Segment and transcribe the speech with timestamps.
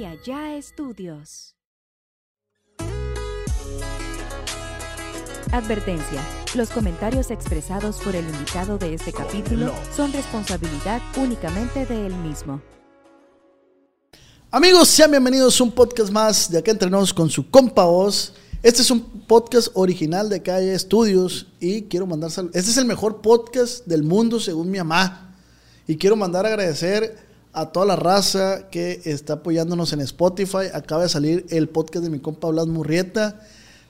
[0.00, 1.56] y Allá Estudios.
[5.52, 6.26] Advertencia.
[6.54, 12.62] Los comentarios expresados por el invitado de este capítulo son responsabilidad únicamente de él mismo.
[14.50, 18.32] Amigos, sean bienvenidos a un podcast más de Acá Entrenos con su compa voz.
[18.62, 22.56] Este es un podcast original de Calle Estudios y quiero mandar saludos.
[22.56, 25.36] Este es el mejor podcast del mundo según mi mamá.
[25.86, 30.68] Y quiero mandar a agradecer a toda la raza que está apoyándonos en Spotify.
[30.72, 33.40] Acaba de salir el podcast de mi compa Blas Murrieta.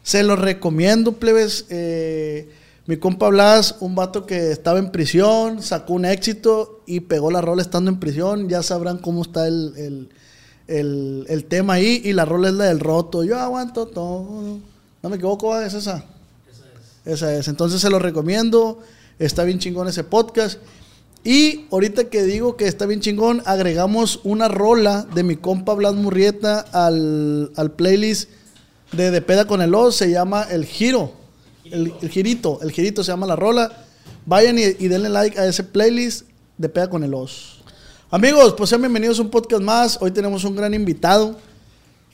[0.02, 1.66] Se lo recomiendo, plebes.
[1.68, 2.48] Eh,
[2.86, 7.40] mi compa Blas, un vato que estaba en prisión, sacó un éxito y pegó la
[7.40, 8.48] rola estando en prisión.
[8.48, 10.08] Ya sabrán cómo está el, el,
[10.66, 12.00] el, el tema ahí.
[12.04, 13.24] Y la rola es la del roto.
[13.24, 14.58] Yo aguanto todo.
[15.02, 15.58] No me equivoco.
[15.60, 16.04] ¿es esa?
[16.50, 16.64] Esa
[17.04, 17.14] es.
[17.14, 17.48] Esa es.
[17.48, 18.80] Entonces se lo recomiendo.
[19.18, 20.58] Está bien chingón ese podcast.
[21.22, 25.94] Y ahorita que digo que está bien chingón, agregamos una rola de mi compa Blas
[25.94, 28.30] Murrieta al, al playlist
[28.92, 29.96] de De Peda con el Oz.
[29.96, 31.12] Se llama El Giro.
[31.64, 32.58] El, Girito.
[32.62, 33.70] El Girito se llama la rola.
[34.24, 37.62] Vayan y, denle like a ese playlist de Peda con el Oz.
[38.10, 39.98] Amigos, pues sean bienvenidos a un podcast más.
[40.00, 41.36] Hoy tenemos un gran invitado.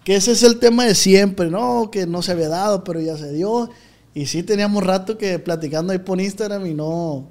[0.02, 1.90] Que ese es el tema de siempre, ¿no?
[1.92, 3.70] Que no se había dado, pero ya se dio.
[4.14, 7.28] Y sí teníamos rato que platicando ahí por Instagram y no,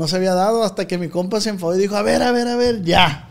[0.00, 2.32] no se había dado hasta que mi compa se enfadó y dijo, a ver, a
[2.32, 3.28] ver, a ver, ya.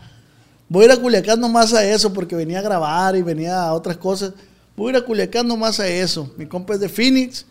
[0.68, 3.74] Voy a ir a Culiacán nomás a eso porque venía a grabar y venía a
[3.74, 4.34] otras cosas.
[4.76, 6.32] Voy a ir a Culiacán nomás a eso.
[6.36, 7.44] Mi compa es de Phoenix,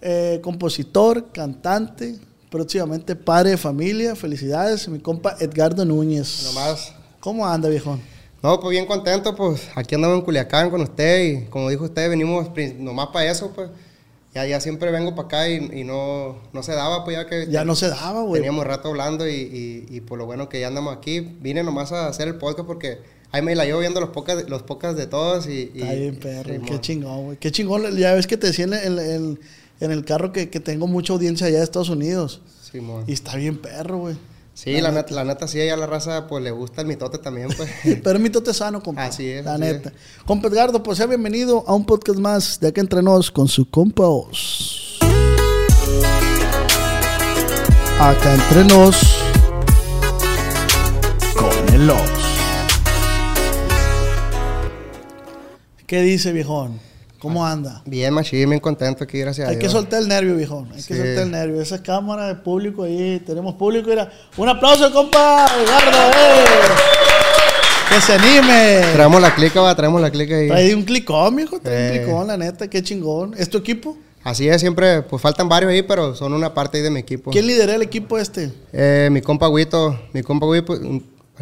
[0.00, 2.18] eh, compositor, cantante,
[2.50, 4.16] próximamente padre de familia.
[4.16, 6.42] Felicidades, mi compa Edgardo Núñez.
[6.52, 6.92] Nomás.
[7.20, 8.00] ¿Cómo anda, viejón?
[8.42, 12.10] No, pues bien contento, pues aquí andamos en Culiacán con usted y como dijo usted,
[12.10, 13.70] venimos nomás para eso, pues.
[14.38, 17.46] Ya, ya siempre vengo para acá y, y no, no se daba, pues ya que
[17.50, 18.40] Ya no se daba, güey.
[18.40, 21.20] teníamos rato hablando y, y, y por lo bueno que ya andamos aquí.
[21.40, 22.98] Vine nomás a hacer el podcast porque
[23.32, 25.72] ahí me la llevo viendo los podcasts los podcasts de todos y...
[25.74, 26.54] Está bien, perro.
[26.64, 27.36] Qué chingón, güey.
[27.38, 27.96] Qué chingón.
[27.96, 29.40] Ya ves que te decía en, el- en-
[29.80, 32.40] en el carro que, que tengo mucha audiencia allá de Estados Unidos.
[32.70, 33.04] Simón.
[33.06, 34.16] Y está bien perro, güey.
[34.58, 37.46] Sí, la neta, la neta sí, a la raza pues le gusta el mitote también,
[37.56, 37.70] pues.
[38.02, 39.04] Pero mitote sano, compa.
[39.04, 39.92] Así es, La así neta.
[40.26, 43.70] Compa Edgardo, pues sea bienvenido a un podcast más de Acá Entre Nos con su
[43.70, 44.98] compa Oz.
[48.00, 48.96] Acá Entre Nos
[51.36, 52.00] con el Oz.
[55.86, 56.80] ¿Qué dice, viejón?
[57.20, 57.82] ¿Cómo anda?
[57.84, 59.72] bien, machín, bien contento aquí, gracias a Hay que Dios.
[59.72, 60.68] soltar el nervio, viejón.
[60.72, 60.88] Hay Sí.
[60.88, 61.60] que soltar el nervio.
[61.60, 63.20] Esa cámara de público ahí.
[63.26, 63.88] Tenemos público.
[63.90, 64.10] Mira.
[64.36, 65.98] Un aplauso, compa Edgardo.
[65.98, 66.44] ¡eh!
[67.88, 68.82] Que se anime.
[68.92, 70.46] Traemos la clica, va, traemos la clica ahí.
[70.48, 71.58] Trae un clicón, mijo.
[71.58, 72.02] Trae un Eh.
[72.04, 72.68] clicón, la neta.
[72.68, 73.34] Qué chingón.
[73.36, 73.96] ¿Es tu equipo?
[74.22, 77.30] Así es, siempre, pues faltan varios ahí, pero son una parte ahí de mi equipo.
[77.30, 78.52] ¿Quién lidera el equipo este?
[78.72, 80.78] Eh, mi compa Huito, mi compa Huito,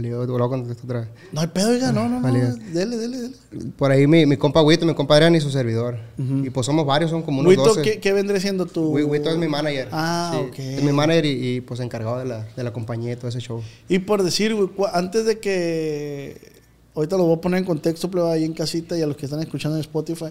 [0.05, 1.09] otra vez.
[1.33, 1.93] No hay pedo, oiga.
[1.93, 2.27] No, no, no.
[2.33, 3.31] Dele, dele, dele.
[3.77, 5.99] Por ahí mi, mi compa Huito, mi compa Adrián y su servidor.
[6.19, 7.83] Y pues somos varios, son como unos Huito, 12.
[7.83, 8.67] ¿qué, qué vendré siendo?
[8.67, 9.89] Hui- Huito es mi manager.
[9.93, 10.59] Ah, Sí, ok.
[10.59, 13.41] Es mi manager y, y, pues encargado de la, de la compañía y todo ese
[13.41, 13.63] show.
[13.89, 14.55] Y por decir,
[14.93, 16.55] antes de que.
[16.95, 19.27] Ahorita lo voy a poner en contexto, pero ahí en casita y a los que
[19.27, 20.27] están escuchando en Spotify.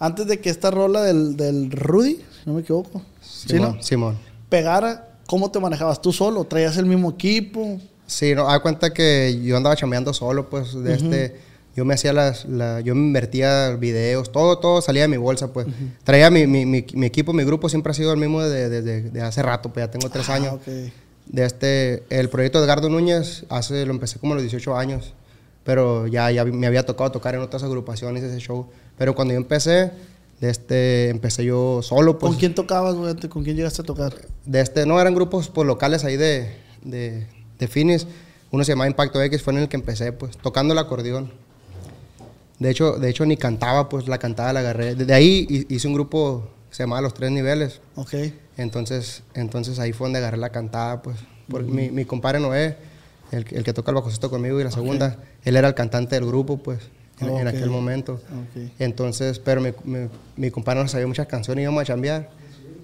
[0.00, 3.82] Antes de que esta rola del, del Rudy, si no me equivoco, ¿sí, Simón, no?
[3.82, 4.18] Simón.
[4.48, 6.02] Pegara, ¿cómo te manejabas?
[6.02, 6.42] ¿Tú solo?
[6.44, 7.80] ¿Traías el mismo equipo?
[8.08, 11.36] Sí, no, da cuenta que yo andaba chambeando solo, pues, de este,
[11.76, 15.52] yo me hacía las, la, yo me invertía videos, todo, todo salía de mi bolsa,
[15.52, 15.66] pues.
[16.02, 18.82] Traía mi, mi, mi, mi equipo, mi grupo siempre ha sido el mismo desde de,
[18.82, 20.54] de- de hace rato, pues ya tengo tres Ah, años.
[20.54, 20.66] ok.
[21.26, 25.12] De este, el proyecto de Edgardo Núñez, hace, lo empecé como a los 18 años,
[25.62, 28.66] pero ya, ya me había tocado tocar en otras agrupaciones ese show.
[28.96, 29.90] Pero cuando yo empecé,
[30.40, 32.30] de este, empecé yo solo, pues.
[32.30, 33.14] ¿Con quién tocabas, güey?
[33.28, 34.14] ¿Con quién llegaste a tocar?
[34.46, 37.26] De este, no, eran grupos pues, locales ahí de, de,
[37.58, 38.06] de Finis.
[38.50, 41.30] Uno se llamaba Impacto X, fue en el que empecé, pues, tocando el acordeón.
[42.58, 44.94] De hecho, de hecho ni cantaba, pues, la cantada la agarré.
[44.94, 47.80] Desde ahí hi- hice un grupo que se llamaba Los Tres Niveles.
[47.94, 48.14] Ok.
[48.56, 51.16] Entonces, entonces ahí fue donde agarré la cantada, pues.
[51.48, 52.76] Porque mi, mi compadre Noé,
[53.30, 56.16] el, que- el que toca el bajocito conmigo y la segunda, él era el cantante
[56.16, 56.80] del grupo, pues,
[57.20, 58.14] en, aquel momento.
[58.14, 58.70] Ok.
[58.78, 62.30] Entonces, pero mi, mi, mi compadre no sabía muchas canciones, íbamos a chambear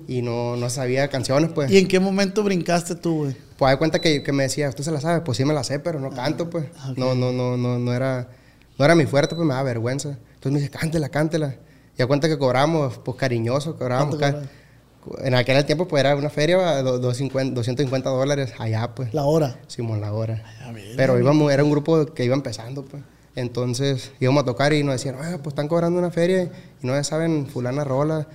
[0.09, 1.71] y no, no sabía canciones, pues.
[1.71, 3.37] ¿Y en qué momento brincaste tú, güey?
[3.57, 5.21] Pues hay cuenta que, que me decía, ¿usted se la sabe?
[5.21, 6.67] Pues sí me la sé, pero no canto, pues.
[6.79, 6.99] Ah, ok.
[6.99, 8.29] No, no, no, no, no era,
[8.79, 10.11] no era mi fuerte, pues me daba vergüenza.
[10.35, 11.55] Entonces me dice, cántela, cántela.
[11.97, 14.17] Y a cuenta que cobramos, pues cariñoso, cobrábamos.
[14.17, 14.49] ¿Cuánto ca-
[15.27, 19.13] En aquel tiempo, pues era una feria, do- 250 250 dólares allá, pues.
[19.15, 19.59] La hora.
[19.69, 20.43] Simón la hora.
[20.67, 23.03] a ver, Pero íbamos, era un grupo que iba empezando, pues.
[23.37, 26.45] Entonces íbamos a tocar y nos decían, "Ah, pues están cobrando una feria
[26.83, 28.27] y no saben fulana rola.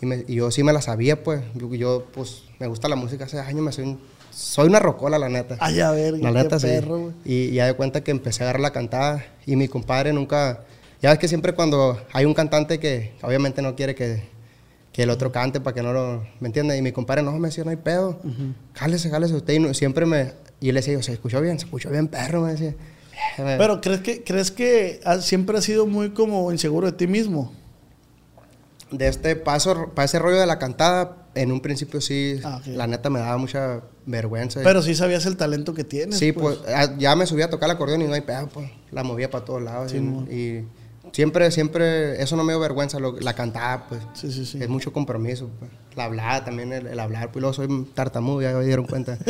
[0.00, 1.42] Y, me- y yo sí me la sabía, pues.
[1.54, 4.00] Yo, yo, pues, me gusta la música hace años, me sé un
[4.32, 5.56] soy una rocola, la neta.
[5.60, 6.66] Ay, a ver, La qué neta, sí.
[6.68, 7.12] perro, güey.
[7.24, 10.60] Y ya de cuenta que empecé a agarrar la cantada y mi compadre nunca...
[11.02, 14.22] Ya ves que siempre cuando hay un cantante que obviamente no quiere que,
[14.92, 16.22] que el otro cante para que no lo...
[16.38, 16.78] ¿Me entiendes?
[16.78, 18.20] Y mi compadre, no, me decía, no hay pedo.
[18.74, 19.54] Jálese, jálese usted.
[19.54, 20.32] Y no- siempre me...
[20.60, 22.74] Y le decía, yo, se escuchó bien, se escuchó bien perro, me decía.
[23.36, 27.52] Pero ¿crees que, crees que has- siempre has sido muy como inseguro de ti mismo?
[28.90, 32.86] De este paso, para ese rollo de la cantada, en un principio sí, Ah, la
[32.86, 34.60] neta me daba mucha vergüenza.
[34.64, 36.18] Pero sí sabías el talento que tienes.
[36.18, 38.68] Sí, pues, ah, ya me subía a tocar el acordeón y no hay pedo, pues,
[38.90, 39.92] la movía para todos lados.
[39.92, 40.68] Sí, y, y
[41.12, 44.00] siempre, siempre, eso no me dio vergüenza, lo- la cantada, pues.
[44.14, 44.58] Sí, sí, sí.
[44.60, 45.70] Es mucho compromiso, pues.
[45.96, 49.16] La hablada también, el, el hablar, pues luego soy tartamudo, ya me dieron cuenta.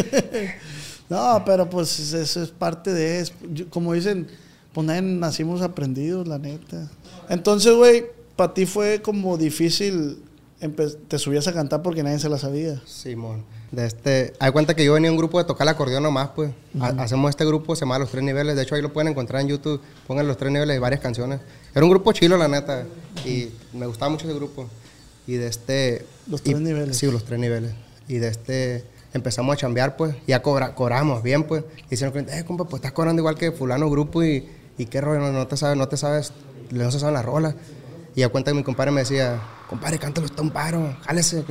[1.08, 3.32] No, pero pues eso es parte de eso.
[3.70, 4.28] Como dicen,
[4.72, 6.88] pues nadie nacimos aprendidos, la neta.
[7.28, 8.06] Entonces, güey,
[8.40, 10.22] para ti fue como difícil,
[11.08, 12.80] te subías a cantar porque nadie se la sabía.
[12.86, 13.44] Simón.
[13.70, 16.30] De este, hay cuenta que yo venía a un grupo de tocar el acordeón nomás,
[16.34, 16.50] pues.
[16.80, 18.56] Ha- Hacemos este grupo, se llama Los Tres Niveles.
[18.56, 19.78] De hecho, ahí lo pueden encontrar en YouTube.
[20.06, 21.40] Pongan Los Tres Niveles y varias canciones.
[21.74, 22.84] Era un grupo chilo, la neta.
[23.26, 24.66] Y me gustaba mucho ese grupo.
[25.26, 26.06] Y de este...
[26.26, 26.96] Los y- Tres Niveles.
[26.96, 27.72] Sí, Los Tres Niveles.
[28.08, 28.84] Y de este...
[29.12, 30.16] Empezamos a chambear, pues.
[30.26, 31.62] Ya cobra, cobramos bien, pues.
[31.86, 34.48] Y dicen, eh, compa, pues estás cobrando igual que fulano grupo y...
[34.78, 36.32] Y qué rollo, no, no te sabes, no te sabes...
[36.70, 37.54] No se saben las rolas.
[38.14, 41.44] Y a cuenta que mi compadre me decía, compadre, cántalo, está un paro, jálese.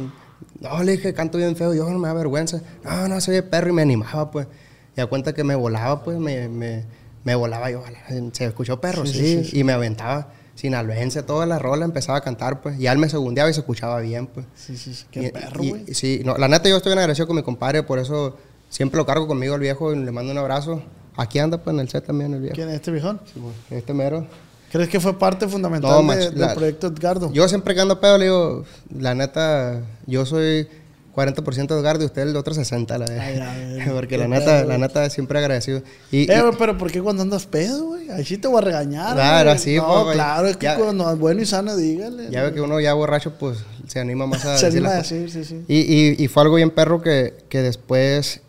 [0.59, 2.61] No, le dije, canto bien feo, yo no me da vergüenza.
[2.83, 4.47] No, no, soy perro y me animaba, pues.
[4.95, 6.85] Y a cuenta que me volaba, pues, me, me,
[7.23, 7.83] me volaba yo.
[7.85, 7.99] "Ala,
[8.33, 9.59] Se escuchó perro, Sí, sí, sí, sí.
[9.59, 12.77] Y me aventaba sinaloense, toda la rola, empezaba a cantar, pues.
[12.79, 14.45] Y él me segundeaba y se escuchaba bien, pues.
[14.55, 15.05] Sí, sí, sí.
[15.09, 15.93] Qué Y- perro, güey.
[15.93, 18.37] Sí, no, la neta yo estoy bien agradecido con mi compadre, por eso
[18.69, 20.83] siempre lo cargo conmigo el viejo y le mando un abrazo.
[21.15, 22.55] Aquí anda, pues, en el set también el viejo.
[22.55, 23.21] ¿Quién es este viejón?
[23.25, 24.27] Sí, pues, Este mero.
[24.71, 27.31] ¿Crees que fue parte fundamental No, de- mach- del proyecto Edgardo?
[27.33, 30.67] Yo siempre que ando pedo le digo, la neta, yo soy
[31.15, 34.67] 40% de Edgardo y usted el otro 60, la ay, Porque la neta, pedo.
[34.69, 35.81] la neta siempre agradecido.
[36.11, 38.09] Y, Eh, y- pero ¿por qué cuando andas pedo, güey?
[38.11, 39.15] Ahí sí te voy a regañar.
[39.15, 39.59] Claro, güey.
[39.59, 42.29] sí, No, pues, claro, es que Ya- cuando es bueno y sano, dígale.
[42.29, 43.57] ya ve que uno ya borracho, pues
[43.87, 45.65] se anima más a Se decir anima a decir, sí, sí.
[45.67, 48.41] Y, y, y fue algo bien perro que, que después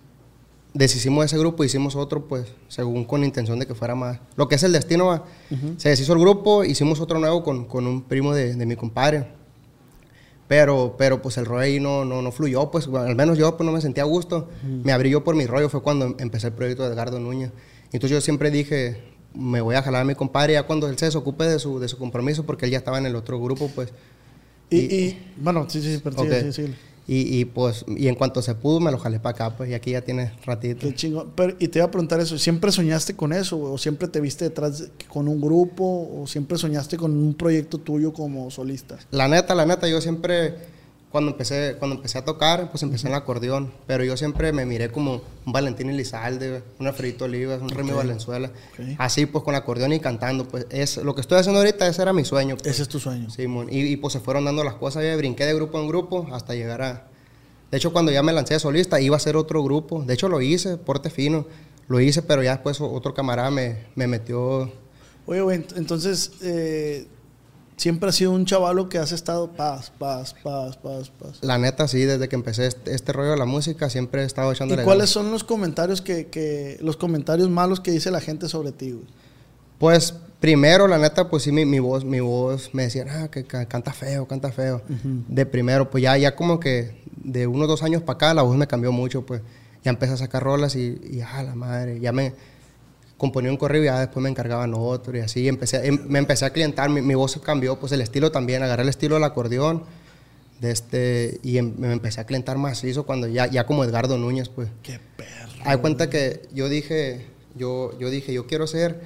[0.75, 4.19] deshicimos ese grupo, hicimos otro, pues, según con intención de que fuera más.
[4.37, 5.25] Lo que es el destino, va.
[5.77, 9.27] Se deshizo el grupo, hicimos otro nuevo con, con un primo de, de mi compadre.
[10.49, 13.65] Pero, pero pues el rollo ahí no, no, no fluyó, pues al menos yo pues
[13.65, 14.49] no me sentía a gusto.
[14.83, 17.53] Me abrí yo por mi rollo, fue cuando empecé el proyecto de Edgardo Núñez.
[17.93, 19.01] Entonces yo siempre dije,
[19.33, 21.87] me voy a jalar a mi compadre ya cuando él se desocupe de su, de
[21.87, 23.93] su compromiso, porque él ya estaba en el otro grupo, pues.
[24.71, 26.75] Y, y- bueno, sí, sí, pero sí, sí, sí.
[27.13, 29.75] Y, y, pues, y en cuanto se pudo, me lo jalé para acá, pues, y
[29.75, 30.87] aquí ya tiene ratito.
[30.87, 31.33] Qué chingón.
[31.35, 33.59] Pero, y te iba a preguntar eso, ¿siempre soñaste con eso?
[33.61, 36.09] ¿O siempre te viste detrás de- con un grupo?
[36.23, 38.97] ¿O siempre soñaste con un proyecto tuyo como solista?
[39.11, 40.55] La neta, la neta, yo siempre,
[41.11, 44.65] cuando empecé, cuando empecé a tocar, pues empecé en el acordeón, pero yo siempre me
[44.65, 48.95] miré como un Valentín Elizalde, un Alfredito Olivas, un Remy Valenzuela, Ok.
[48.99, 52.13] así pues con acordeón y cantando, pues es lo que estoy haciendo ahorita, ese era
[52.13, 52.57] mi sueño.
[52.57, 52.69] pues.
[52.69, 53.29] Ese es tu sueño.
[53.29, 53.67] Simón.
[53.71, 56.55] Y, y, pues se fueron dando las cosas, ya brinqué de grupo en grupo hasta
[56.55, 57.07] llegar a...
[57.73, 60.03] De hecho, cuando ya me lancé de solista, iba a ser otro grupo.
[60.05, 61.47] De hecho, lo hice, porte fino.
[61.89, 64.73] Lo hice, pero ya después otro camarada me, me metió...
[65.27, 67.07] Oye, entonces, eh,
[67.81, 71.39] siempre has sido un chavalo que has estado paz, paz, paz, paz, paz.
[71.41, 74.51] La neta, sí, desde que empecé este, este rollo de la música, siempre he estado
[74.51, 75.11] ¿Y echándole cuáles ganas.
[75.11, 79.07] son los comentarios que, que, los comentarios malos que dice la gente sobre ti, güey?
[79.79, 83.45] Pues primero, la neta, pues sí, mi, mi voz, mi voz me decían, ah, que
[83.45, 84.83] ca- canta feo, canta feo.
[85.29, 88.57] De primero, pues ya, ya como que de unos dos años para acá la voz
[88.59, 89.41] me cambió mucho, pues
[89.83, 92.35] ya empecé a sacar rolas y, y ah, la madre, ya me
[93.21, 96.47] componía un correo y ya después me encargaban otro y así empecé, em- me empecé
[96.47, 99.83] a clientar, mi, mi voz cambió, pues el estilo también, agarré el estilo del acordeón
[100.59, 104.49] de este, y em- me empecé a clientar macizo cuando ya, ya como Edgardo Núñez,
[104.49, 104.69] pues.
[104.83, 105.53] Qué perro.
[105.65, 109.03] Hay cuenta que yo dije, yo, yo dije, yo quiero ser,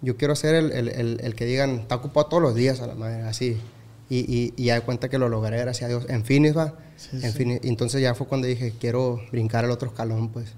[0.00, 2.86] yo quiero ser el, el, el, el que digan, está ocupado todos los días a
[2.86, 3.58] la madre, así.
[4.08, 6.06] Y, y, y hay cuenta que lo logré, gracias a Dios.
[6.08, 6.74] En Finis va.
[6.96, 7.58] Sí, en sí.
[7.68, 10.52] Entonces ya fue cuando dije, quiero brincar al otro escalón, pues.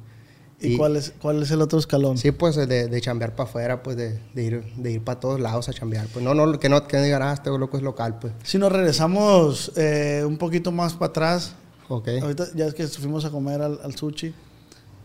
[0.65, 2.17] ¿Y, cuál, es, cuál es el otro escalón?
[2.19, 5.41] Sí, pues de, de chambear para afuera, pues de, de ir, de ir para todos
[5.41, 6.07] lados a chambear.
[6.13, 8.33] Pues no, no, que no, que no digan, ah, este loco es local, pues.
[8.43, 11.55] Si nos regresamos eh, un poquito más para atrás,
[11.89, 12.09] Ok.
[12.23, 14.33] ahorita ya es que fuimos a comer al, al sushi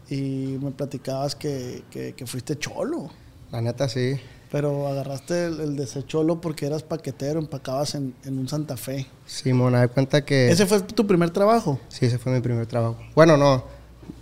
[0.09, 3.09] y me platicabas que, que, que fuiste cholo,
[3.51, 4.15] La neta, sí.
[4.51, 8.75] pero agarraste el, el de ser cholo porque eras paquetero, empacabas en, en un Santa
[8.77, 9.05] Fe.
[9.25, 10.49] Simón, hay cuenta que...
[10.49, 11.79] ¿Ese fue tu primer trabajo?
[11.89, 12.97] Sí, ese fue mi primer trabajo.
[13.13, 13.63] Bueno, no.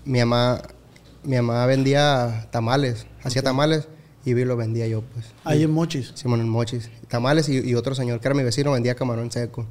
[0.04, 0.62] Mi mamá,
[1.28, 3.90] mi mamá vendía tamales, hacía tamales
[4.24, 5.26] y vi lo vendía yo, pues.
[5.44, 6.14] Ahí en Mochis.
[6.16, 6.90] Simón en Mochis.
[7.10, 9.68] Tamales y, y otro señor que era mi vecino vendía camarón seco.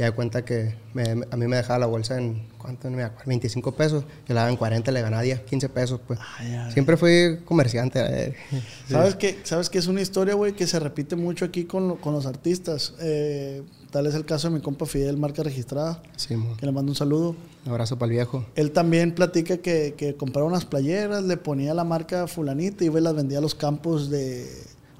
[0.00, 2.88] Y de cuenta que me- a mí me dejaba la bolsa en, ¿cuánto?
[2.88, 4.02] No me acuerdo, 25 pesos.
[4.26, 6.18] Yo la daba en 40, le ganaba 10, 15 pesos, pues.
[6.38, 6.72] Ay, ay.
[6.72, 8.00] Siempre fui comerciante.
[8.00, 8.34] eh.
[8.88, 9.38] ¿Sabes qué?
[9.44, 12.24] ¿Sabes qué es una historia, güey, que se repite mucho aquí con, lo- con los
[12.24, 12.94] artistas?
[13.00, 16.56] Eh, tal es el caso de mi compa Fidel, marca registrada, Sí, mo.
[16.56, 17.36] que le mando un saludo.
[17.66, 18.46] Un abrazo para el viejo.
[18.54, 22.98] Él también platica que, que compraba unas playeras, le ponía la marca fulanita y iba
[23.00, 24.48] y las vendía a los campos de...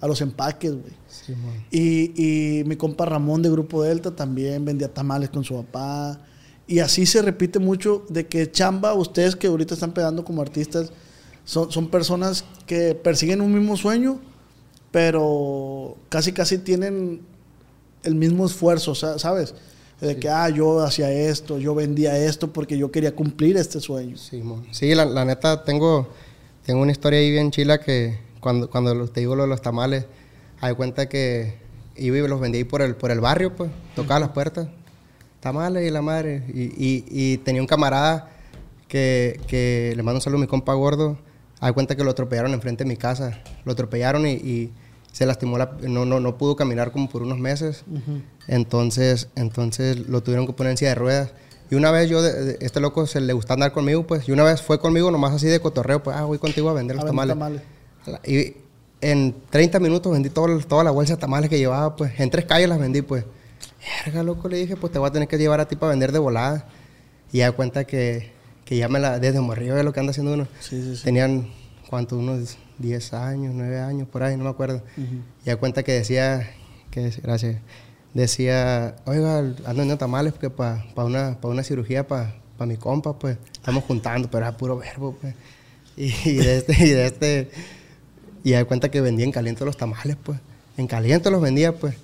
[0.02, 0.92] a los empaques, güey.
[1.34, 1.76] Sí.
[2.16, 6.20] Y, y mi compa Ramón de Grupo Delta también vendía tamales con su papá.
[6.66, 10.92] Y así se repite mucho de que chamba, ustedes que ahorita están pegando como artistas,
[11.44, 14.20] son, son personas que persiguen un mismo sueño,
[14.90, 17.20] pero casi casi tienen
[18.02, 19.54] el mismo esfuerzo, sa- ¿sabes?
[20.00, 24.16] De que, ah, yo hacía esto, yo vendía esto porque yo quería cumplir este sueño.
[24.16, 24.42] Sí.
[24.70, 26.08] Sí, la, la neta, tengo,
[26.64, 30.06] tengo una historia ahí bien chila que cuando, cuando te digo lo de los tamales,
[30.60, 31.58] hay cuenta que
[31.96, 34.68] iba y los vendía ahí por el, por el barrio, pues, tocaba las puertas,
[35.40, 36.44] tamales y la madre.
[36.52, 38.30] Y, y- y tenía un camarada
[38.88, 41.18] que, que le mando un saludo a mi compa gordo,
[41.60, 44.72] hay cuenta que lo atropellaron enfrente de mi casa, lo atropellaron y, y
[45.12, 47.84] se lastimó, la, no, no, no pudo caminar como por unos meses.
[48.48, 51.32] Entonces, entonces lo tuvieron que poner en silla de ruedas.
[51.70, 54.32] Y una vez yo, de- de- este loco se le gusta andar conmigo, pues, y
[54.32, 57.04] una vez fue conmigo nomás así de cotorreo, pues, ah, voy contigo a vender los
[57.04, 57.62] A vender tamales.
[58.04, 58.28] tamales.
[58.28, 58.56] Y
[59.00, 62.44] en 30 minutos vendí todo, toda la bolsa de tamales que llevaba, pues, en tres
[62.44, 63.24] calles las vendí, pues.
[64.04, 66.12] Verga, loco, le dije, pues te voy a tener que llevar a ti para vender
[66.12, 66.68] de volada.
[67.32, 68.30] Y ya cuenta que,
[68.64, 70.46] que ya me la, desde morrillo es lo que anda haciendo uno.
[70.60, 71.04] Sí, sí, sí.
[71.04, 71.48] Tenían,
[71.88, 72.18] ¿cuánto?
[72.18, 74.82] Unos 10 años, 9 años, por ahí, no me acuerdo.
[74.96, 76.50] Y ya cuenta que decía,
[76.90, 77.56] que gracias,
[78.12, 82.34] decía, oiga, ando vendiendo tamales porque para una, pa una cirugía para
[82.66, 85.34] mi compa, pues, estamos juntando, pero era puro verbo, pues.
[85.96, 87.50] Y, y de este, y de este,
[88.44, 90.38] y ya cuenta que vendía en caliente los tamales, pues.
[90.76, 91.94] En caliente los vendía, pues.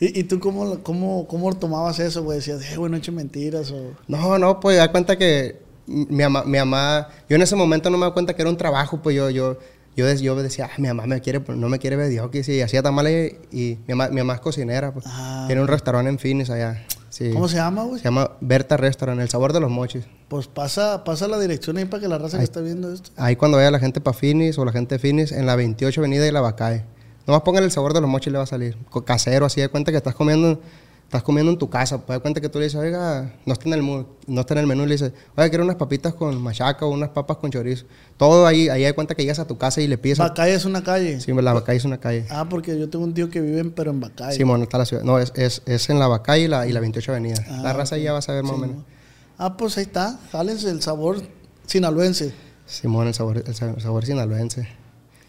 [0.00, 2.38] ¿Y, y tú cómo, cómo, cómo tomabas eso, güey?
[2.38, 3.92] Decías, eh, güey, no eche mentiras o...
[4.08, 7.98] No, no, pues da cuenta que mi mamá, mi mamá, yo en ese momento no
[7.98, 9.58] me da cuenta que era un trabajo, pues yo, yo,
[9.96, 12.60] yo, yo decía, ah, mi mamá me quiere, no me quiere ver Dios, que sí,
[12.60, 15.04] hacía tamales y mi mamá, mi mamá es cocinera, pues.
[15.08, 15.44] Ah.
[15.46, 16.84] Tiene un restaurante en Phoenix allá.
[17.10, 17.30] Sí.
[17.32, 17.98] ¿Cómo se llama, güey?
[17.98, 20.04] Se llama Berta Restaurant, el sabor de los mochis.
[20.32, 23.10] Pues pasa, pasa la dirección ahí para que la raza que está viendo esto.
[23.18, 26.00] Ahí cuando vaya la gente para Phoenix o la gente de Phoenix, en la 28
[26.00, 26.84] Avenida y la Bacay.
[27.26, 28.78] Nomás pongan el sabor de los mochis y le va a salir.
[29.04, 30.58] Casero, así de cuenta que estás comiendo,
[31.04, 31.98] estás comiendo en tu casa.
[31.98, 34.54] Pues de cuenta que tú le dices, oiga, no está en el, mu- no está
[34.54, 34.84] en el menú.
[34.84, 37.84] Y le dices, oiga, quiero unas papitas con machaca o unas papas con chorizo.
[38.16, 40.16] Todo ahí, ahí hay cuenta que llegas a tu casa y le pides.
[40.16, 41.20] Bacay es una calle.
[41.20, 42.24] Sí, la Bacay es una calle.
[42.30, 44.34] Ah, porque yo tengo un tío que vive en, pero en Bacay.
[44.34, 45.02] Sí, bueno, está la ciudad.
[45.02, 47.44] No, es, es, es en la Bacay y la, y la 28 Avenida.
[47.50, 48.76] Ah, la raza ahí ya va a saber más o menos.
[48.78, 49.01] ¿no?
[49.38, 50.18] Ah, pues ahí está.
[50.30, 51.22] Jálense el sabor
[51.66, 52.32] sinaloense.
[52.66, 54.68] Simón, el sabor, el sabor, sinaloense.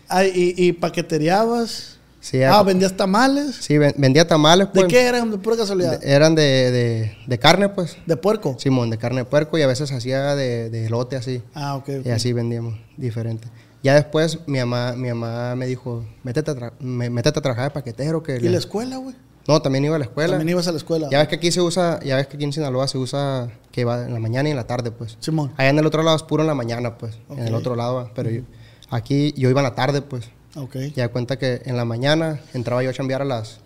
[0.10, 1.98] Ah, y, y paquetereabas.
[2.19, 3.55] Sí, ah, ya- vendías tamales.
[3.60, 4.67] sí, ven- vendía tamales.
[4.67, 5.29] ¿De Pues, qué eran?
[5.29, 6.00] De pura casualidad.
[6.00, 6.41] de- eran de,
[6.72, 7.98] de, de carne, pues.
[8.05, 8.55] De puerco.
[8.60, 11.41] Simón, de carne de puerco y a veces hacía de, de elote así.
[11.53, 11.89] Ah, ok.
[12.05, 13.50] Y así vendíamos, diferente.
[13.83, 17.65] Ya después mi mamá, mi mamá me dijo, métete a, tra- me- métete a trabajar
[17.65, 18.24] de paquetero.
[18.24, 19.15] Que ¿Y la escuela, güey?
[19.47, 20.29] No, también iba a la escuela.
[20.38, 21.09] También ibas a la escuela.
[21.12, 23.83] Ya ves que aquí se usa, ya ves que aquí en Sinaloa se usa que
[23.83, 25.17] va en la mañana y en la tarde, pues.
[25.19, 25.51] Simón.
[25.57, 27.17] Allá en el otro lado es puro en la mañana, pues.
[27.29, 28.12] En el otro lado, va.
[28.15, 28.41] pero yo-
[28.89, 30.29] aquí yo iba en la tarde, pues.
[30.55, 30.75] Ok.
[30.95, 33.59] Ya cuenta que en la mañana entraba yo a chambear a las,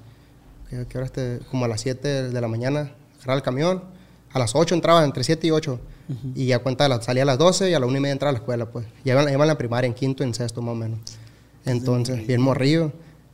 [0.70, 1.40] ¿qué, qué hora este?
[1.52, 3.84] Como a las 7 de la mañana, agarraba el camión.
[4.34, 5.80] A las 8 entraba, entre 7 y 8.
[6.36, 8.30] Y ya cuenta, la- salía a las 12 y a la 1 y media entraba
[8.30, 8.88] a la escuela, pues.
[9.04, 11.00] Ya iba, iba en la primaria, en quinto, en sexto, más o menos.
[11.66, 12.92] Entonces, bien morrillo.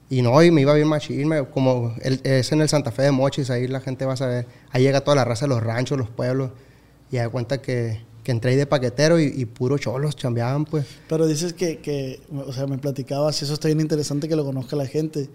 [0.10, 3.12] Y no, y me iba bien machín, como el- es en el Santa Fe de
[3.12, 4.45] Mochis, ahí la gente va a saber.
[4.72, 6.51] Ahí llega toda la raza de los ranchos, los pueblos.
[7.12, 10.86] Y ya cuenta que, que entré ahí de paquetero y, y puro cholos chambeaban, pues.
[11.10, 14.45] Pero dices que, que, o sea, me platicabas, y eso está bien interesante que lo
[14.45, 15.29] conozca la gente,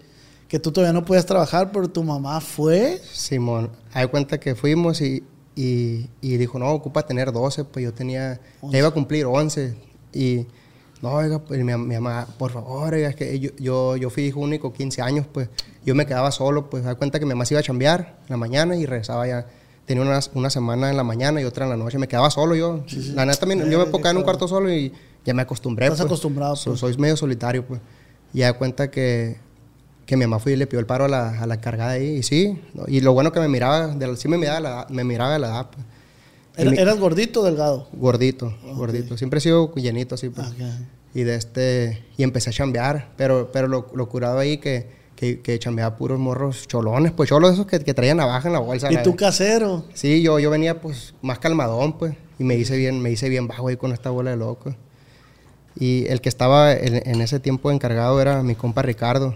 [0.47, 3.01] que tú todavía no podías trabajar, pero tu mamá fue.
[3.11, 5.23] Simón, hay cuenta que fuimos y,
[5.55, 8.39] y, y dijo, no, ocupa tener 12, pues yo tenía,
[8.71, 9.73] ya iba a cumplir 11.
[10.13, 10.47] Y,
[11.01, 14.23] no, oiga, pues mi, mi mamá, por favor, oiga, es que yo, yo, yo fui
[14.25, 15.49] hijo único, 15 años, pues
[15.85, 18.29] yo me quedaba solo, pues hay cuenta que mi mamá se iba a chambear en
[18.29, 19.45] la mañana y regresaba ya.
[19.85, 22.55] Tenía una, una semana en la mañana y otra en la noche, me quedaba solo
[22.55, 22.83] yo.
[23.15, 24.93] La neta, también, yo me puedo quedar en un cuarto solo y
[25.25, 25.85] ya me acostumbré.
[25.85, 26.07] Estás pues.
[26.07, 26.79] acostumbrado, So- pues.
[26.81, 27.81] soy medio solitario, pues.
[28.33, 29.37] Y da cuenta que,
[30.05, 32.17] que mi mamá fue y le pidió el paro a la, a la cargada ahí.
[32.17, 35.39] Y sí, y lo bueno que me miraba, de sí me miraba, la, me miraba
[35.39, 35.85] la edad, pues.
[36.65, 37.87] Mi- ¿Eras gordito o delgado?
[37.93, 39.17] Gordito, gordito.
[39.17, 40.47] Siempre he sido llenito así, pues.
[40.47, 40.55] Ok.
[41.13, 45.41] Y de este, y empecé a chambear, pero, pero lo, lo curado ahí que, que,
[45.41, 48.91] que chambeaba puros morros cholones, pues cholos esos que, que traían navaja en la bolsa.
[48.91, 49.85] ¿Y la- tú casero?
[49.93, 53.47] Sí, yo, yo venía pues más calmadón, pues, y me hice bien, me hice bien
[53.47, 54.75] bajo ahí con esta bola de loco.
[55.79, 59.35] Y el que estaba en, en ese tiempo encargado era mi compa Ricardo.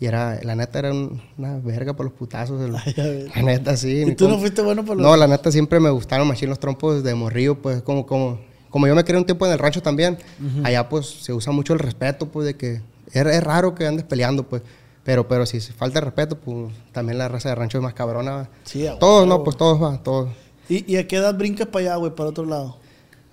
[0.00, 2.60] Y era, la neta, era un- una verga por los putazos.
[2.60, 4.04] el- Ay, la neta, sí.
[4.06, 5.04] ¿Y tú no fuiste bueno por los.?
[5.04, 8.38] No, la neta, siempre me gustaron machín los trompos de morrillo, pues, como, como,
[8.70, 10.18] como yo me crié un tiempo en el rancho también,
[10.62, 12.74] allá, pues, se usa mucho el respeto, pues, de que
[13.12, 14.62] es, es raro que andes peleando, pues.
[15.02, 18.48] Pero, pero si falta respeto, pues, también la raza de rancho es más cabrona.
[18.64, 20.30] Sí, Todos, no, pues, todos, va, todos.
[20.68, 22.76] ¿Y, y a qué edad brincas para allá, güey, para otro lado?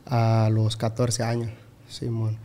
[0.05, 1.49] A los 14 años,
[1.89, 2.37] Simón.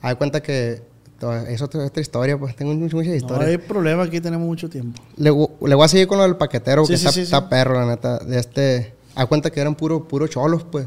[0.00, 0.82] Hay cuenta que
[1.22, 3.48] to- es otra, historia, pues, tengo muchas, muchas No historias.
[3.48, 5.00] hay problema, aquí tenemos mucho tiempo.
[5.16, 5.48] Le, voy
[5.84, 8.18] a seguir con lo del paquetero, Sí, que sí, está, sí, está perro, la neta.
[8.18, 10.86] De este, hay cuenta que eran puro, puro cholos, pues.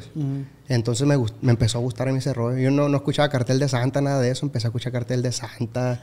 [0.67, 2.57] Entonces me, me empezó a gustar a mí ese rollo.
[2.57, 4.45] Yo no, no escuchaba cartel de Santa, nada de eso.
[4.45, 6.01] Empecé a escuchar cartel de Santa,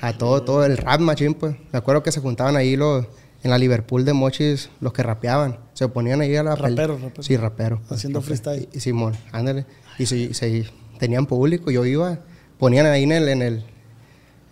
[0.00, 1.56] a todo, todo el rap machín, pues.
[1.72, 3.06] Me acuerdo que se juntaban ahí los,
[3.42, 5.58] en la Liverpool de Mochis, los que rapeaban.
[5.72, 6.54] Se ponían ahí a la...
[6.54, 7.26] Raperos, raperos.
[7.26, 7.80] Sí, raperos.
[7.88, 8.68] pues, Haciendo freestyle.
[8.72, 9.64] Y, y Simón, ándale.
[9.98, 10.64] Y si, si
[10.98, 12.18] tenían público, yo iba,
[12.58, 13.64] ponían ahí en el, en el,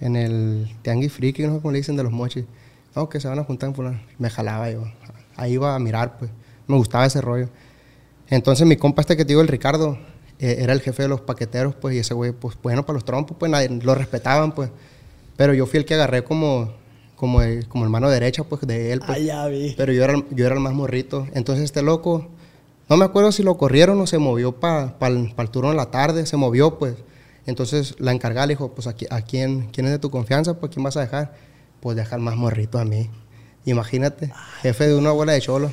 [0.00, 2.44] en el Tianguis Friki, no sé cómo le dicen, de los mochis.
[2.96, 4.00] No, que se van a juntar en fulano.
[4.18, 4.84] Me jalaba yo.
[5.36, 6.30] Ahí iba a mirar, pues.
[6.66, 7.48] Me gustaba ese rollo.
[8.28, 9.98] Entonces mi compa este que te digo, el Ricardo,
[10.38, 13.04] eh, era el jefe de los paqueteros, pues, y ese güey, pues, bueno para los
[13.04, 14.70] trompos, pues, nadie, lo respetaban, pues.
[15.36, 16.72] Pero yo fui el que agarré como,
[17.16, 19.10] como, el, como el mano derecha, pues, de él, pues.
[19.10, 19.74] Ah, ya vi.
[19.76, 21.26] Pero yo era, yo era el más morrito.
[21.34, 22.28] Entonces este loco,
[22.88, 25.76] no me acuerdo si lo corrieron o se movió para el, pa el turno de
[25.76, 26.94] la tarde, se movió, pues.
[27.46, 30.54] Entonces la encargada le dijo, pues, ¿a, a quién, quién es de tu confianza?
[30.60, 31.34] Pues, ¿quién vas a dejar?
[31.80, 33.10] Pues, dejar más morrito a mí.
[33.64, 34.32] Imagínate,
[34.62, 35.72] jefe de una abuela de cholos.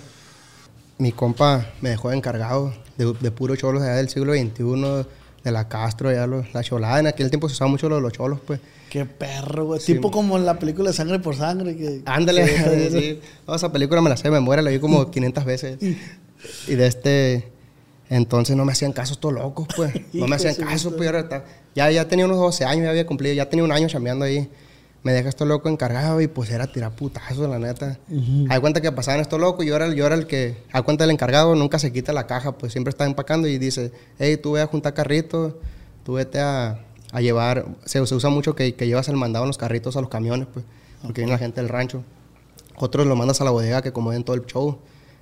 [0.97, 5.05] Mi compa me dejó encargado de, de puro cholos allá del siglo XXI,
[5.43, 7.00] de la Castro, ya los- la cholada.
[7.00, 8.59] En aquel tiempo se usaba mucho lo de los cholos, pues.
[8.89, 9.79] Qué perro, güey.
[9.81, 11.75] tipo como en la película de Sangre por Sangre.
[11.77, 13.19] Que, Ándale, sí.
[13.47, 15.77] No, esa película me la sé de memoria, la vi como 500 veces.
[16.67, 17.51] Y de este.
[18.09, 19.93] Entonces no me hacían caso estos locos, pues.
[20.13, 21.09] No me hacían caso, pues.
[21.75, 24.49] Ya, ya tenía unos 12 años, ya había cumplido, ya tenía un año chambeando ahí.
[25.03, 27.97] Me deja esto loco encargado y pues era tirar putazos, la neta.
[28.49, 30.81] Hay cuenta que pasaban estos locos y yo era, el- yo era el que, a
[30.81, 34.37] cuenta del encargado, nunca se quita la caja, pues siempre está empacando y dice, hey,
[34.37, 35.53] tú ve a juntar carritos,
[36.03, 36.79] tú vete a,
[37.11, 40.01] a llevar, se, se usa mucho que, que llevas el mandado en los carritos a
[40.01, 40.65] los camiones, pues,
[41.03, 42.03] porque viene la gente del rancho.
[42.75, 44.79] Otros lo mandas a la bodega que acomoden todo el show.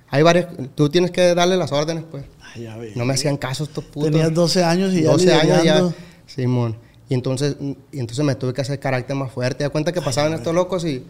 [0.08, 2.24] Hay varios, tú tienes que darle las órdenes, pues.
[2.54, 2.90] Ay, ya vi.
[2.94, 4.10] No me hacían caso estos putos.
[4.10, 5.88] Tenías 12 años y ya 12 años ya.
[6.26, 6.76] Simón.
[7.08, 9.64] Y entonces, y entonces me tuve que hacer carácter más fuerte.
[9.64, 11.04] Da cuenta que pasaban estos locos y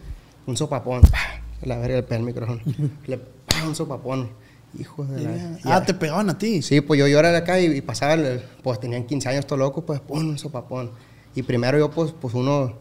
[0.45, 1.01] un sopapón.
[1.01, 1.41] ¡pah!
[1.63, 2.59] La verga le pega el micrófono.
[3.07, 3.65] Le ¡pah!
[3.67, 4.29] un sopapón.
[4.77, 5.57] Hijo de la.
[5.63, 6.61] Ah, te pegaban a ti.
[6.61, 9.39] Sí, pues yo, yo era de acá y, y pasaba, el- pues tenían 15 años
[9.39, 10.91] estos locos, pues pum, un sopapón.
[11.33, 12.73] Y primero yo, pues, pues uno,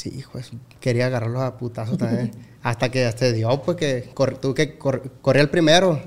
[0.00, 2.32] sí, hijo, eso, quería agarrarlos a putazos también.
[2.62, 6.00] hasta que se dio, pues que cor, tú que cor, corría el primero.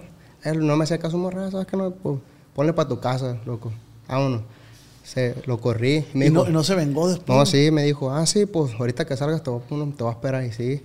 [0.44, 1.78] Él no me hacía caso, morra, ¿sabes qué?
[1.78, 2.20] No, pues,
[2.54, 3.72] ponle para tu casa, loco.
[4.08, 4.42] Vámonos.
[5.04, 6.06] Se, lo corrí.
[6.14, 7.38] Me Y dijo, no, se vengó después.
[7.38, 10.12] no, sí, me dijo, ah, sí, pues ahorita que salgas te voy, te voy a
[10.12, 10.44] esperar.
[10.44, 10.82] Y sí,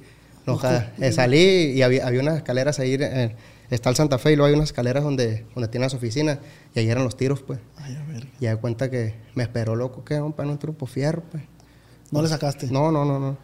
[0.46, 0.60] no,
[0.98, 3.36] eh, salí y había, había unas escaleras ahí, eh,
[3.70, 6.38] está el Santa Fe y luego hay unas escaleras donde, donde tiene las oficinas
[6.74, 7.58] y ahí eran los tiros, pues.
[7.76, 8.28] Ay, a ver.
[8.40, 11.44] Y da cuenta que me esperó loco, que un para un trupo fierro, pues.
[12.10, 12.68] No le sacaste.
[12.70, 13.36] No, no, no, no.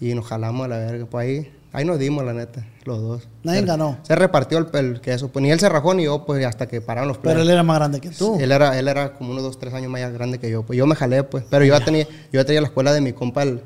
[0.00, 3.28] Y nos jalamos a la verga, pues ahí, ahí nos dimos, la neta, los dos.
[3.44, 3.98] Nadie Se- ganó.
[4.02, 6.80] Se repartió el, el queso, pues ni él se rajó ni yo, pues hasta que
[6.80, 7.42] pararon los Pero planes.
[7.44, 8.36] él era más grande que tú.
[8.40, 10.64] Él era, él era como unos dos, tres años más grande que yo.
[10.64, 11.44] Pues yo me jalé, pues.
[11.48, 13.62] Pero yo ya tenía, yo ya tenía la escuela de mi compa, el,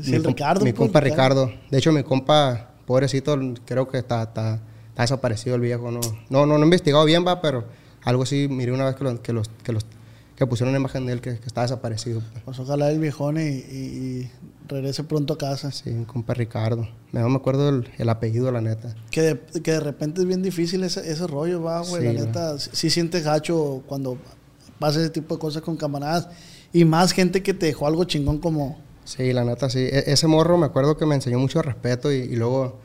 [0.00, 1.46] Sí, mi, el com- Ricardo, mi pues, compa Ricardo.
[1.46, 1.66] Ricardo.
[1.70, 5.90] De hecho, mi compa, pobrecito, creo que está, está, está desaparecido el viejo.
[5.90, 7.64] No, no, no, no he investigado bien, va, pero
[8.04, 9.84] algo sí miré una vez que, lo- que los, que los,
[10.40, 12.22] que pusieron una imagen de él que, que está desaparecido.
[12.32, 12.42] pues.
[12.46, 13.50] Pues ojalá el viejón y, y-
[14.24, 14.30] y
[14.68, 15.70] regrese pronto a casa.
[15.70, 16.88] Sí, compa Ricardo.
[17.12, 18.94] No me acuerdo el, el apellido, la neta.
[19.10, 22.00] Que de, que de repente es bien difícil ese, ese rollo, va, güey.
[22.08, 24.16] Sí, la neta, sí, sí sientes gacho cuando
[24.78, 26.28] pasa ese tipo de cosas con camaradas.
[26.72, 28.78] Y más gente que te dejó algo chingón como...
[29.04, 29.80] Sí, la neta, sí.
[29.80, 32.78] E- ese morro me acuerdo que me enseñó mucho respeto y, y luego,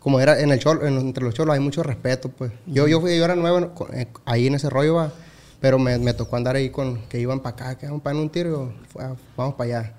[0.00, 2.52] como era en el cholo, en- entre los cholos hay mucho respeto, pues.
[2.66, 5.12] Yo, yo, fui, yo era nuevo eh, ahí en ese rollo, va,
[5.60, 8.22] pero me, me tocó andar ahí con que iban para acá, que iban para en
[8.22, 8.98] un tiro, y
[9.36, 9.94] vamos para allá.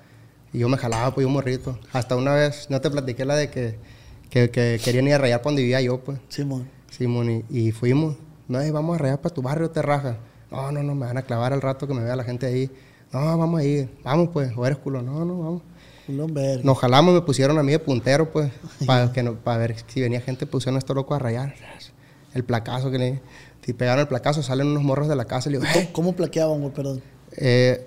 [0.51, 1.77] Y yo me jalaba, pues, yo morrito.
[1.93, 3.77] Hasta una vez, no te platiqué la de que,
[4.29, 6.19] que, que querían ir a rayar para donde vivía yo, pues.
[6.29, 6.67] Simón.
[6.89, 8.15] Simón, y, y fuimos.
[8.47, 10.17] No, eh, vamos a rayar para tu barrio, te raja.
[10.49, 12.71] No, no, no, me van a clavar al rato que me vea la gente ahí.
[13.11, 13.89] No, vamos a ir.
[14.03, 15.01] Vamos, pues, o eres culo.
[15.01, 15.61] No, no, vamos.
[16.07, 16.61] Un.
[16.63, 18.51] Nos jalamos, me pusieron a mí de puntero, pues,
[18.87, 21.53] para no, para ver si venía gente, pusieron a esto loco a rayar.
[22.33, 23.21] El placazo que le.
[23.69, 26.13] Si pegaron el placazo, salen unos morros de la casa y le digo, ¿Cómo, cómo
[26.15, 26.73] plaqueaban, güey?
[26.73, 27.01] Perdón.
[27.37, 27.85] Eh,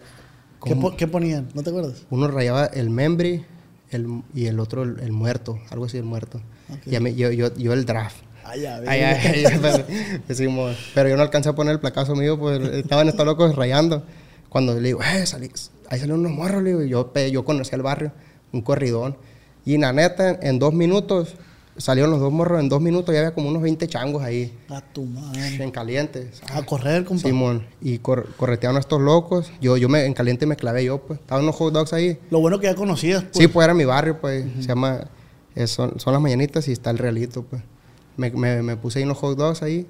[0.65, 1.49] ¿Qué, po- qué ponían?
[1.55, 2.05] ¿No te acuerdas?
[2.09, 3.45] Uno rayaba el membri
[3.91, 6.41] el, y el otro el, el muerto, algo así, el muerto.
[6.73, 6.87] Ok.
[6.87, 8.15] Y mí- yo, yo, yo el draft.
[8.45, 8.89] Ay, a ver.
[8.89, 9.85] Ay, ay, ay, pero,
[10.29, 14.05] decimos, pero yo no alcancé a poner el placazo mío, pues estaban estos locos rayando.
[14.51, 15.51] Cuando le digo, eh, salí,
[15.89, 18.13] ahí salieron unos morros, le digo, y yo, yo conocí el barrio,
[18.53, 19.17] un corridón.
[19.65, 21.35] Y la neta, en dos minutos,
[21.77, 24.81] salieron los dos morros, en dos minutos ya había como unos 20 changos ahí, A
[24.81, 25.63] tu madre.
[25.63, 26.31] en caliente.
[26.53, 27.23] A correr, compa.
[27.29, 29.51] Simón, y cor- corretearon a estos locos.
[29.61, 31.21] Yo, yo me, en caliente me clavé yo, pues.
[31.21, 32.19] Estaban unos hot dogs ahí.
[32.31, 33.37] Lo bueno que ya conocías, pues.
[33.39, 34.45] Sí, pues era mi barrio, pues.
[34.61, 35.07] Se llama.
[35.55, 37.63] eh, son, son las mañanitas y está el realito, pues.
[38.17, 39.87] Me, me, me puse ahí unos hot dogs ahí.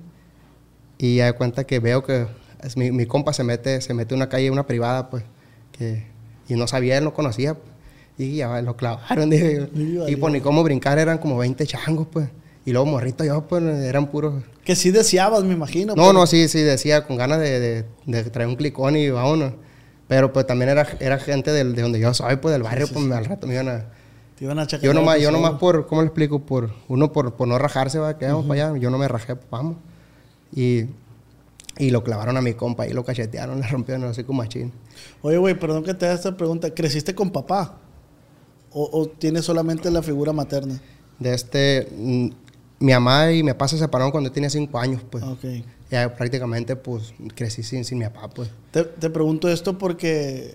[0.99, 2.27] Y ya de cuenta que veo que
[2.63, 5.25] es mi, mi compa se mete, se mete en una calle, una privada, pues.
[5.73, 6.07] Que,
[6.49, 7.55] y no sabía, él no conocía.
[7.55, 7.72] pues.
[8.19, 10.21] Y ya lo clavaron, dije Y valió.
[10.21, 12.29] pues ni cómo brincar, eran como 20 changos, pues.
[12.65, 14.43] Y luego morrito yo, pues, eran puros.
[14.65, 15.95] Que sí deseabas, me imagino.
[15.97, 19.11] No, pero- no, sí, sí, decía con ganas de, de, de traer un clicón y
[19.11, 19.55] vámonos.
[20.07, 23.11] Pero pues también era, era gente del, de donde yo soy, pues del barrio, pues
[23.11, 23.87] al rato me iban a...
[24.39, 24.85] Te iban a chacar.
[24.85, 26.41] Yo nomás, yo nomás por, ¿cómo le explico?
[26.41, 28.79] Por, uno por, por no rajarse, va, que vamos para allá.
[28.79, 29.77] Yo no me rajé, pues, vamos.
[30.55, 30.85] Y,
[31.79, 34.71] y lo clavaron a mi compa y lo cachetearon, le rompieron así como machín.
[35.23, 36.73] Oye, güey, perdón que te haga esta pregunta.
[36.75, 37.79] ¿Creciste con papá?
[38.75, 40.81] ¿O, o tienes solamente la figura materna?
[41.19, 42.29] De este, mm,
[42.83, 45.23] mi mamá y mi papá se separaron cuando yo tenía cinco años, pues.
[45.23, 45.45] Ok.
[45.91, 48.51] Ya prácticamente, pues, crecí sin, sin mi papá, pues.
[48.71, 50.55] Te, te pregunto esto porque,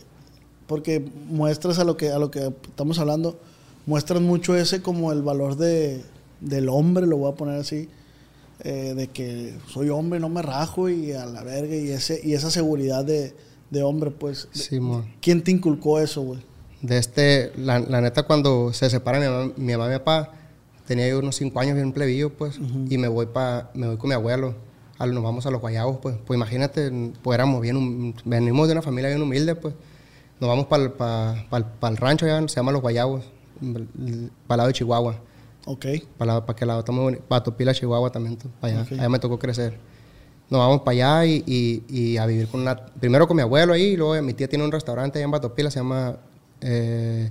[0.65, 3.39] porque muestras a lo, que, a lo que estamos hablando,
[3.85, 6.03] muestras mucho ese como el valor de,
[6.41, 7.87] del hombre, lo voy a poner así,
[8.63, 12.33] eh, de que soy hombre, no me rajo y a la verga, y, ese, y
[12.33, 13.33] esa seguridad de,
[13.69, 14.49] de hombre, pues.
[14.51, 15.05] Simón.
[15.21, 16.39] ¿Quién te inculcó eso, güey?
[16.81, 20.31] De este, la, la neta, cuando se separan mi mamá, mi mamá y mi papá,
[20.85, 22.59] tenía yo unos cinco años bien plebillo, pues,
[22.89, 24.53] y me voy pa, me voy con mi abuelo.
[24.99, 26.15] A, nos vamos a los guayabos, pues.
[26.25, 29.73] Pues imagínate, pues éramos bien, venimos de una familia bien humilde, pues.
[30.39, 31.45] Nos vamos para el pa,
[31.87, 33.25] el rancho, ya se llama Los Guayabos,
[33.59, 35.15] para el lado de Chihuahua.
[35.65, 35.85] Ok.
[36.17, 37.23] Para, para que lado, está muy bonito.
[37.27, 38.87] Para Topila, Chihuahua también, para allá.
[38.99, 39.77] Allá me tocó crecer.
[40.49, 42.75] Nos vamos para allá y, y- y a vivir con una...
[42.85, 45.69] Primero con mi abuelo ahí, y luego mi tía tiene un restaurante allá en Batopila,
[45.71, 46.17] se llama...
[46.61, 47.29] eh,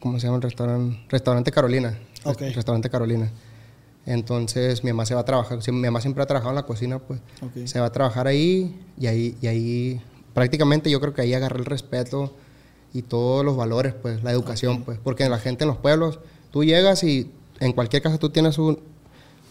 [0.00, 0.98] ¿Cómo se llama el restaurante?
[1.08, 1.98] Restaurante Carolina.
[2.24, 2.40] Ok.
[2.40, 3.30] Rest- Restaurante Carolina.
[4.06, 6.98] Entonces mi mamá se va a trabajar, mi mamá siempre ha trabajado en la cocina,
[6.98, 7.20] pues.
[7.40, 7.66] Ok.
[7.66, 10.00] Se va a trabajar ahí y ahí, y ahí
[10.34, 12.34] prácticamente yo creo que ahí agarré el respeto
[12.92, 14.98] y todos los valores, pues, la educación, pues.
[15.02, 17.30] Porque la gente en los pueblos, tú llegas y
[17.60, 18.78] en cualquier casa tú tienes un,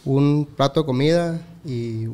[0.05, 2.05] un plato de comida y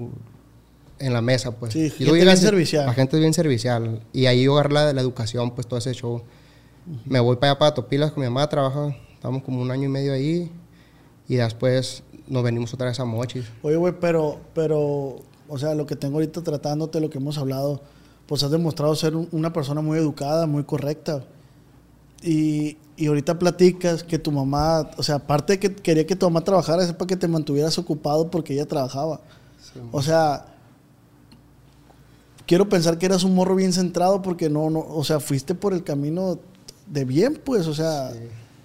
[1.00, 1.74] en la mesa, pues.
[1.74, 2.86] Sí, y gente tú bien llegas y- servicial.
[2.86, 4.02] La gente es bien servicial.
[4.14, 6.22] Y ahí yo agarré la, la educación, pues, todo ese show.
[7.06, 9.90] Me voy para allá, para Topilas, con mi mamá, trabaja, estamos como un año y
[9.90, 10.52] medio ahí.
[11.28, 13.46] Y después nos venimos otra vez a Mochis.
[13.62, 17.82] Oye, güey, pero, pero, o sea, lo que tengo ahorita tratándote, lo que hemos hablado,
[18.26, 21.24] pues has demostrado ser un- una persona muy educada, muy correcta.
[22.24, 26.26] Y, y ahorita platicas que tu mamá, o sea, aparte de que quería que tu
[26.26, 29.22] mamá trabajara, es para que te mantuvieras ocupado porque ella trabajaba.
[29.92, 30.46] O sea,
[32.46, 35.74] quiero pensar que eras un morro bien centrado porque no, no, o sea, fuiste por
[35.74, 36.40] el camino
[36.90, 38.12] de bien, pues, o sea,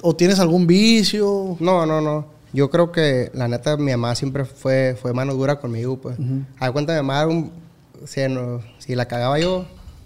[0.03, 1.57] o tienes algún vicio.
[1.61, 2.27] No, no, no.
[2.53, 6.17] Yo creo que la neta mi mamá siempre fue, fue mano dura conmigo, pues.
[6.61, 7.51] A cuenta mi mamá, un-
[8.07, 9.65] si, no- si la cagaba yo,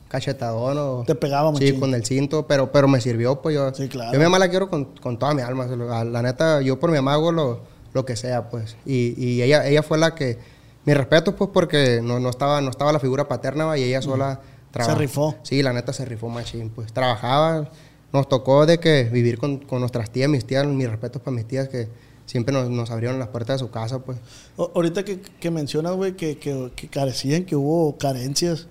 [0.09, 1.05] cachetadón o...
[1.07, 1.81] Te pegaba Sí, machín.
[1.81, 3.75] con el cinto, pero, pero me sirvió, pues yo...
[3.75, 4.13] Sí, claro.
[4.13, 5.67] Yo a mi mamá la quiero con, con toda mi alma.
[5.67, 7.61] La, la neta, yo por mi mamá hago lo,
[7.93, 8.77] lo que sea, pues.
[8.87, 10.39] Y, y ella, ella fue la que...
[10.87, 14.41] Mi respeto, pues, porque no, no, estaba, no estaba la figura paterna, y ella sola...
[14.73, 15.35] traba- rifó.
[15.43, 16.95] Sí, la neta se rifó machín, pues.
[16.95, 17.69] Trabajaba,
[18.13, 21.47] nos tocó de que vivir con, con nuestras tías, mis tías, mis respetos para mis
[21.47, 21.89] tías que
[22.27, 24.19] siempre nos, nos abrieron las puertas de su casa, pues.
[24.57, 28.67] O- ahorita que, que mencionas, güey, que, que, que carecían, que hubo carencias,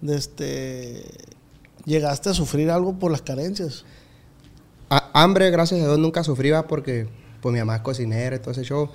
[0.00, 1.02] de este,
[1.86, 3.84] ¿llegaste a sufrir algo por las carencias?
[4.90, 7.06] A- hambre, gracias a Dios, nunca sufrí, va, porque
[7.40, 8.88] pues mi mamá es cocinera y todo ese show.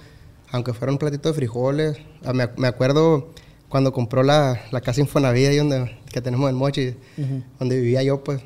[0.51, 1.97] Aunque fuera un platito de frijoles.
[2.25, 3.29] Ah, Me, me acuerdo
[3.69, 6.95] cuando compró la, la casa Infonavit ahí donde, que tenemos en Mochi,
[7.59, 8.41] donde vivía yo, pues.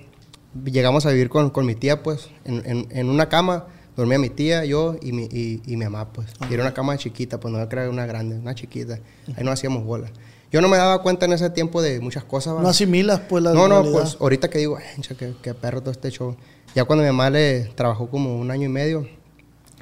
[0.66, 3.66] Llegamos a vivir con, con mi tía, pues, en, en- en una cama.
[3.96, 6.28] Dormía mi tía, yo y mi, y, y mi mamá, pues.
[6.50, 9.00] Y era una cama chiquita, pues no era una grande, una chiquita.
[9.38, 10.10] Ahí no hacíamos bola.
[10.52, 12.62] Yo no me daba cuenta en ese tiempo de muchas cosas, ¿va?
[12.62, 14.02] No asimilas, pues, la No, no, realidad.
[14.02, 16.36] pues ahorita que digo, "Ay, che, qué, qué perro todo este show.
[16.76, 19.08] Ya cuando mi mamá le trabajó como un año y medio,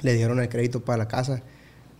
[0.02, 1.42] le dieron el crédito para la casa.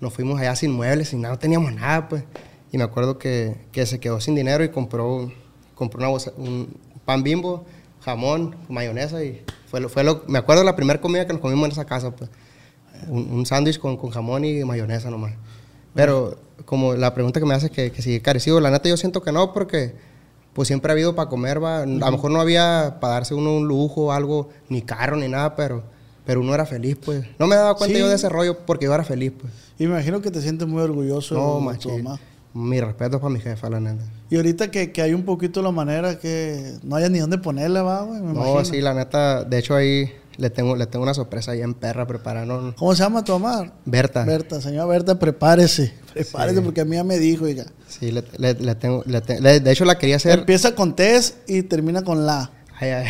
[0.00, 2.24] Nos fuimos allá sin muebles, sin nada, no teníamos nada, pues.
[2.72, 5.30] Y me acuerdo que, que se quedó sin dinero y compró,
[5.74, 6.74] compró una bolsa- un
[7.06, 7.64] pan bimbo,
[8.04, 11.66] jamón, mayonesa y fue lo, fue lo, me acuerdo la primera comida que nos comimos
[11.66, 12.30] en esa casa, pues.
[13.08, 15.32] Un, un sándwich con, con jamón y mayonesa nomás.
[15.94, 19.22] Pero como la pregunta que me haces que, que si carecido, la neta yo siento
[19.22, 19.94] que no, porque
[20.52, 21.82] pues siempre ha habido para comer, va.
[21.82, 25.56] A lo mejor no había para darse uno un lujo, algo, ni carro, ni nada,
[25.56, 25.82] pero,
[26.24, 27.24] pero uno era feliz, pues.
[27.38, 28.00] No me daba cuenta Sí.
[28.00, 29.52] yo de ese rollo porque yo era feliz, pues.
[29.78, 32.20] Imagino que te sientes muy orgulloso No, de tu mamá.
[32.54, 34.04] Mi respeto para mi jefa, la neta.
[34.28, 37.82] Y ahorita que, que hay un poquito la manera que no haya ni dónde ponerla,
[37.82, 38.64] va, güey, No, imagino.
[38.66, 42.06] sí, la neta, de hecho ahí le tengo, le tengo una sorpresa ahí en perra
[42.06, 42.74] preparando.
[42.76, 43.72] ¿Cómo se llama tu mamá?
[43.86, 44.24] Berta.
[44.24, 45.94] Berta, señora Berta, prepárese.
[46.12, 47.64] Prepárese porque a mí ya me dijo, oiga.
[47.88, 50.40] Sí, le, le- le tengo, le te- le- de hecho la quería hacer.
[50.40, 52.50] Empieza con Tess y termina con la.
[52.80, 53.06] Ay, ay.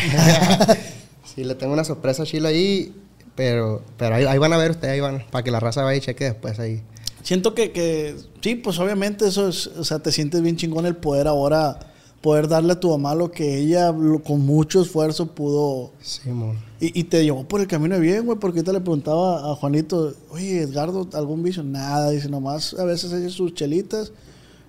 [1.35, 2.94] sí, le tengo una sorpresa chila ahí,
[3.35, 5.96] pero, pero ahí, ahí van a ver ustedes, ahí van, para que la raza vaya
[5.96, 6.83] y cheque después ahí.
[7.22, 10.96] Siento que, que, sí, pues obviamente eso es, o sea, te sientes bien chingón el
[10.96, 11.78] poder ahora,
[12.20, 16.56] poder darle a tu mamá lo que ella lo- con mucho esfuerzo pudo, Sí, mon.
[16.80, 19.54] y, y te llevó por el camino de bien, güey, porque ahorita le preguntaba a
[19.56, 21.62] Juanito, oye, Edgardo, ¿algún vicio?
[21.62, 24.12] Nada, dice, nomás a veces hace sus chelitas,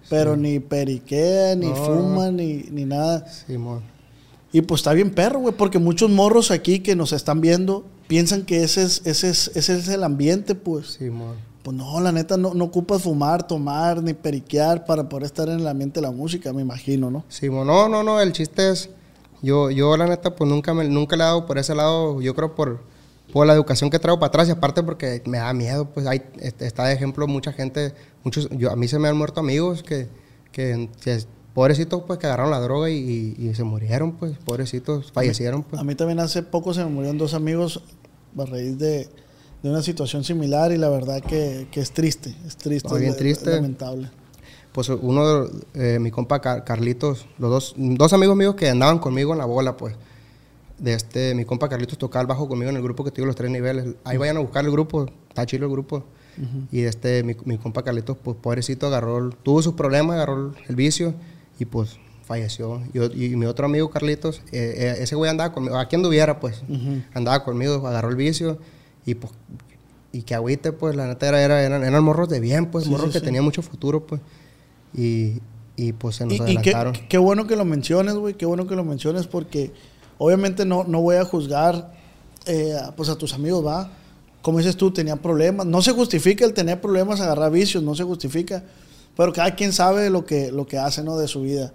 [0.10, 1.76] pero ni periquea, ni No.
[1.76, 3.26] fuma, ni, ni nada.
[3.48, 3.82] Sí, mon.
[4.52, 8.44] Y pues está bien perro, güey, porque muchos morros aquí que nos están viendo piensan
[8.44, 10.98] que ese es, ese es, ese es el ambiente, pues.
[11.00, 11.36] Sí, mon.
[11.64, 15.60] Pues no, la neta, no, no ocupas fumar, tomar, ni periquear para poder estar en
[15.62, 17.24] el ambiente de la música, me imagino, ¿no?
[17.30, 17.66] Sí, mon.
[17.66, 18.90] no, no, no, el chiste es,
[19.42, 22.36] yo, yo la neta, pues nunca, me, nunca le he dado por ese lado, yo
[22.36, 22.82] creo por,
[23.32, 26.22] por la educación que traigo para atrás y aparte porque me da miedo, pues hay,
[26.42, 27.94] está de ejemplo mucha gente,
[28.26, 30.10] muchos, yo, a mí se me han muerto amigos que,
[30.52, 31.24] que, que
[31.54, 35.80] pobrecitos, pues que agarraron la droga y, y- y se murieron, pues, pobrecitos, fallecieron, pues.
[35.82, 37.82] A mí también hace poco se me murieron dos amigos
[38.38, 39.08] a raíz de,
[39.64, 43.18] de una situación similar y la verdad que, que es triste, es triste, bien es-
[43.18, 43.50] triste.
[43.50, 44.10] es lamentable.
[44.74, 45.46] Pues uno,
[45.76, 49.46] eh, mi compa Car- Carlitos, los dos, dos amigos míos que andaban conmigo en la
[49.46, 49.96] bola, pues.
[50.80, 53.36] De este, mi compa Carlitos tocaba el bajo conmigo en el grupo que tuve los
[53.36, 53.96] tres niveles.
[54.04, 56.04] Ahí vayan a buscar el grupo, está chido el grupo.
[56.72, 61.14] Y este, mi, mi compa Carlitos, pues pobrecito, agarró, tuvo sus problemas, agarró el, vicio
[61.60, 62.82] y pues falleció.
[62.92, 66.40] Y, o- y mi otro amigo Carlitos, eh, eh, ese güey andaba conmigo, aquí anduviera,
[66.40, 66.64] pues.
[67.14, 68.58] Andaba conmigo, agarró el vicio
[69.06, 69.34] y pues
[70.12, 72.92] y que agüite, pues, la neta era, era- eran, eran morros de bien, pues, Sí,
[72.92, 73.26] morros sí, que sí.
[73.26, 74.22] tenían mucho futuro, pues.
[74.96, 75.40] Y,
[75.76, 76.94] y pues se nos Y, y qué, adelantaron.
[77.10, 79.72] qué bueno que lo menciones, güey, qué bueno que lo menciones porque
[80.20, 81.92] obviamente no, no voy a juzgar
[82.46, 83.90] eh, pues a tus amigos, va.
[84.44, 85.66] Como dices tú, tenían problemas.
[85.66, 88.64] No se justifica el tener problemas, agarrar vicios, no se justifica.
[89.18, 91.18] Pero cada quien sabe lo que, lo que hace, ¿no?
[91.18, 91.74] De su vida.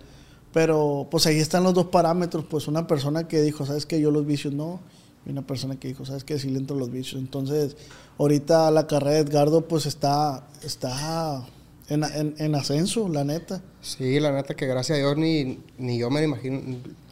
[0.52, 2.44] Pero pues ahí están los dos parámetros.
[2.48, 4.00] Pues una persona que dijo, ¿sabes qué?
[4.00, 4.80] Yo los vicios no.
[5.28, 6.38] Y una persona que dijo, ¿sabes qué?
[6.38, 7.20] Sí le entro los vicios.
[7.20, 7.76] Entonces,
[8.18, 11.44] ahorita la carrera de Edgardo pues está, está
[11.88, 13.62] en, en- en ascenso, la neta.
[13.82, 16.60] Sí, la neta que gracias a Dios ni, ni yo me lo imagino.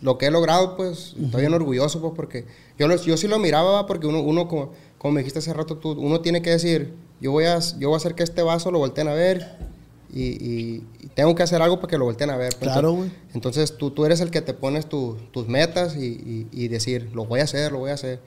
[0.01, 2.47] Lo que he logrado, pues, estoy bien orgulloso, pues, porque
[2.79, 5.93] yo, yo sí lo miraba, porque uno, uno como, como me dijiste hace rato tú,
[5.93, 8.79] uno tiene que decir, yo voy a, yo voy a hacer que este vaso lo
[8.79, 9.57] volteen a ver
[10.13, 12.51] y, y- y tengo que hacer algo para que lo volteen a ver.
[12.59, 12.71] pues.
[12.71, 13.11] Claro, güey.
[13.35, 17.25] Entonces tú, tú eres el que te pones tu- tus metas y, y- decir, lo
[17.27, 18.21] voy a hacer, lo voy a hacer.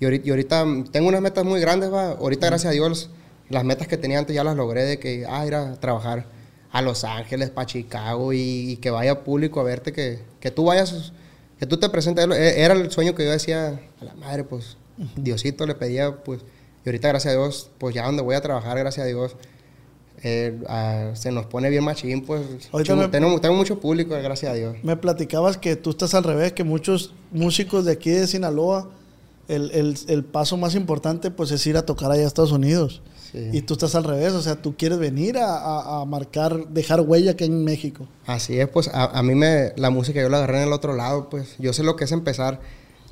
[0.00, 2.10] Y ahorita, ahorita tengo unas metas muy grandes, va.
[2.12, 3.10] Ahorita, gracias a Dios,
[3.48, 6.26] las metas que tenía antes ya las logré de que, ah, ir a trabajar
[6.72, 8.38] a Los Ángeles, para Chicago y,
[8.72, 11.12] y que vaya público a verte, que, que tú vayas,
[11.58, 12.26] que tú te presentes.
[12.30, 14.76] E- Era el sueño que yo decía, a la madre, pues,
[15.16, 16.40] Diosito le pedía, pues,
[16.84, 19.36] y ahorita, gracias a Dios, pues ya donde voy a trabajar, gracias a Dios,
[20.24, 22.42] eh, ah, se nos pone bien machín, pues.
[22.72, 24.76] Me- tengo, tengo mucho público, gracias a Dios.
[24.82, 28.90] Me platicabas que tú estás al revés, que muchos músicos de aquí de Sinaloa,
[29.48, 33.02] el, el- el paso más importante pues es ir a tocar allá a Estados Unidos.
[33.32, 33.48] Sí.
[33.52, 37.00] Y tú estás al revés, o sea, tú quieres venir a, a- a marcar, dejar
[37.00, 38.06] huella aquí en México.
[38.26, 40.94] Así es, pues a, a mí me, la música yo la agarré en el otro
[40.94, 42.60] lado, pues yo sé lo que es empezar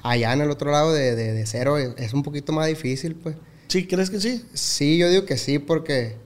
[0.03, 3.35] allá en el otro lado de, de- de cero, es un poquito más difícil, pues.
[3.69, 3.87] ¿Sí?
[3.87, 4.45] ¿Crees que sí?
[4.53, 6.17] Sí, yo digo que sí, porque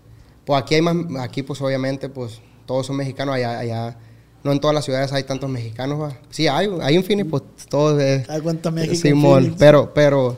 [0.44, 3.96] pues aquí hay más, aquí pues obviamente pues todos son mexicanos, allá, allá
[4.42, 6.18] no en todas las ciudades hay tantos mexicanos, va.
[6.30, 8.28] Sí hay, hay Phoenix, pues todo es...
[8.28, 10.36] Ay, cuánta México en Simón, pero, pero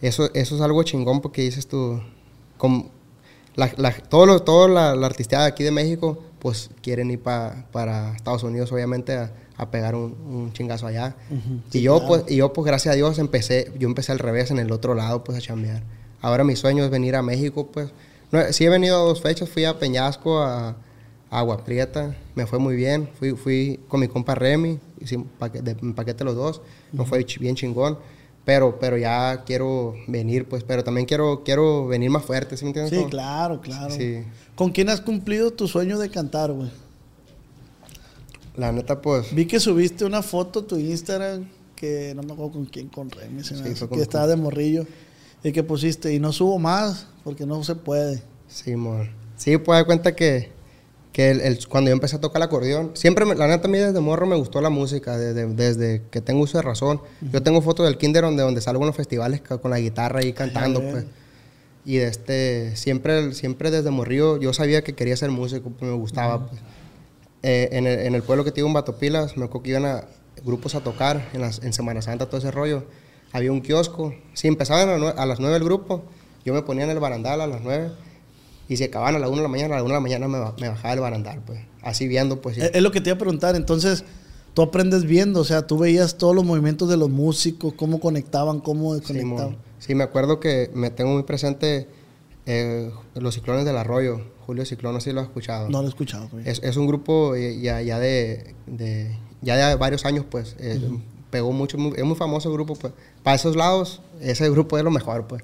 [0.00, 2.00] eso, eso es algo chingón porque dices tú,
[2.56, 2.90] como
[3.56, 7.20] la, la- todo lo, todo la, la artisteada de aquí de México, pues quieren ir
[7.20, 11.14] pa- para Estados Unidos, obviamente, a, a pegar un, un chingazo allá.
[11.72, 14.58] y yo, pues, y yo, pues, gracias a Dios, empecé, yo empecé al revés, en
[14.58, 15.82] el otro lado, pues, a chambear.
[16.20, 17.90] Ahora mi sueño es venir a México, pues.
[18.32, 20.74] No, sí he venido a dos fechas, fui a Peñasco, a, a
[21.38, 23.08] Agua Prieta, me fue muy bien.
[23.18, 26.60] Fui, fui con mi compa Remy, hicimos paque- de- paquete los dos,
[26.92, 27.98] nos fue bien chingón.
[28.44, 32.70] Pero, pero ya quiero venir, pues, pero también quiero, quiero venir más fuerte, ¿sí me
[32.70, 32.98] entiendes?
[32.98, 33.94] Sí, claro, claro.
[33.94, 34.24] Sí.
[34.56, 36.68] ¿Con quién has cumplido tu sueño de cantar, güey?
[38.56, 42.52] La neta, pues, Vi que subiste una foto a tu Instagram que no me acuerdo
[42.52, 44.86] con quién, con Remy, Sí, que con- estaba de morrillo
[45.44, 48.22] y que pusiste y no subo más porque no se puede.
[48.48, 49.10] sí, mon.
[49.36, 50.50] Sí, pues, dar cuenta que,
[51.12, 53.70] que el- el- cuando yo empecé a tocar el acordeón, siempre, me- la neta, a
[53.70, 57.00] mí desde morro me gustó la música, desde, desde que tengo uso de razón.
[57.32, 60.32] Yo tengo fotos del kinder donde, donde salgo en los festivales con la guitarra ahí
[60.32, 60.90] cantando, ver.
[60.92, 61.04] pues.
[61.84, 65.96] Y de este, siempre, siempre desde morrillo yo sabía que quería ser músico, pues me
[65.96, 66.60] gustaba, pues.
[67.42, 70.04] Eh, en, el, en el pueblo que tengo en Batopilas, me acuerdo que iban a
[70.44, 72.84] grupos a tocar en, las, en Semana Santa, todo ese rollo.
[73.32, 74.14] Había un kiosco.
[74.34, 76.02] Si empezaban a, las 9 el grupo,
[76.44, 77.90] yo me ponía en el barandal a las 9.
[78.68, 80.28] Y si acababan a las 1 de la mañana, a las 1 de la mañana
[80.28, 81.60] me, ba- me bajaba del barandal, pues.
[81.82, 82.56] Así viendo, pues.
[82.56, 82.62] sí.
[82.62, 83.56] Es, es lo que te iba a preguntar.
[83.56, 84.04] Entonces,
[84.54, 88.60] tú aprendes viendo, o sea, tú veías todos los movimientos de los músicos, cómo conectaban,
[88.60, 89.38] cómo desconectaban.
[89.50, 89.56] Simón.
[89.78, 91.88] Sí, me acuerdo que me tengo muy presente
[92.46, 94.20] eh, los ciclones del arroyo.
[94.46, 95.68] Julio Ciclón, no sé si lo has escuchado.
[95.68, 96.28] No lo he escuchado.
[96.44, 100.56] Es, es un grupo eh, ya, ya de, de- ya de varios años, pues.
[100.60, 100.80] eh,
[101.32, 102.92] Pegó mucho, muy- es muy famoso el grupo, pues.
[103.24, 105.42] Para esos lados, ese grupo es lo mejor, pues.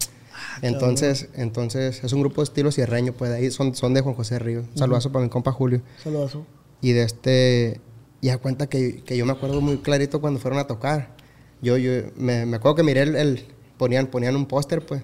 [0.62, 3.31] entonces, entonces, es un grupo de estilo sierreño, pues.
[3.33, 4.62] De ahí son, son de Juan José Río.
[4.77, 5.81] Saludazo para mi compa Julio.
[6.05, 6.44] Saludazo.
[6.81, 7.81] Y de este,
[8.22, 11.16] ya cuenta que, que yo me acuerdo muy clarito cuando fueron a tocar.
[11.62, 13.46] Yo, yo me, me acuerdo que miré el, el-
[13.79, 15.03] ponían, ponían un póster, pues.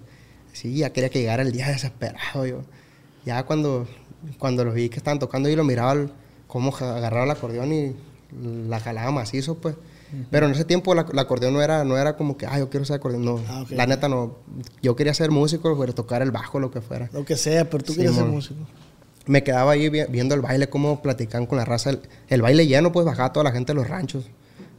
[0.53, 2.61] Sí, ya quería que llegara el día desesperado yo.
[3.25, 3.88] Ya cuando,
[4.38, 6.07] cuando los vi que estaban tocando y lo miraba
[6.47, 7.97] cómo agarraba el acordeón y
[8.68, 9.75] la jalaba macizo, pues.
[10.31, 12.70] Pero en ese tiempo la- el acordeón no era, no era como que, ah, yo
[12.70, 13.24] quiero ser acordeón.
[13.24, 13.70] No, Ah, ok.
[13.72, 14.37] la neta no.
[14.83, 17.83] Yo quería ser músico, pero tocar el bajo, lo que fuera Lo que sea, pero
[17.85, 18.35] tú quieres ser Simón.
[18.37, 18.61] músico.
[19.27, 21.88] me quedaba ahí vi- viendo el baile, cómo platican con la raza.
[21.90, 24.27] El, el baile lleno, pues bajaba toda la gente de los ranchos.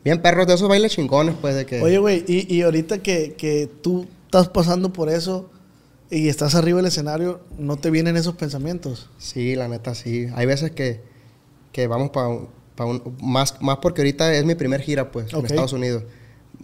[0.04, 1.82] Bien perros de esos bailes chingones, pues de que...
[1.82, 5.50] Oye, güey, y, y ahorita que, que tú estás pasando por eso
[6.12, 9.10] y estás arriba del escenario, ¿no te vienen esos pensamientos?
[9.18, 10.28] Sí, la neta, sí.
[10.36, 11.02] Hay veces que,
[11.72, 12.30] que vamos para
[12.84, 16.04] un, pa' un- más, más porque ahorita es mi primer gira, pues, en Estados Unidos.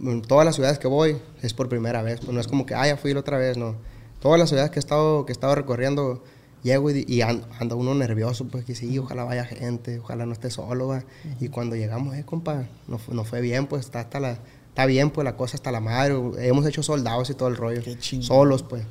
[0.02, 2.20] En todas las ciudades que voy es por primera vez.
[2.20, 3.76] Pues no es como que, ah, ya fui la otra vez, no.
[4.20, 6.22] Todas las ciudades que he estado, que he estado recorriendo,
[6.62, 10.32] llego y, y an- anda uno nervioso, pues que sí, ojalá vaya gente, ojalá no
[10.32, 11.04] esté solo, va.
[11.40, 14.38] Y cuando llegamos, eh, compa, no, no fue bien, pues está hasta la...
[14.68, 16.14] Está bien, pues la cosa hasta la madre.
[16.38, 17.82] Hemos hecho soldados y todo el rollo.
[17.82, 17.96] Qué.
[18.22, 18.84] Solos, pues.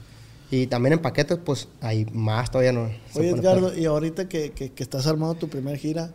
[0.51, 2.91] Y también en paquetes, pues, hay más todavía no.
[3.15, 6.13] Oye, Edgardo, y ahorita que, que- que estás armando tu primera gira,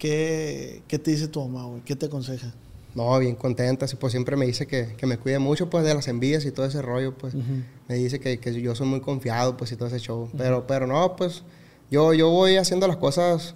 [0.00, 1.82] ¿qué, qué te dice tu mamá, güey?
[1.84, 2.52] ¿Qué te aconseja?
[2.96, 5.94] No, bien contenta, sí, pues siempre me dice que, que me cuide mucho, pues, de
[5.94, 7.34] las envidias y todo ese rollo, pues.
[7.88, 10.28] Me dice que, que yo soy muy confiado, pues, y todo ese show.
[10.36, 11.44] Pero, pero no, pues,
[11.90, 13.54] yo, yo voy haciendo las cosas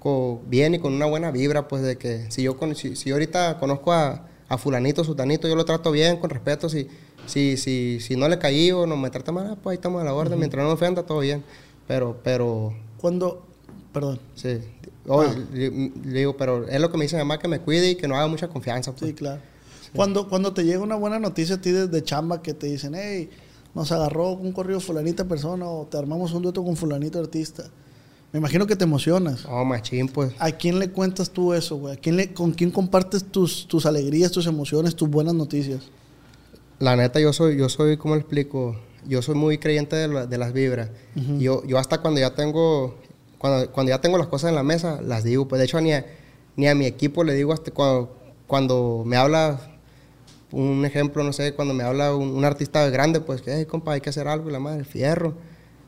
[0.00, 3.08] co- bien y con una buena vibra, pues, de que si yo, con, si, si
[3.08, 6.86] yo ahorita conozco a, a fulanito, sutanito, yo lo trato bien, con respeto, si,
[7.26, 10.02] si, si, si no le caí o no me trata mal, ah, pues ahí estamos
[10.02, 11.42] a la orden, mientras no me ofenda, todo bien.
[11.88, 13.46] Pero, pero, Cuando,
[13.94, 14.58] perdón, sí.
[15.06, 15.34] Oh, Ah.
[15.52, 17.94] le, le digo, pero es lo que me dice mi mamá, que me cuide y
[17.96, 19.10] que no haga mucha confianza, pues.
[19.10, 19.40] sí, claro.
[19.94, 23.30] Cuando, cuando te llega una buena noticia a ti desde chamba que te dicen, hey,
[23.74, 27.64] nos agarró un corrido fulanita persona o te armamos un dueto con fulanito artista,
[28.32, 29.44] me imagino que te emocionas.
[29.48, 30.32] Oh, machín, pues.
[30.40, 31.94] ¿A quién le cuentas tú eso, güey?
[31.94, 35.82] ¿A quién le, ¿Con quién compartes tus, tus alegrías, tus emociones, tus buenas noticias?
[36.80, 38.76] La neta, yo soy, yo soy, ¿cómo le explico?
[39.06, 40.88] Yo soy muy creyente de, la- de las vibras.
[41.38, 42.96] yo, yo hasta cuando ya tengo,
[43.44, 45.46] cuando, cuando ya tengo las cosas en la mesa, las digo.
[45.46, 46.06] Pues de hecho, ni a,
[46.56, 49.60] ni a mi equipo le digo hasta cuando, cuando me habla,
[50.50, 53.92] un ejemplo, no sé, cuando me habla un, un artista grande, pues que, hey, compa,
[53.92, 55.34] hay que hacer algo, y la madre, fierro.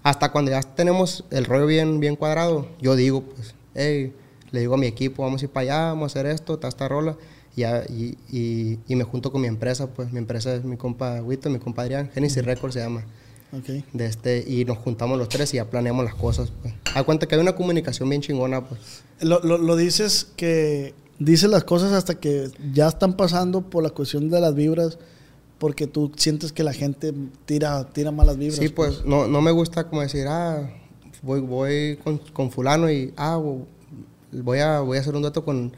[0.02, 4.12] Hasta cuando ya tenemos el rollo bien, bien cuadrado, yo digo, pues, hey,
[4.50, 6.68] le digo a mi equipo, vamos a ir para allá, vamos a hacer esto, está
[6.68, 7.16] esta rola.
[7.56, 11.84] Y, me junto con mi empresa, pues mi empresa es mi compa Wito, mi compa
[11.84, 13.06] Adrián, Genesis Records se llama.
[13.52, 13.84] Ok.
[13.92, 16.52] De este, y nos juntamos los tres y ya planeamos las cosas.
[16.62, 16.74] Pues.
[16.94, 18.80] Da cuenta que hay una comunicación bien chingona, pues.
[19.20, 23.90] Lo, lo, lo dices que dices las cosas hasta que ya están pasando por la
[23.90, 24.98] cuestión de las vibras,
[25.58, 27.14] porque tú sientes que la gente
[27.46, 28.58] tira, tira malas vibras.
[28.58, 30.70] Sí, pues no, no me gusta como decir, ah,
[31.22, 33.40] voy, voy con, con fulano y, ah,
[34.32, 35.72] voy a, voy a hacer un dueto con,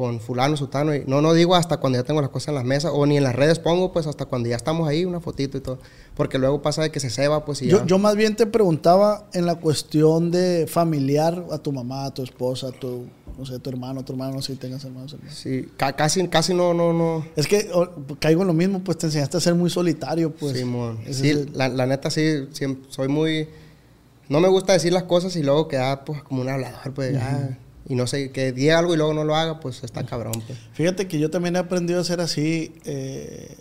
[0.00, 0.94] con fulano, sutano.
[0.94, 3.18] Y, no, no digo hasta cuando ya tengo las cosas en las mesas, o ni
[3.18, 5.78] en las redes pongo, pues hasta cuando ya estamos ahí, una fotito y todo.
[6.16, 7.84] Porque luego pasa de que se ceba, pues y Yo, ya.
[7.86, 12.22] yo más bien te preguntaba en la cuestión de familiar a tu mamá, a tu
[12.22, 15.12] esposa, a tu, no sé, tu hermano, tu hermano, si tengas hermanos.
[15.12, 15.34] hermanos.
[15.34, 17.26] Sí, ca- casi, casi no, no, no.
[17.36, 17.86] Es que o,
[18.18, 20.56] caigo en lo mismo, pues te enseñaste a ser muy solitario, pues.
[21.10, 22.22] Sí, el- la, la neta sí,
[22.54, 23.50] siem- soy muy...
[24.30, 27.50] No me gusta decir las cosas y luego quedar pues como un hablador, pues, ah,
[27.90, 30.56] y no sé, que diga algo y luego no lo haga, pues está cabrón, pues.
[30.74, 32.72] Fíjate que yo también he aprendido a ser así.
[32.84, 33.52] eh,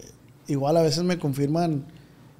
[0.47, 1.85] igual a veces me confirman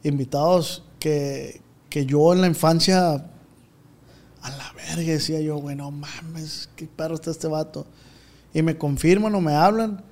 [0.03, 6.69] invitados que, que yo en la infancia, a la verga, decía yo, güey, no mames,
[6.75, 7.87] qué perro está este vato.
[8.53, 10.03] Y me confirman o me hablan.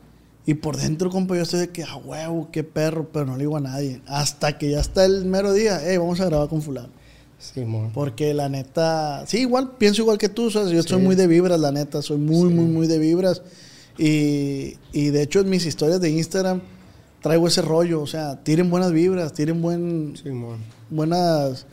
[0.48, 3.44] Y por dentro, compa, yo estoy de que, a huevo, qué perro, pero no le
[3.44, 4.02] digo a nadie.
[4.08, 6.90] Hasta que ya está el mero día, hey, vamos a grabar con fulano.
[7.40, 7.92] Simón.
[7.94, 10.72] Porque la neta, sí, igual, pienso igual que tú, ¿sabes?
[10.72, 11.04] yo soy Sí.
[11.06, 13.42] muy de vibras, la neta, soy muy, muy, muy de vibras.
[13.98, 16.62] Y, y de hecho en mis historias de Instagram
[17.22, 20.14] traigo ese rollo, o sea, tiren buenas vibras, tiren buen,
[20.90, 21.66] buenas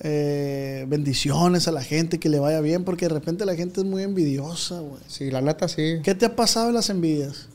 [0.00, 3.86] eh, bendiciones a la gente, que le vaya bien, porque de repente la gente es
[3.86, 5.00] muy envidiosa, güey.
[5.08, 5.96] Sí, la neta sí.
[6.02, 7.48] ¿Qué te ha pasado en las envidias?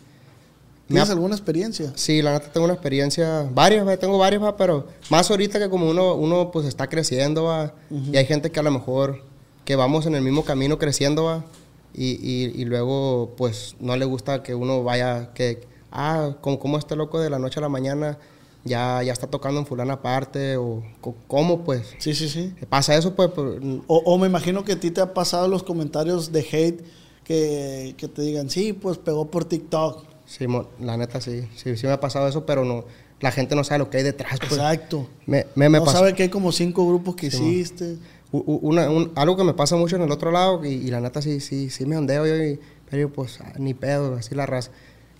[0.89, 1.91] ¿Tienes ha- alguna experiencia?
[1.95, 5.69] Sí, la neta tengo una experiencia, varias, va, tengo varias, va, pero más ahorita que
[5.69, 9.23] como uno, uno pues está creciendo, va, y hay gente que a lo mejor
[9.65, 11.45] que vamos en el mismo camino creciendo, va,
[11.93, 15.61] y, y, y luego pues no le gusta que uno vaya, que,
[15.91, 18.17] ah, como, como este loco de la noche a la mañana
[18.65, 20.83] ya, ya está tocando en fulana aparte, o
[21.27, 22.53] cómo pues, Sí, sí, sí.
[22.67, 25.63] pasa eso pues, pues, O, o me imagino que a ti te ha pasado los
[25.63, 26.83] comentarios de hate
[27.23, 30.03] que, que te digan, sí, pues pegó por TikTok.
[30.29, 30.45] Sí,
[30.79, 32.85] la neta sí, sí, sí me ha pasado eso, pero no,
[33.19, 34.53] la gente no sabe lo que hay detrás, pues.
[34.53, 35.07] Exacto.
[35.25, 37.97] Me, me, me no sabe que hay como cinco grupos que hiciste.
[38.31, 40.91] U- u- una- un- algo que me pasa mucho en el otro lado, y, y
[40.91, 42.59] la neta sí, sí, sí me ondeo yo, y-
[42.89, 44.69] pero yo, pues ah, ni pedo, así la raza.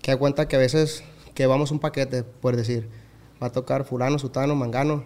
[0.02, 1.04] Que da cuenta que a veces
[1.34, 2.88] que vamos un paquete, por decir,
[3.42, 5.04] va a tocar fulano, sutano, mangano,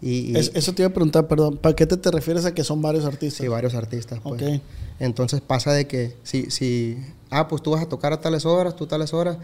[0.00, 1.58] y, y- Es- eso te iba a preguntar, perdón.
[1.58, 3.42] ¿Para qué te, refieres a que son varios artistas?
[3.42, 4.18] sí, varios artistas.
[4.22, 4.42] Pues.
[4.42, 4.62] Ok.
[4.98, 6.96] Entonces pasa de que si, si,
[7.30, 9.38] ah, pues tú vas a tocar a tales horas, tú tales horas,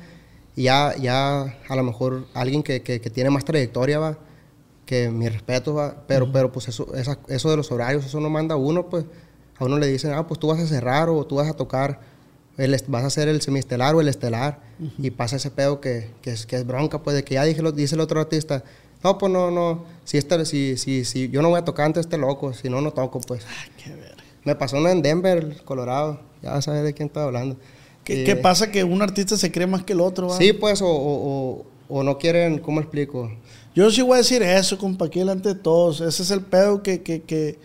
[0.55, 4.19] y ya, ya a lo mejor alguien que, que, que tiene más trayectoria va,
[4.85, 8.31] que mi respeto va, pero, pero pues eso, esa- eso de los horarios, eso no
[8.31, 9.05] manda a uno, pues
[9.59, 12.01] a uno le dicen, ah, pues tú vas a cerrar o tú vas a tocar,
[12.57, 14.61] el, vas a hacer el semiestelar o el estelar,
[14.99, 17.63] y pasa ese pedo que, que, es, que es bronca, pues de que ya dije,
[17.63, 18.63] lo- dice el otro artista,
[19.05, 22.01] no, pues no, no, si, este, si, si, si yo no voy a tocar antes
[22.07, 23.45] este loco, si no, no toco, pues.
[23.83, 24.17] Qué verga.
[24.45, 26.21] Me pasó una en Denver, Colorado.
[26.43, 27.57] Ya sabes de quién estoy hablando.
[28.07, 30.29] ¿Qué, Eh, qué pasa que un artista se cree más que el otro?
[30.29, 30.39] va?
[30.39, 31.29] Sí, pues, o, o,
[31.59, 33.31] o- o no quieren, ¿cómo explico?
[33.75, 36.01] Yo sí voy a decir eso, compa, aquí delante de todos.
[36.01, 37.59] Ese es el pedo que, que, que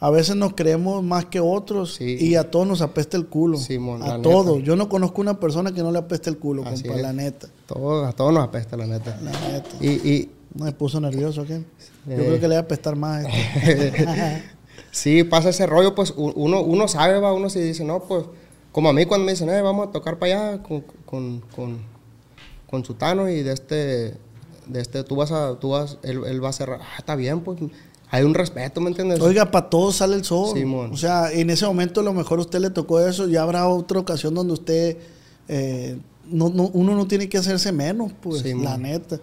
[0.00, 2.16] a veces nos creemos más que otros Sí.
[2.20, 3.56] y a todos nos apesta el culo.
[3.56, 4.56] Simón, a la todos.
[4.56, 4.66] neta.
[4.66, 7.02] Yo no conozco una persona que no le apeste el culo, Así compa, es.
[7.02, 7.48] la neta.
[7.66, 9.18] Todo, a todos nos apesta, la neta.
[9.22, 9.70] La neta.
[9.80, 11.54] Y, y Me puso nervioso aquí.
[12.06, 12.16] Yo Eh.
[12.16, 13.24] creo que le va a apestar más.
[13.56, 14.42] este.
[14.90, 18.24] sí, pasa ese rollo, pues uno, uno sabe, va, uno se dice, no, pues,
[18.74, 21.78] como a mí cuando me dicen, eh, vamos a tocar para allá con, con, con,
[22.68, 23.76] con Sutano y de este,
[24.66, 27.40] de este, tú vas a, tú vas, él, él va a cerrar, ah, está bien,
[27.40, 27.58] pues,
[28.10, 29.20] hay un respeto, ¿me entiendes?
[29.20, 30.50] Oiga, para todos sale el sol.
[30.56, 30.92] Simón.
[30.92, 33.28] O sea, en ese momento a lo mejor a usted le tocó eso.
[33.28, 34.98] Ya habrá otra ocasión donde usted.
[35.48, 38.64] eh, no, no- uno no tiene que hacerse menos, pues, Simón.
[38.64, 39.18] la neta.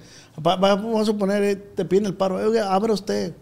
[0.46, 2.36] Va- va- vamos a suponer, eh, te piden el paro.
[2.36, 3.34] Oiga, abra usted.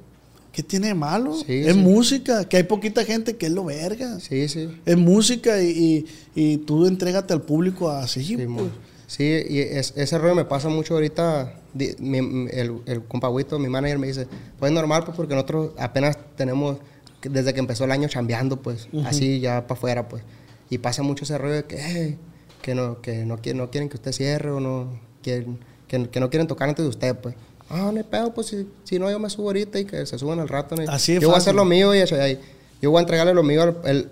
[0.51, 1.35] ¿Qué tiene de malo?
[1.35, 1.79] Sí, es sí.
[1.79, 4.19] música, que hay poquita gente que es lo verga.
[4.19, 4.67] Sí, sí.
[4.85, 6.05] Es música y, y,
[6.53, 8.71] y tú entrégate al público así, Sí, pues.
[9.07, 11.55] sí, y es- ese rollo me pasa mucho ahorita.
[11.99, 12.17] mi-
[12.51, 14.27] el, el compagüito, mi manager, me dice,
[14.57, 16.77] pues es normal, pues porque nosotros apenas tenemos,
[17.21, 20.23] desde que empezó el año chambeando, pues, así ya para afuera, pues.
[20.71, 22.17] Y pasa mucho ese rollo de que, "Eh,
[22.63, 26.19] que, no, que no, quieren, no quieren que usted cierre o no quieren, que, que
[26.19, 27.35] no quieren tocar antes de usted, pues.
[27.69, 30.17] Ah, no hay pedo, pues si, si no, yo me subo ahorita y que se
[30.17, 30.75] suban al rato.
[30.75, 30.89] ¿no?
[30.91, 32.39] Así yo voy a hacer lo mío y eso, ahí,
[32.81, 33.61] yo voy a entregarle lo mío.
[33.63, 34.09] al- el-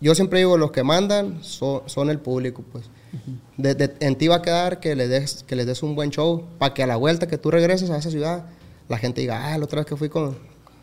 [0.00, 2.84] yo siempre digo, los que mandan son, son el público, pues.
[3.56, 6.10] De- de- en ti va a quedar que le des, que les des un buen
[6.10, 8.46] show para que a la vuelta que tú regreses a esa ciudad,
[8.88, 10.38] la gente diga, ah, la otra vez que fui con,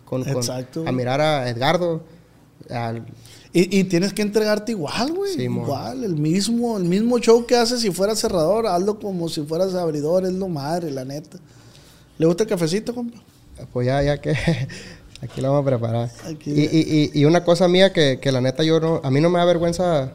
[0.06, 0.44] con- con-
[0.86, 2.04] a mirar a Edgardo,
[2.70, 3.06] al-
[3.54, 5.34] Y, y tienes que entregarte igual, güey.
[5.34, 9.42] Sí, igual, el mismo, el mismo show que haces si fueras cerrador, hazlo como si
[9.44, 11.40] fueras abridor, es lo madre, la neta.
[12.18, 13.18] ¿Le gusta el cafecito, compa?
[13.74, 14.32] pues ya, ya que
[15.22, 16.12] aquí lo vamos a preparar.
[16.26, 16.52] Aquí.
[16.52, 19.20] Y, y- y- y una cosa mía que, que la neta yo no, a mí
[19.22, 20.14] no me da vergüenza,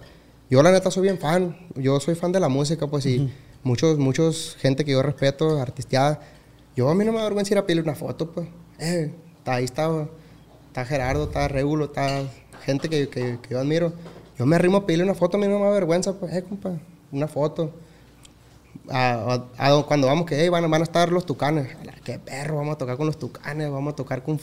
[0.51, 3.33] yo la neta soy bien fan, yo soy fan de la música, pues, y
[3.65, 6.21] muchos, muchos gente que yo respeto, artisteada,
[6.77, 8.47] yo a mí no me da vergüenza ir a pedirle una foto, pues,
[8.79, 9.91] eh, está, ahí está,
[10.69, 12.23] está Gerardo, está Regulo, está
[12.65, 13.93] gente que, que- que yo admiro,
[14.39, 16.43] yo me arrimo a pedirle una foto, a mí no me da vergüenza, pues, eh,
[16.45, 16.79] compa,
[17.11, 17.73] una foto.
[18.91, 21.69] A- a- a- cuando vamos que "Hey, van, van a estar los tucanes.
[22.05, 24.41] Qué perro, vamos a tocar con los tucanes, vamos a tocar con...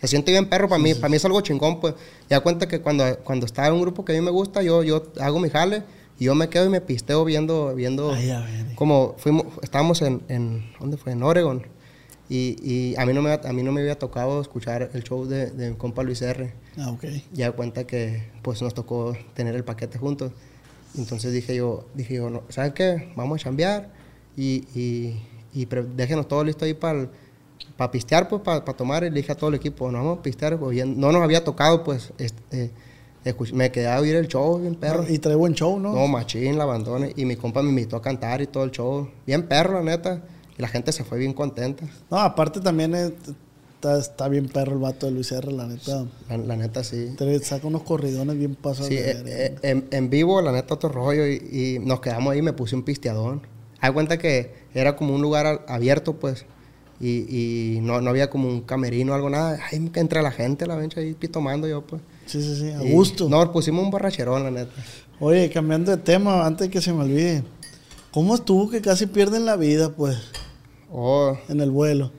[0.00, 1.94] Se siente bien perro para mí, para mí es algo chingón, pues.
[2.28, 4.82] Ya cuenta que cuando, cuando está en un grupo que a mí me gusta, yo,
[4.82, 5.82] yo hago mi jale
[6.18, 8.74] y yo me quedo y me pisteo viendo, viendo Ay, a ver.
[8.74, 11.12] como fuimos, estábamos en, en, ¿dónde fue?
[11.12, 11.66] En Oregon.
[12.28, 15.26] Y, y a, mí no me, a mí no me había tocado escuchar el show
[15.26, 16.52] de, de mi compa Luis R.
[16.78, 17.04] Ah, ok.
[17.32, 20.32] Ya cuenta que pues nos tocó tener el paquete juntos.
[20.96, 23.12] Entonces dije yo, dije yo, no, ¿saben qué?
[23.16, 23.90] Vamos a chambear
[24.36, 25.20] y, y,
[25.54, 25.66] y
[25.96, 27.08] déjenos todo listo ahí para
[27.90, 29.04] pistear, pues, para tomar.
[29.04, 30.58] Y le dije a todo el equipo, no vamos a pistear.
[30.58, 32.70] pues, bien- no nos había tocado, pues, este,
[33.24, 35.04] escuch- me quedé a oír el show, bien perro.
[35.08, 35.92] Y trae buen show, ¿no?
[35.92, 37.12] No, machín, la abandoné.
[37.16, 39.08] Y mi compa me invitó a cantar y todo el show.
[39.26, 40.22] Bien perro, la neta.
[40.58, 41.84] Y la gente se fue bien contenta.
[42.10, 43.12] No, aparte también es-
[43.94, 46.06] está, está bien perro el vato de Luis R, la neta.
[46.28, 47.14] La, la neta, sí.
[47.16, 48.88] Te saca unos corridones bien pasados.
[48.88, 51.26] Sí, eh, eh, en, en vivo, la neta, otro rollo.
[51.26, 53.42] Y, y nos quedamos ahí, me puse un pisteadón.
[53.80, 56.46] Hay cuenta que era como un lugar abierto, pues.
[56.98, 59.58] Y, y no, no había como un camerino o algo, nada.
[59.70, 62.02] Que entra la gente, la vencha ahí tomando yo, pues.
[62.26, 63.28] Sí, sí, sí, a Y gusto.
[63.28, 64.72] Nos pusimos un borracherón, la neta.
[65.20, 67.44] Oye, cambiando de tema, antes de que se me olvide.
[68.10, 70.16] ¿Cómo estuvo que casi pierden la vida, pues,
[70.90, 72.12] Oh, en el vuelo?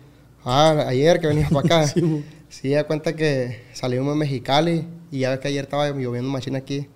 [0.48, 1.88] Ah, ayer que venía para acá.
[1.94, 2.26] Sí.
[2.50, 6.60] Sí, da cuenta que salimos de Mexicali y ya ves que ayer estaba lloviendo machina
[6.60, 6.88] aquí.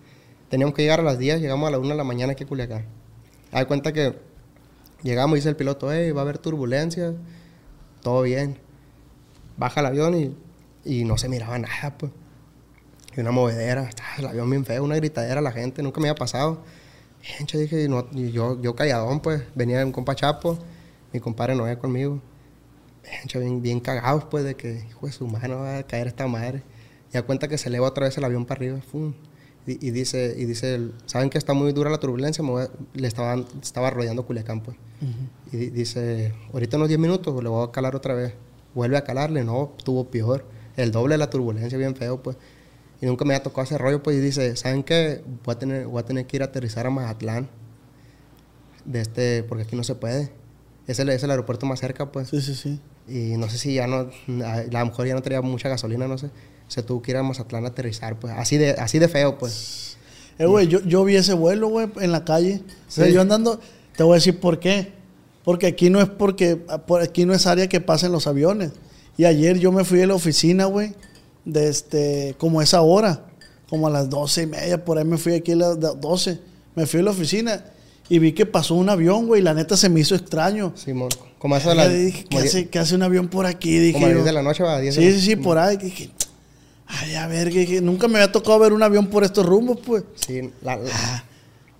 [0.49, 2.47] Teníamos que llegar a las 10, llegamos a las 1 de la mañana aquí a
[2.47, 2.85] Culiacán.
[3.51, 4.15] Da cuenta que
[5.03, 7.13] llegamos y dice el piloto, hey, va a haber turbulencia,
[8.01, 8.59] todo bien.
[9.57, 10.35] Baja el avión y,
[10.85, 12.11] y no se miraba nada, pues.
[13.15, 16.17] Y una movedera, el avión bien feo, una gritadera a la gente, nunca me había
[16.17, 16.63] pasado.
[17.45, 20.57] Che, dije, no, yo, yo calladón, pues, venía un compa Chapo,
[21.11, 22.21] mi compadre Noé conmigo.
[23.33, 26.63] Bien, bien, cagados, pues, de que, hijo de su mano va a caer esta madre.
[27.09, 29.13] Y da cuenta que se eleva otra vez el avión para arriba, ¡fum!
[29.67, 32.43] Y, y dice, y dice, ¿saben que está muy dura la turbulencia?
[32.43, 34.77] Me voy a- le estaban, estaba rodeando Culiacán, pues.
[35.51, 38.33] Y di- dice, ahorita unos 10 minutos le voy a calar otra vez.
[38.73, 40.45] Vuelve a calarle, no, estuvo peor.
[40.77, 42.37] El doble de la turbulencia, bien feo, pues.
[43.01, 44.17] Y nunca me había tocado ese rollo, pues.
[44.17, 45.21] Y dice, ¿saben qué?
[45.43, 47.49] Voy a tener, voy a tener que ir a aterrizar a Mazatlán.
[48.85, 50.31] De este, porque aquí no se puede.
[50.87, 52.29] Es el, es el aeropuerto más cerca, pues.
[52.29, 52.79] Sí, sí, sí.
[53.07, 54.09] Y no sé si ya no,
[54.45, 56.29] a lo mejor ya no tenía mucha gasolina, no sé.
[56.67, 58.33] Se tuvo que ir a Mazatlán a aterrizar, pues.
[58.37, 59.97] Así de, así de feo, pues.
[60.39, 62.61] Eh, güey, yo, yo vi ese vuelo, güey, en la calle.
[62.87, 63.13] O sea, Sí.
[63.13, 63.59] yo andando,
[63.95, 64.93] te voy a decir por qué.
[65.43, 68.71] Porque aquí no es porque, por aquí no es área que pasen los aviones.
[69.17, 70.93] Y ayer yo me fui a la oficina, güey,
[71.45, 73.25] de este, como esa hora,
[73.69, 76.39] como a las doce y media, por ahí me fui aquí a las do- 12.
[76.75, 77.65] Me fui a la oficina
[78.13, 80.73] y vi que pasó un avión, güey, la neta se me hizo extraño.
[80.75, 81.09] Simón.
[81.39, 81.93] Como eso de las.
[81.93, 83.77] dije, ¿qué hace, qué hace un avión por aquí?
[83.79, 84.23] Dije como a las yo.
[84.23, 85.77] 10 de la noche, va, a 10 de Sí, la- sí, sí, por ahí.
[85.77, 86.09] Dije,
[86.87, 90.03] ay, a ver, que nunca me había tocado ver un avión por estos rumbos, pues.
[90.15, 91.23] Sí, la- la-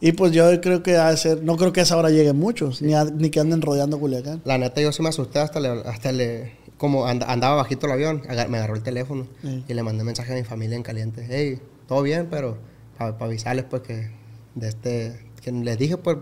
[0.04, 2.82] Y pues yo creo que de ser, no creo que a esa hora lleguen muchos,
[2.82, 4.42] ni, a- ni que anden rodeando Culiacán.
[4.46, 7.92] La neta, yo sí me asusté hasta le, hasta le como and- andaba bajito el
[7.92, 9.64] avión, agar- me agarró el teléfono Sí.
[9.68, 11.28] y le mandé mensaje a mi familia en caliente.
[11.30, 12.58] Hey, todo bien, pero
[12.98, 14.10] para avisarles, pues que
[14.56, 16.18] de este, que les dije, pues,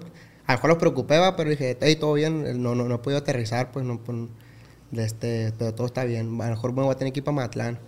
[0.45, 2.97] a lo mejor los preocupé, va, pero dije, hey, todo bien, no, no, no he
[2.99, 4.17] podido aterrizar, pues, no, pues,
[4.93, 6.39] este, pero todo está bien.
[6.41, 7.80] A lo mejor me voy a tener que ir para Mazatlán.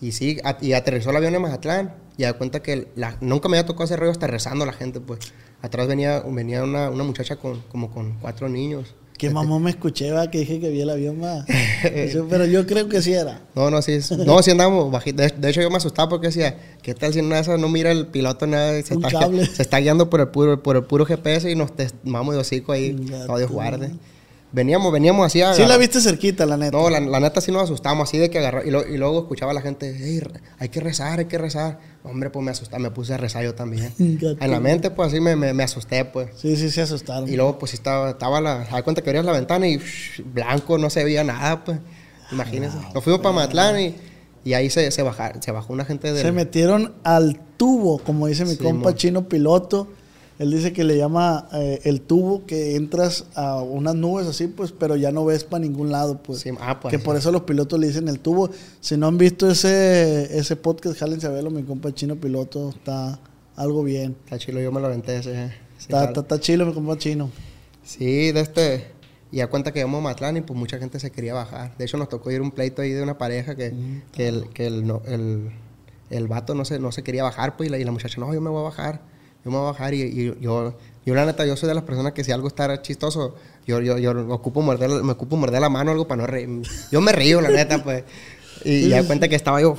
[0.00, 1.94] Y sí, a- y aterrizó el avión en Mazatlán.
[2.16, 2.88] Y da cuenta que
[3.20, 5.20] nunca me había tocado ese rollo hasta rezando la gente, pues.
[5.62, 8.94] Atrás venía, venía una, una muchacha con, como con cuatro niños.
[9.18, 11.44] Que mamón me escuché, va, que dije que vi el avión, va.
[12.12, 13.40] Yo- Pero yo creo que sí era.
[13.54, 15.26] No, no, sí, es- no, sí andamos bajitos.
[15.26, 17.90] De, de hecho, yo me asustaba porque decía, ¿qué tal si en esas no mira
[17.92, 18.72] el piloto nada?
[18.82, 21.88] Se, está, se está guiando por el puro, por el puro GPS y nos te-
[22.04, 22.92] vamos de hocico ahí.
[22.92, 23.90] Dios guarde.
[24.52, 26.76] Veníamos, veníamos así a Sí la viste cerquita, la neta.
[26.76, 28.66] No, la, la neta sí nos asustamos, así de que agarrar.
[28.66, 31.38] Y, lo- y luego escuchaba a la gente, "Ey, re- hay que rezar, hay que
[31.38, 31.78] rezar.
[32.04, 33.92] Hombre, pues me asusté, me puse a rezar yo también.
[33.98, 36.28] En la mente, pues así me, me, me asusté, pues.
[36.36, 37.28] Sí, sí, se asustaron.
[37.32, 38.64] Y luego, pues sí estaba, estaba la.
[38.70, 39.80] Da cuenta que abrías la ventana y
[40.24, 41.78] blanco, no se veía nada, pues.
[42.30, 42.76] Imagínense.
[42.94, 43.94] Nos fuimos para Matlán y,
[44.44, 46.20] y ahí se, se, baja- se bajó una gente de.
[46.20, 49.88] Se metieron al tubo, como dice mi Sí, compa chino piloto.
[50.42, 54.72] Él dice que le llama eh, el tubo que entras a unas nubes así, pues,
[54.72, 56.40] pero ya no ves para ningún lado, pues.
[56.40, 56.90] Sí, ah, pues.
[56.90, 58.50] que por eso los pilotos le dicen el tubo.
[58.80, 62.70] Si no han visto ese, ese podcast, jálense a verlo, mi compa chino piloto.
[62.70, 63.20] Está
[63.56, 64.16] algo bien.
[64.24, 65.30] Está chilo, yo me lo aventé ese.
[65.32, 67.30] ese Está, está, está chilo, mi compa chino.
[67.84, 68.86] Sí, de este.
[69.30, 71.76] Y a cuenta que íbamos a Matlán y pues mucha gente se quería bajar.
[71.78, 73.72] De hecho, nos tocó ir un pleito ahí de una pareja que,
[74.12, 75.50] que, el, que el, no- el,
[76.10, 78.34] el vato no se, no se quería bajar, pues, y la, y la muchacha, no,
[78.34, 79.11] yo me voy a bajar.
[79.44, 80.74] Yo me voy a bajar y, y yo,
[81.04, 83.34] yo, la neta, yo soy de las personas que si algo está chistoso,
[83.66, 86.48] yo, yo, yo ocupo morder, me ocupo morder la mano o algo para no reír.
[86.90, 88.04] Yo me río, la neta, pues.
[88.64, 89.76] Y ya cuenta que estaba yo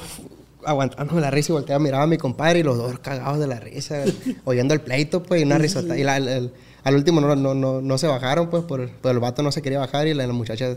[0.65, 3.59] aguantándome la risa y volteaba, miraba a mi compadre y los dos cagados de la
[3.59, 4.03] risa,
[4.45, 5.97] oyendo el pleito, pues, y una risota.
[5.97, 6.51] Y la- el- el-
[6.83, 9.61] al último no, no, no, no se bajaron, pues, por, por el vato no se
[9.61, 10.75] quería bajar y la, la muchacha,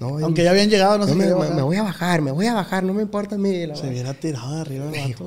[0.00, 2.46] no, Aunque ya habían llegado, no sé me, me- me voy a bajar, me voy
[2.46, 3.66] a bajar, no me importa a mí.
[3.66, 5.24] la Se hubiera tirado de arriba el vato.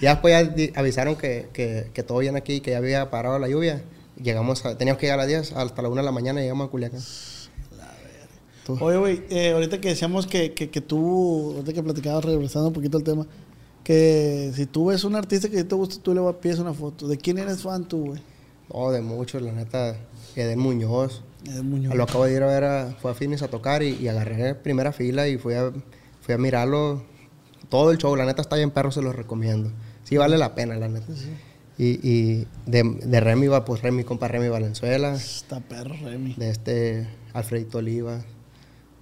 [0.00, 3.48] Ya después ya avisaron que, que, que todo bien aquí, que ya había parado la
[3.48, 3.82] lluvia.
[4.22, 6.68] Llegamos a- teníamos que llegar a las 10, hasta la 1 de la mañana llegamos
[6.68, 7.00] a Culiacán.
[8.64, 8.76] Tú.
[8.80, 12.74] Oye, güey, eh, ahorita que decíamos que, que, que tú, ahorita que platicabas, regresando un
[12.74, 13.24] poquito al tema,
[13.84, 17.06] que si tú ves un artista que te gusta, tú le vas- pides una foto.
[17.06, 18.20] ¿De quién eres fan tú, güey?
[18.72, 19.96] No, de muchos, la neta.
[20.34, 21.22] Eden Muñoz.
[21.46, 21.94] Eden Muñoz.
[21.94, 24.54] Lo acabo de ir a ver, a, fue a Finis a tocar y, y agarré
[24.54, 25.72] primera fila y fui a,
[26.20, 27.02] fui a mirarlo.
[27.68, 29.72] Todo el show, la neta está bien perro, se los recomiendo.
[30.04, 31.06] Sí vale la pena, la neta.
[31.78, 35.14] Y, y de, de Remy va, pues Remy, compa Remy Valenzuela.
[35.14, 36.34] Está perro, Remy.
[36.34, 38.22] de este Alfredito Oliva,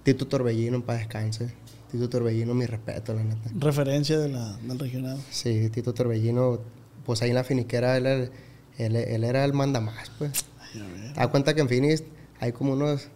[0.03, 1.51] Tito Torbellino, en paz descanse.
[1.91, 3.49] Tito Torbellino, mi respeto, la neta.
[3.57, 5.17] Referencia de la, del regional.
[5.31, 6.59] Sí, Tito Torbellino,
[7.05, 8.29] pues ahí en la finiquera él, era-
[8.77, 10.45] él, él era el mandamás, pues.
[10.73, 11.11] Ay.
[11.13, 12.03] Te das cuenta que en Finis
[12.39, 13.07] hay como unos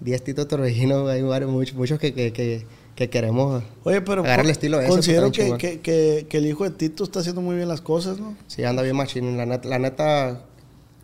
[0.00, 3.62] 10 Tito Torbellino, hay varios, muchos, muchos que, que, que, que queremos.
[3.84, 7.20] Oye, pero el estilo considero pues, está que, que, que, el hijo de Tito está
[7.20, 8.36] haciendo muy bien las cosas, ¿no?
[8.46, 9.36] Sí, anda bien machín.
[9.36, 10.44] La neta, la neta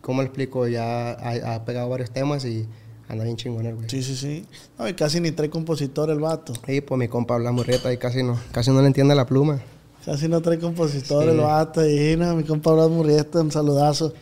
[0.01, 0.67] ¿cómo le explico?
[0.67, 2.65] Ya ha, ha pegado varios temas y
[3.09, 3.89] anda bien chingón el güey.
[3.89, 4.45] Sí, sí, sí.
[4.79, 6.53] No, y casi ni trae compositor el vato.
[6.67, 9.59] Y pues mi compa habla murrieta y casi no, casi no le entiende la pluma.
[10.07, 11.29] Casi no trae compositor Sí.
[11.31, 11.85] el vato.
[11.85, 14.13] Y no, mi compa Blas Murrieta, un saludazo.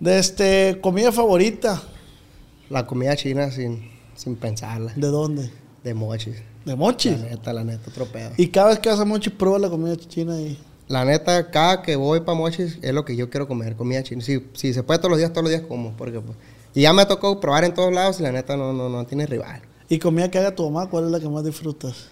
[0.00, 1.82] De este, comida favorita.
[2.70, 4.94] La comida china sin, sin pensarla.
[4.96, 5.50] ¿De dónde?
[5.84, 6.36] De mochis.
[6.64, 7.18] De La mochis.
[7.20, 8.30] neta, la neta, otro pedo.
[8.38, 10.58] Y cada vez que vas a mochis, prueba la comida china ahí.
[10.88, 14.22] La neta, cada que voy para mochis es lo que yo quiero comer, comida china.
[14.22, 15.92] Si, si se puede todos los días, todos los días como.
[15.98, 16.38] Porque, pues,
[16.74, 19.26] y ya me tocó probar en todos lados y la neta no, no, no tiene
[19.26, 19.60] rival.
[19.90, 22.08] Y comida que haga tu mamá, ¿cuál es la que más disfrutas?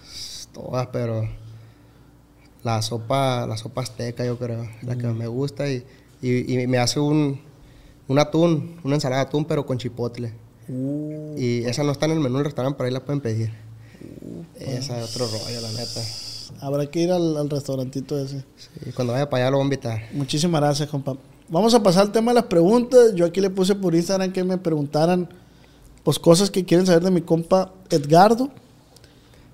[0.53, 1.27] Todas, pero
[2.63, 5.83] la sopa, la sopa azteca yo creo, la que me gusta y,
[6.21, 7.41] y, y me hace un,
[8.07, 10.33] un atún, una ensalada de atún pero con chipotle.
[10.69, 13.51] Uh, Y esa no está en el menú del restaurante, pero ahí la pueden pedir.
[14.59, 16.01] esa es otro rollo, la neta.
[16.61, 18.45] habrá que ir al, al restaurantito ese.
[18.55, 20.01] Sí, cuando vaya para allá lo voy a invitar.
[20.13, 21.17] Muchísimas gracias, compa.
[21.49, 23.13] Vamos a pasar al tema de las preguntas.
[23.13, 25.27] Yo aquí le puse por Instagram que me preguntaran
[26.03, 28.49] pues cosas que quieren saber de mi compa Edgardo.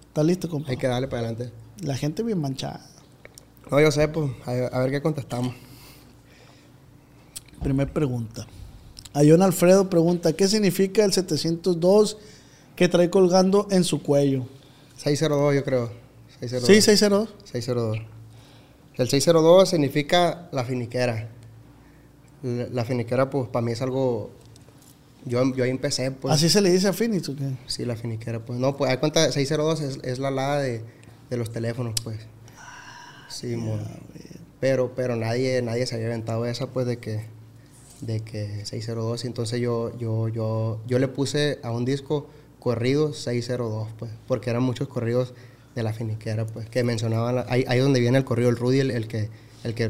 [0.07, 0.70] ¿Está listo, compa?
[0.70, 1.51] Hay que darle para adelante.
[1.82, 2.86] La gente bien manchada.
[3.72, 5.53] No, yo sé, pues, a, ver qué contestamos.
[7.61, 8.47] Primer pregunta.
[9.13, 12.17] Ayón Alfredo pregunta, ¿qué significa el 702
[12.76, 14.45] que trae colgando en su cuello?
[14.97, 15.91] 602 yo creo.
[16.39, 16.67] 602.
[16.67, 17.30] Sí, 602.
[17.51, 17.99] 602.
[18.95, 21.30] El 602 significa la finiquera.
[22.41, 24.32] La, finiquera, pues, para mí es algo...
[25.26, 26.34] Yo, yo ahí empecé, pues.
[26.34, 27.51] Así se le dice a Phoenix, ¿o qué?
[27.67, 28.57] Sí, la finiquera, pues.
[28.57, 30.82] No, pues, hay cuenta, 602 es, es la alada de,
[31.30, 32.20] de los teléfonos, pues.
[33.30, 33.80] Sí, mon.
[34.59, 37.25] Pero, pero nadie, nadie se había inventado esa, pues, de que,
[38.01, 39.23] de que 602.
[39.23, 42.27] Y entonces yo, yo, yo, yo le puse a un disco
[42.59, 45.34] corridos 602, pues, porque eran muchos corridos
[45.75, 48.80] de la finiquera, pues, que mencionaban, la- ahí, ahí donde viene el corrido, el Rudy,
[48.80, 49.30] el, el que,
[49.63, 49.84] el que,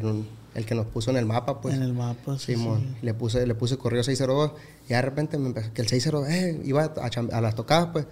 [0.55, 1.73] el que nos puso en el mapa, pues.
[1.73, 3.05] en el mapa, sí, Simón, sí.
[3.05, 4.51] le puse, le puse correo 602
[4.87, 6.83] y de repente me empezó que el 602, eh, iba
[7.31, 8.05] a las tocadas, pues,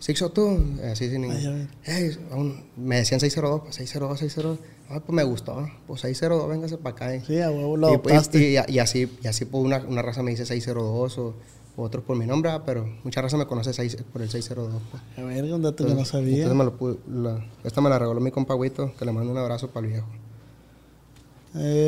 [0.00, 1.68] 602, así sin ningún.
[1.84, 4.58] "Ey, aún- me decían 602, pues 602, 602.
[4.88, 7.14] Ay, pues me gustó, pues 602, véngase para acá.
[7.14, 7.22] eh.
[7.26, 8.38] Sí, a huevo lo y, adoptaste.
[8.38, 11.34] y- y- y así, y así pues, una, una raza me dice 602 o,
[11.76, 13.70] o otros por mi nombre, ah, pero mucha raza me conoce
[14.12, 14.82] por el 602.
[14.90, 15.02] Pues.
[15.18, 16.44] A ver, un dato que no sabía.
[16.44, 19.30] entonces me lo pu- la- esta me la regaló mi compa Huito, que le mando
[19.30, 20.06] un abrazo para el viejo.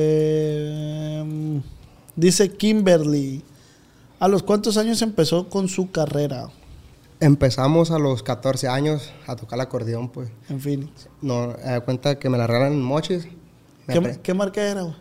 [0.05, 1.61] Eh,
[2.17, 3.43] dice Kimberly,
[4.21, 6.49] ¿a los cuántos años empezó con su carrera
[7.23, 10.29] Empezamos a los 14 años a tocar el acordeón, pues.
[10.49, 11.09] en Phoenix?
[11.20, 13.29] No, me da cuenta que me la regalan en mochis.
[13.87, 14.83] ¿Qué, apre- qué marca era?
[14.83, 14.95] güey?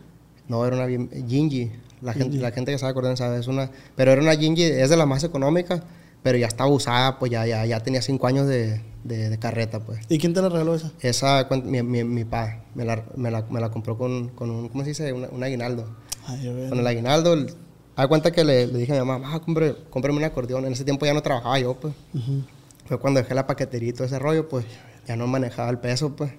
[0.47, 0.87] No, era una
[1.27, 1.71] Gingy.
[2.01, 2.37] La gente, Gingy.
[2.43, 3.71] la gente que sabe acordeón sabe, es una...
[3.95, 5.81] Pero era una Gingy, es de las más económicas,
[6.21, 9.79] pero ya estaba usada, pues ya, ya, ya tenía cinco años de, de- de carreta,
[9.79, 10.01] pues.
[10.07, 10.91] ¿Y quién te la regaló esa?
[10.99, 14.69] Esa, mi, mi, mi pa, me la, me, la, me la compró con, con un,
[14.69, 15.11] ¿cómo se dice?
[15.11, 15.87] Una- un aguinaldo.
[16.27, 16.67] Ay.
[16.69, 17.35] Con el aguinaldo,
[18.01, 20.65] haz cuenta que le, le dije a mi mamá, ah, compre, cómprame un acordeón.
[20.65, 21.93] En ese tiempo ya no trabajaba yo, pues.
[22.13, 22.41] Ujú.
[22.87, 24.65] Fue cuando dejé la paquetería y todo ese rollo, pues
[25.07, 26.31] ya no manejaba el peso, pues.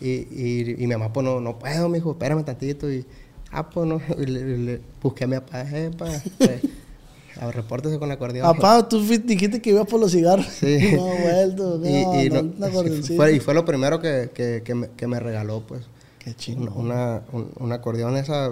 [0.00, 2.90] Y, y, y mi mamá, pues no, no puedo, mijo, espérame tantito.
[2.90, 3.04] Y,
[3.52, 4.00] ah, pues no.
[4.18, 6.60] Y le, le- busqué a mi papá, eh, pa, eh,
[7.40, 8.46] a repórtese con el acordeón.
[8.56, 10.46] Papá, tú dijiste que ibas por los cigarros.
[10.46, 10.78] Sí.
[10.96, 11.78] No, vuelto.
[11.82, 11.86] No,
[12.20, 13.16] y, y no, no- acordeoncito.
[13.16, 15.82] fue, y fue lo primero que, que, que, me, que me regaló, pues.
[16.18, 16.72] Qué chingón.
[16.76, 18.50] una, un, un acordeón esa,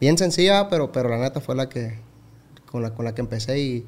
[0.00, 1.98] bien sencilla, pero, pero la neta fue la que,
[2.70, 3.86] con la, con la que empecé y,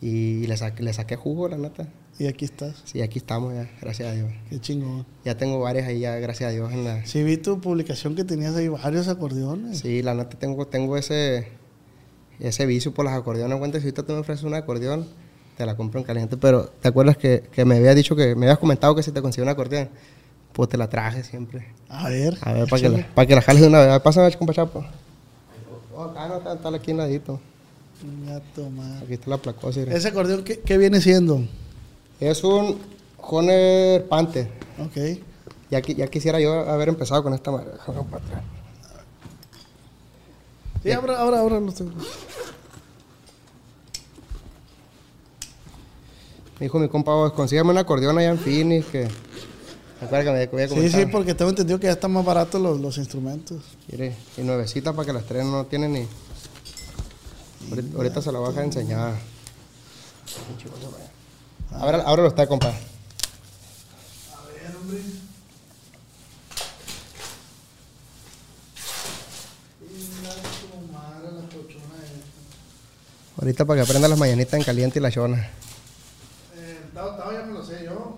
[0.00, 1.88] y le, saqué, le saqué jugo, la neta.
[2.18, 2.82] Y aquí estás.
[2.84, 4.30] Sí, aquí estamos ya, gracias a Dios.
[4.50, 5.06] Qué chingón.
[5.24, 6.70] Ya tengo varias ahí ya, gracias a Dios.
[6.70, 9.78] En la, Sí, vi tu publicación que tenías ahí varios acordeones.
[9.78, 11.48] sí, la neta tengo, tengo ese,
[12.38, 13.58] ese vicio por las acordeones.
[13.58, 15.08] Cuenta, si ahorita tú me ofreces un acordeón,
[15.56, 16.36] te la compro en caliente.
[16.36, 19.22] Pero, ¿te acuerdas que, que me habías dicho que, me habías comentado que si te
[19.22, 19.88] consigo un acordeón?
[20.52, 21.68] Pues te la traje siempre.
[21.88, 22.36] A ver.
[22.42, 23.88] A ver, para que, la, para que la jales de una vez.
[23.88, 24.84] A ver, Pásame, compa Chapo.
[26.00, 27.38] Oh, acá no, está, está aquí ladito.
[29.02, 29.80] Aquí está la placosa.
[29.82, 31.42] Ese acordeón, ¿qué, qué viene siendo?
[32.18, 32.78] Es un
[33.18, 34.48] Honer Panther.
[34.78, 34.96] Ok.
[35.70, 37.72] Ya, ya quisiera yo haber empezado con esta madre.
[37.72, 38.42] Déjame para atrás.
[40.82, 41.60] Sí, ahora, ahora, ahora.
[41.60, 41.84] No sé.
[41.84, 41.92] Me
[46.66, 49.08] dijo mi compa, "Vos, consígame un acordeón allá en Phoenix que...
[50.00, 52.60] Recuerda que me voy a Sí, sí, porque tengo entendido que ya están más baratos
[52.60, 53.62] los, los instrumentos.
[53.90, 56.08] Mire, y nuevecita para que las tres no tienen ni...
[57.68, 59.18] Ahorita, ahorita se la voy a dejar enseñada.
[61.72, 62.68] Ahora, ahora lo está, compa.
[62.68, 62.72] A
[64.46, 65.00] ver, hombre.
[73.38, 75.50] Ahorita para que aprenda las mañanitas en caliente y la chona.
[76.56, 78.16] Eh, Tao, Tao ya me lo sé yo.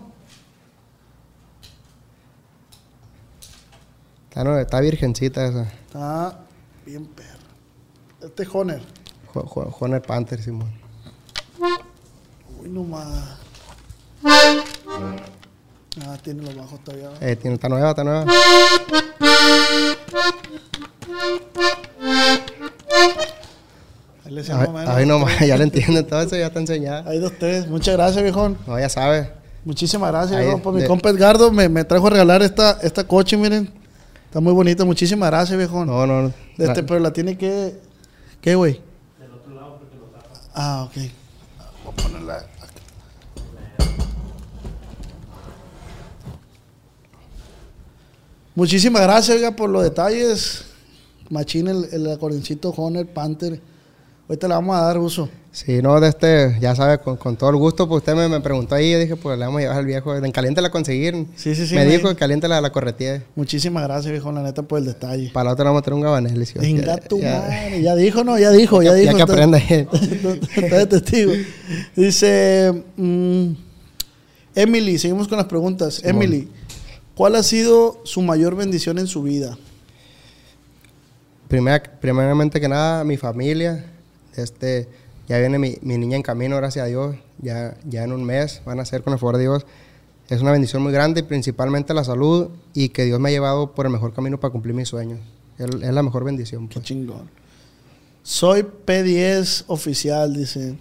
[4.33, 5.61] Está, no, está virgencita esa.
[5.85, 6.39] Está
[6.87, 7.37] bien perro.
[8.19, 8.81] Este Honer.
[9.31, 10.71] Jo- Jo- Joner Panther, Simón.
[12.59, 13.37] Uy, no más.
[14.25, 17.11] Ah, tiene los bajos todavía.
[17.21, 18.25] Eh, tiene, está nueva, está nueva.
[24.25, 24.89] Ahí le decía, menos.
[24.89, 27.09] ay, no más, ya le entienden todo eso, ya está enseñada.
[27.09, 27.67] Ahí dos, tres.
[27.67, 28.57] Muchas gracias, viejón.
[28.65, 29.31] No, ya sabe.
[29.65, 30.61] Muchísimas gracias, Ahí, viejón.
[30.61, 33.71] Por mi de- compa Edgardo me, me trajo a regalar esta, esta coche, miren.
[34.33, 34.83] Está muy bonita.
[34.83, 35.85] Muchísimas gracias, viejón.
[35.85, 36.23] No, no.
[36.23, 36.33] no.
[36.57, 37.79] Este, La- pero la tiene que.
[38.41, 38.81] ¿Qué, güey?
[39.19, 40.41] Del otro lado porque lo tapa.
[40.55, 40.95] Ah, ok.
[40.95, 42.47] Voy a ponerla acá.
[48.55, 50.65] Muchísimas gracias, oiga, por los detalles.
[51.29, 53.59] Machín, el, el acordeoncito Honor Panther.
[54.29, 55.29] Ahorita le vamos a dar uso.
[55.55, 58.39] Sí, no, de este, ya sabe, con, con todo el gusto, pues usted me, me
[58.41, 60.15] preguntó ahí, yo dije, pues le vamos a llevar al viejo.
[60.15, 61.27] En caliente la conseguir.
[61.35, 63.23] Sí, sí, sí, Me me- dijo que caliente la, la corretía.
[63.35, 65.29] Muchísimas gracias, viejo, la neta, por el detalle.
[65.31, 66.43] Para la otra le vamos a tener un gabanel.
[66.47, 67.81] sí, Venga ya- tu ya- madre.
[67.83, 68.39] Ya dijo, ¿no?
[68.39, 69.11] Ya dijo, ya, Ya- dijo.
[69.11, 69.57] ya que aprenda.
[70.57, 71.33] Está de testigo.
[71.95, 73.49] Dice mm,
[74.55, 76.01] Emily, seguimos con las preguntas.
[76.03, 76.47] Emily,
[77.13, 79.55] ¿cuál ha sido su mayor bendición en su vida?
[81.47, 83.85] Primera, primeramente que nada, mi familia.
[84.35, 84.89] Este,
[85.33, 87.15] ya viene mi, mi niña en camino, gracias a Dios.
[87.39, 89.65] Ya, ya en un mes van a ser con el favor de Dios.
[90.29, 93.85] Es una bendición muy grande, principalmente la salud y que Dios me ha llevado por
[93.85, 95.19] el mejor camino para cumplir mis sueños.
[95.57, 96.67] Es, es la mejor bendición.
[96.67, 96.85] Qué pues.
[96.85, 97.29] chingón.
[98.21, 100.77] Soy P10 oficial, dice.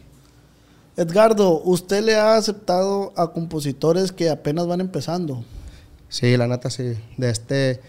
[0.96, 5.42] Edgardo, ¿usted le ha aceptado a compositores que apenas van empezando?
[6.08, 6.92] Sí, la neta sí.
[7.16, 7.80] De este,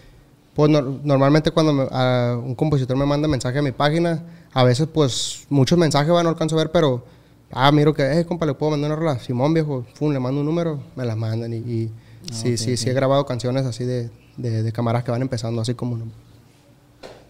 [0.54, 4.22] pues nor- normalmente cuando me- a un compositor me manda mensaje a mi página,
[4.54, 7.04] a veces pues muchos mensajes van, no alcanzo a ver, pero
[7.50, 9.18] ah, miro que, eh, compa, le puedo mandar una rola.
[9.18, 11.52] Simón, viejo, fum, le mando un número, me las mandan.
[11.52, 11.90] Y, y
[12.32, 15.74] sí, sí, sí he grabado canciones así de, de, de camaradas que van empezando, así
[15.74, 15.96] como...
[15.98, 16.24] no-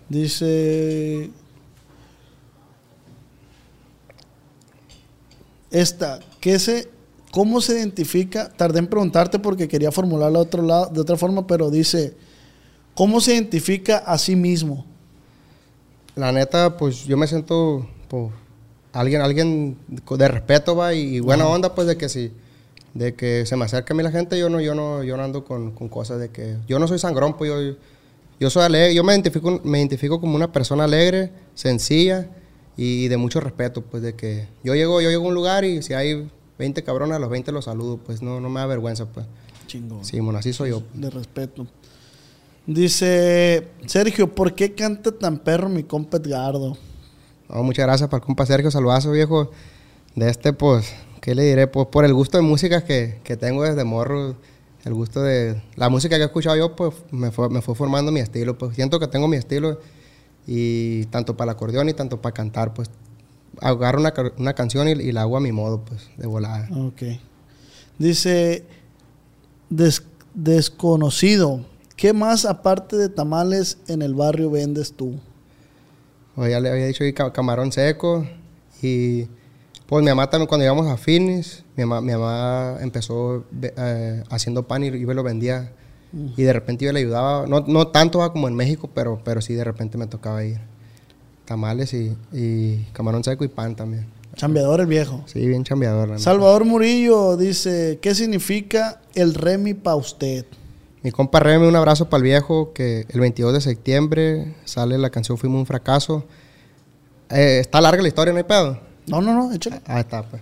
[0.09, 1.31] Dice.
[5.71, 6.89] Esta, ¿qué se,
[7.33, 8.49] ¿cómo se identifica?
[8.51, 12.17] Tardé en preguntarte porque quería formularla de, otro lado, de otra forma, pero dice,
[12.95, 14.85] ¿cómo se identifica a sí mismo?
[16.17, 18.33] La neta, pues yo me siento pues,
[18.93, 22.33] alguien, alguien de respeto, va, y, buena onda, pues de que si,
[22.95, 25.25] de que se me acerca a mí la gente, yo no, yo no, yo no
[25.25, 27.77] ando con, con cosas de que, yo no soy sangrón, pues yo,
[28.39, 32.29] yo soy alegre, yo me identifico, me identifico como una persona alegre, sencilla
[32.77, 35.83] y de mucho respeto, pues de que yo llego, yo llego a un lugar y
[35.83, 39.07] si hay 20 cabrones, a los 20 los saludo, pues no, no me da vergüenza,
[39.07, 39.27] pues.
[39.67, 40.05] Chingón.
[40.05, 40.83] Sí, bueno, así soy yo.
[40.93, 41.67] De respeto.
[42.67, 46.77] Dice, Sergio, ¿por qué canta tan perro mi compa Edgardo?
[47.49, 49.51] No, muchas gracias para el compa Sergio, saludazo viejo.
[50.15, 51.67] De este, pues, ¿qué le diré?
[51.67, 54.37] Pues por el gusto de música que, que tengo desde morro,
[54.85, 58.11] el gusto de la música que he escuchado yo, pues me fue, me fue formando
[58.13, 58.57] mi estilo.
[58.57, 59.79] Pues siento que tengo mi estilo
[60.47, 62.89] y tanto para el acordeón y tanto para cantar, pues
[63.61, 66.69] agarro una, una canción y, y la hago a mi modo, pues, de volada.
[66.75, 67.03] Ok.
[67.99, 68.65] Dice,
[69.69, 70.03] "Des-
[70.35, 71.65] desconocido,
[71.97, 75.19] ¿qué más aparte de tamales en el barrio vendes tú?
[76.37, 78.27] O ya le había dicho camarón seco.
[78.83, 79.27] Y
[79.87, 84.67] pues mi mamá también, cuando llegamos a Finis, mi mamá, mi mamá empezó eh, haciendo
[84.67, 85.73] pan y, y me lo vendía.
[86.37, 89.41] Y de repente yo le ayudaba, no, no tanto ah, como en México, pero, pero
[89.41, 90.61] sí de repente me tocaba ir.
[91.45, 94.07] Tamales y, y camarón seco y pan también.
[94.37, 95.23] Chambeador el viejo.
[95.27, 96.19] Sí, bien chambeador.
[96.19, 100.47] Salvador Murillo dice, ¿qué significa el Remy para usted?
[101.05, 105.11] Mi compa Remy, un abrazo para el viejo, que el 22 de septiembre sale la
[105.11, 106.25] canción Fuimos un fracaso.
[107.29, 108.81] Eh, está larga la historia, no hay pedo.
[109.07, 109.83] No, no, no, échale.
[109.85, 110.41] Ah, está, pues.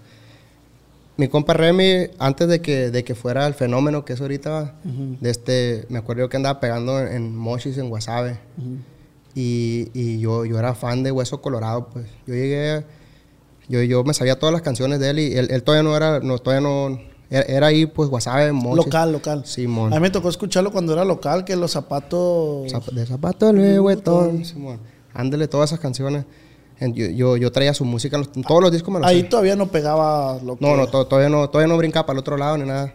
[1.17, 5.31] Mi compa Remy, antes de que, de que fuera el fenómeno que es ahorita, de
[5.31, 8.39] este, me acuerdo que andaba pegando en, en Mochis, en Guasave.
[9.35, 12.07] y, y yo, yo era fan de Hueso Colorado, pues.
[12.25, 12.85] Yo llegué,
[13.69, 16.21] yo, yo me sabía todas las canciones de él y él, él todavía no era,
[16.21, 17.01] no, todavía no,
[17.33, 18.85] era, era ahí, pues, Guasave, Mochis.
[18.87, 19.43] Local, local.
[19.47, 19.93] Simón.
[19.93, 22.71] A mí me tocó escucharlo cuando era local, que los zapatos...
[22.73, 24.79] Zap- de zapato el huetón, Simón.
[25.15, 26.25] Ándale, todas esas canciones.
[26.81, 29.69] Yo, yo, yo traía su música, en todos los discos me los Ahí todavía no
[29.69, 30.65] pegaba lo que...
[30.67, 32.93] No, no, to- todavía no, todavía no brincaba para el otro lado ni nada.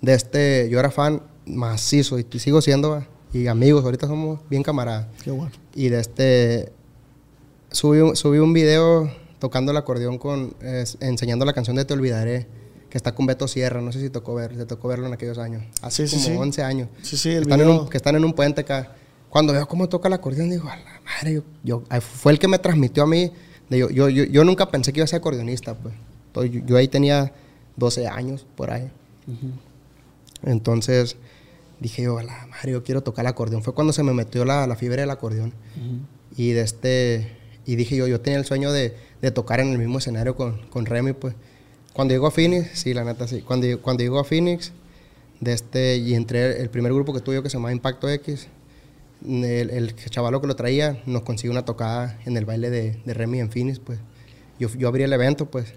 [0.00, 5.06] De este, yo era fan macizo y sigo siendo, y amigos, ahorita somos bien camaradas.
[5.24, 5.50] Qué bueno.
[5.74, 6.72] Y de este,
[7.70, 10.54] subí, un- subí un video tocando el acordeón con,
[11.00, 12.46] enseñando la canción de Te Olvidaré,
[12.94, 15.36] que está con Beto Sierra, no sé si tocó ver, te tocó verlo en aquellos
[15.38, 16.36] años, hace Sí, como sí.
[16.36, 16.88] 11 años.
[17.02, 17.82] Sí, sí, el están en video.
[17.82, 18.92] un, que están en un puente acá.
[19.30, 22.46] Cuando veo cómo toca el acordeón, digo, a la madre, yo, yo- fue el que
[22.46, 23.32] me transmitió a mí,
[23.68, 25.92] de yo, yo, yo, yo nunca pensé que iba a ser acordeonista, pues.
[26.28, 27.32] Entonces, yo, ahí tenía
[27.74, 28.88] 12 años, por ahí.
[30.44, 31.16] Entonces
[31.80, 33.64] dije yo, a la madre, yo quiero tocar el acordeón.
[33.64, 35.52] Fue cuando se me metió la, la fiebre del acordeón.
[36.36, 39.78] Y de este y dije yo, yo tenía el sueño de, de tocar en el
[39.78, 41.34] mismo escenario con, con Remy, pues.
[41.94, 43.40] Cuando llegó a Phoenix, sí, la neta, sí.
[43.40, 44.72] Cuando, cuando llegó a Phoenix,
[45.40, 48.48] de este, y entré, el primer grupo que tuve que se llamaba Impacto X,
[49.26, 53.14] el, el chavalo que lo traía nos consiguió una tocada en el baile de, de
[53.14, 53.98] Remy en Phoenix, pues.
[54.58, 55.72] Yo, yo abrí el evento, pues.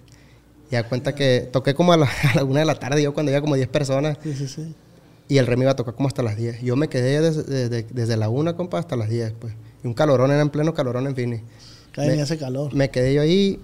[0.70, 3.14] Y a cuenta que toqué como a la, a la una de la tarde, yo
[3.14, 4.18] cuando había como 10 personas.
[4.22, 4.76] Sí, sí, sí.
[5.30, 6.62] Y el Remy iba a tocar como hasta las 10.
[6.62, 9.54] Yo me quedé desde, desde, desde la una, compa, hasta las 10, pues.
[9.84, 11.44] Y un calorón, era en pleno calorón en Phoenix.
[11.92, 12.74] Cae Me- hace calor.
[12.74, 13.60] Me quedé yo ahí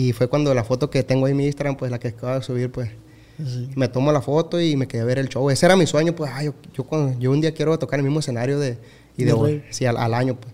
[0.00, 2.34] y fue cuando la foto que tengo ahí en mi Instagram, pues la que acabo
[2.34, 2.90] de subir, pues.
[3.38, 3.70] Sí.
[3.76, 5.48] Me tomo la foto y me quedé a ver el show.
[5.50, 8.04] Ese era mi sueño, pues, ah, yo, yo, cuando- yo un día quiero tocar el
[8.04, 8.78] mismo escenario de,
[9.16, 10.52] y de, De sí, al, al año, pues.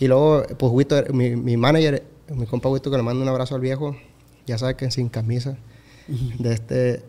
[0.00, 2.02] Y luego, pues, Huito, mi, mi manager,
[2.34, 3.94] mi compa Huito, que le mando un abrazo al viejo,
[4.46, 5.56] ya sabe que sin camisa,
[6.38, 7.02] de este,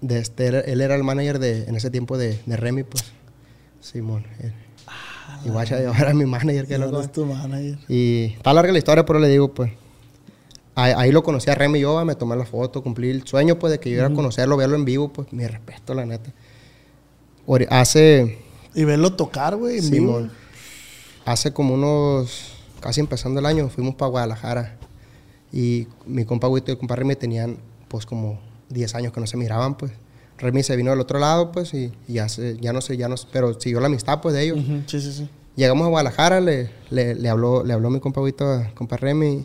[0.00, 3.04] de este, él, era el manager de, en ese tiempo de, de Remy, pues,
[3.80, 4.24] Simón.
[4.40, 4.52] él.
[5.44, 7.00] y guacha, ahora mi manager, que loco.
[7.02, 7.78] es tu manager.
[7.88, 9.72] Y está larga la historia, pero le digo, pues.
[10.74, 13.58] Ahí, ahí lo conocí a Remy y yo, me tomé la foto, cumplí el sueño,
[13.58, 16.32] pues, de que yo iba a conocerlo, verlo en vivo, pues, mi respeto, la neta.
[17.70, 18.38] Hace,
[18.74, 20.06] Y verlo tocar, güey, en vivo.
[20.18, 20.32] Simón,
[21.24, 24.76] hace como unos, casi empezando el año, fuimos para Guadalajara.
[25.52, 27.58] Y mi compa Huito y el compa Remy tenían,
[27.88, 29.92] pues, como 10 años que no se miraban, pues.
[30.38, 33.08] Remy se vino del otro lado, pues, y, y ya, se- ya no sé, ya
[33.08, 34.58] no sé, pero siguió la amistad, pues, de ellos.
[34.86, 35.28] Sí, sí, sí.
[35.54, 39.44] Llegamos a Guadalajara, le, le, le habló, le habló mi compa Huito a compa Remy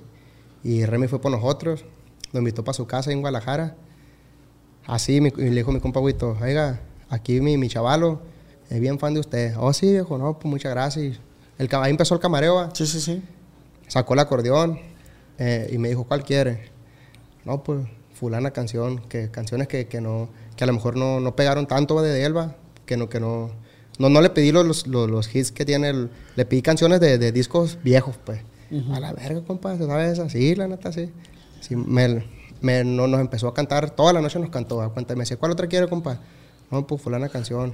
[0.63, 1.85] y Remy fue por nosotros,
[2.33, 3.75] lo invitó para su casa en Guadalajara.
[4.85, 6.79] Así mi- y le dijo mi compa Huito, oiga,
[7.09, 8.21] aquí mi, mi chavalo
[8.69, 9.53] es bien fan de usted.
[9.57, 11.19] Oh, sí, viejo, no, pues muchas gracias.
[11.57, 12.69] El, ahí empezó el camareo, va.
[12.73, 13.21] Sí, sí, sí.
[13.87, 14.79] sacó el acordeón
[15.39, 16.69] eh, y me dijo, ¿cuál quiere?
[17.45, 21.35] No, pues fulana canción, que canciones que, que no, que a lo mejor no, no
[21.35, 22.55] pegaron tanto va, de Elba,
[22.85, 23.51] que no, que no,
[23.99, 27.17] no, no le pedí los, los, los hits que tiene, el- le pedí canciones de,
[27.17, 28.41] de discos viejos, pues.
[28.91, 30.29] A la verga, compa, ¿sabes esa?
[30.29, 31.09] Sí, la neta, sí.
[31.61, 32.23] Sí, me,
[32.61, 35.37] me- no, nos empezó a cantar, toda la noche nos cantó, a cuenta, me decía,
[35.37, 36.19] ¿cuál otra quiere, compa?
[36.69, 37.73] No, pues fulana canción.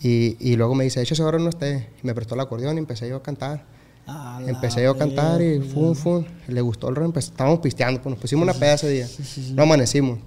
[0.00, 1.88] Y, y luego me dice, échese ahora no esté.
[2.02, 3.64] Me prestó el acordeón y empecé yo a cantar.
[4.06, 6.24] A Empecé yo a cantar y fum.
[6.48, 7.12] Le gustó el rol.
[7.16, 9.06] Estábamos pisteando, pues nos pusimos una peda ese día.
[9.54, 10.18] No amanecimos.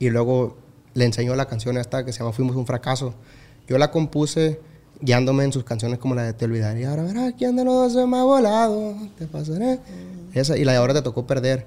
[0.00, 0.56] Y luego
[0.94, 3.14] le enseñó la canción esta que se llama Fuimos un fracaso.
[3.68, 4.60] Yo la compuse
[5.00, 6.86] guiándome en sus canciones como la de Te olvidaré.
[6.86, 8.94] Ahora verás quién de los dos se me ha volado.
[9.18, 9.78] Te pasaré.
[10.34, 11.66] Esa, y la de ahora te tocó perder.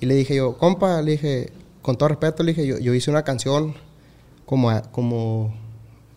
[0.00, 1.52] Y le dije yo, compa, le dije,
[1.82, 3.74] con todo respeto, le dije, yo, yo hice una canción
[4.46, 5.54] como, a- como,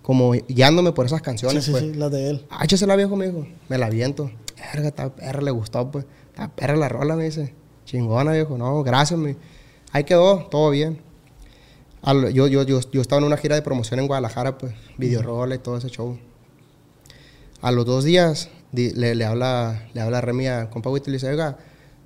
[0.01, 1.65] como guiándome por esas canciones.
[1.65, 1.83] sí, pues.
[1.83, 2.45] sí, la de él.
[2.49, 3.45] Ah, échasela viejo, me dijo.
[3.69, 4.31] Me la viento.
[4.73, 6.05] Verga, esta perra le gustó, pues.
[6.29, 7.53] Esta perra la rola, me dice.
[7.85, 8.57] Chingona, viejo.
[8.57, 9.35] No, gracias, me.
[9.91, 10.99] Ahí quedó, todo bien.
[12.01, 14.73] Al- yo, yo, yo, yo estaba en una gira de promoción en Guadalajara, pues.
[14.97, 16.17] Videorola y todo ese show.
[17.63, 21.15] A los dos días le, le habla, le habla Remy a compa Huito y le
[21.17, 21.57] dice, oiga,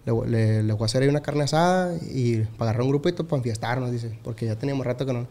[0.06, 2.90] le, voy- le- le voy a hacer ahí una carne asada y para agarrar un
[2.90, 4.18] grupito para enfiestarnos, dice.
[4.24, 5.28] Porque ya teníamos rato que no...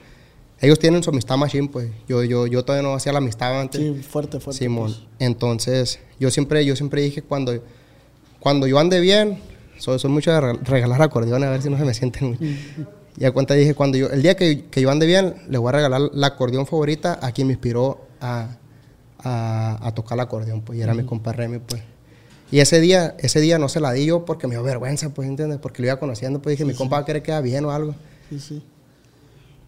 [0.60, 1.90] Ellos tienen su amistad machine, pues.
[2.08, 3.80] Yo, yo, yo todavía no hacía la amistad antes.
[3.80, 4.58] Sí, fuerte, fuerte.
[4.64, 4.92] Simón.
[4.92, 5.06] pues.
[5.18, 7.62] Entonces, yo siempre, yo siempre dije cuando,
[8.40, 9.38] cuando yo ande bien,
[9.78, 12.28] soy, soy mucho de re- regalar acordeones a ver si no se me sienten.
[12.28, 12.38] muy-
[13.18, 15.68] Y a cuenta dije, cuando yo, el día que, que yo ande bien, le voy
[15.70, 18.56] a regalar la acordeón favorita a quien me inspiró a,
[19.18, 21.82] a, a tocar el acordeón, pues, y era mi compa Remy, pues.
[22.50, 25.28] Y ese día, ese día no se la di yo porque me dio vergüenza, pues,
[25.28, 25.58] ¿entiendes?
[25.58, 27.72] Porque lo iba conociendo, pues dije, mi compa va a querer que queda bien o
[27.72, 27.94] algo.
[28.30, 28.62] Sí, sí.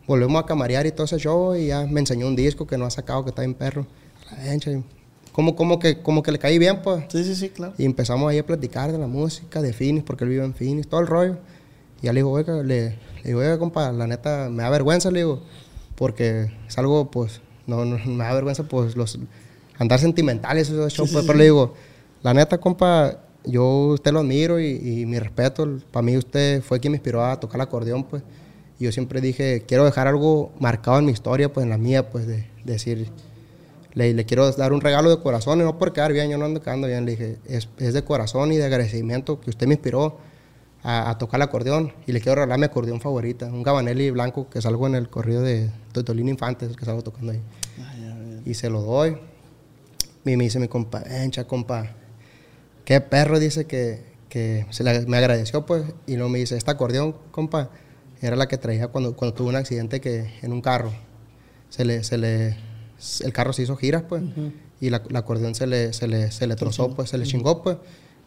[0.07, 2.87] Volvemos a camarear y todo ese show y ya me enseñó un disco que no
[2.87, 3.87] ha sacado, que está bien perro.
[5.33, 7.05] Como, como, que, como que le caí bien, pues.
[7.09, 7.75] Sí, sí, sí, claro.
[7.79, 10.89] Y empezamos ahí a platicar de la música, de Phoenix, porque él vive en Phoenix,
[10.89, 11.39] todo el rollo.
[12.01, 15.11] Y ya le digo, oiga, le, le digo, oiga, compa, la neta, me da vergüenza,
[15.11, 15.43] le digo,
[15.97, 19.19] porque es algo, pues, no, no me da vergüenza, pues, los,
[19.79, 21.75] andar sentimental y esos shows, pues, pero le digo,
[22.23, 26.81] la neta, compa, yo usted lo admiro y, y mi respeto, para mí usted fue
[26.81, 28.23] quien me inspiró a tocar el acordeón, pues.
[28.81, 32.11] Y yo siempre dije, quiero dejar algo marcado en mi historia, pues, en la mía,
[32.11, 33.11] pues, de, de decir,
[33.95, 36.45] le, le quiero dar un regalo de corazón y no por quedar bien, yo no
[36.45, 37.05] ando quedando bien.
[37.05, 40.19] Le dije, es, es de corazón y de agradecimiento que usted me inspiró
[40.83, 44.49] a, a tocar el acordeón y le quiero regalar mi acordeón favorita, un Gabanelli blanco
[44.49, 47.41] que salgo en el corrido de Totolín Infantes, que salgo tocando ahí.
[48.49, 49.17] Y se lo doy.
[50.25, 51.95] Y me dice mi compa, encha, compa,
[52.85, 55.85] qué perro, dice que, que se le- me agradeció, pues.
[56.07, 57.71] Y luego me dice, esta acordeón, compa,
[58.21, 60.93] era la que traía cuando, cuando tuve un accidente que en un carro.
[61.71, 62.57] Se le, se le,
[63.23, 64.23] el carro se hizo giras, pues.
[64.81, 67.63] Y la, la acordeón se le, se le, se le trozó, pues, se le chingó,
[67.63, 67.77] pues.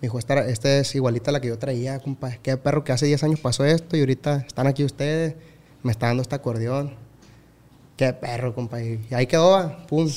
[0.01, 2.31] Me dijo, esta, esta es igualita a la que yo traía, compa.
[2.41, 5.35] Qué perro que hace 10 años pasó esto y ahorita están aquí ustedes,
[5.83, 6.95] me está dando este acordeón.
[8.07, 8.81] Qué perro, compa.
[8.81, 10.09] Y ahí quedó, pum.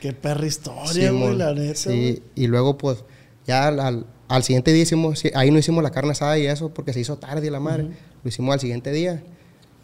[0.00, 1.20] Qué perra historia, Simón.
[1.22, 1.74] güey, la neta.
[1.76, 3.04] Sí, y luego pues
[3.46, 6.74] ya al, al- siguiente día hicimos, sí, ahí no hicimos la carne asada y eso
[6.74, 7.84] porque se hizo tarde la madre.
[8.22, 9.22] Lo hicimos al siguiente día.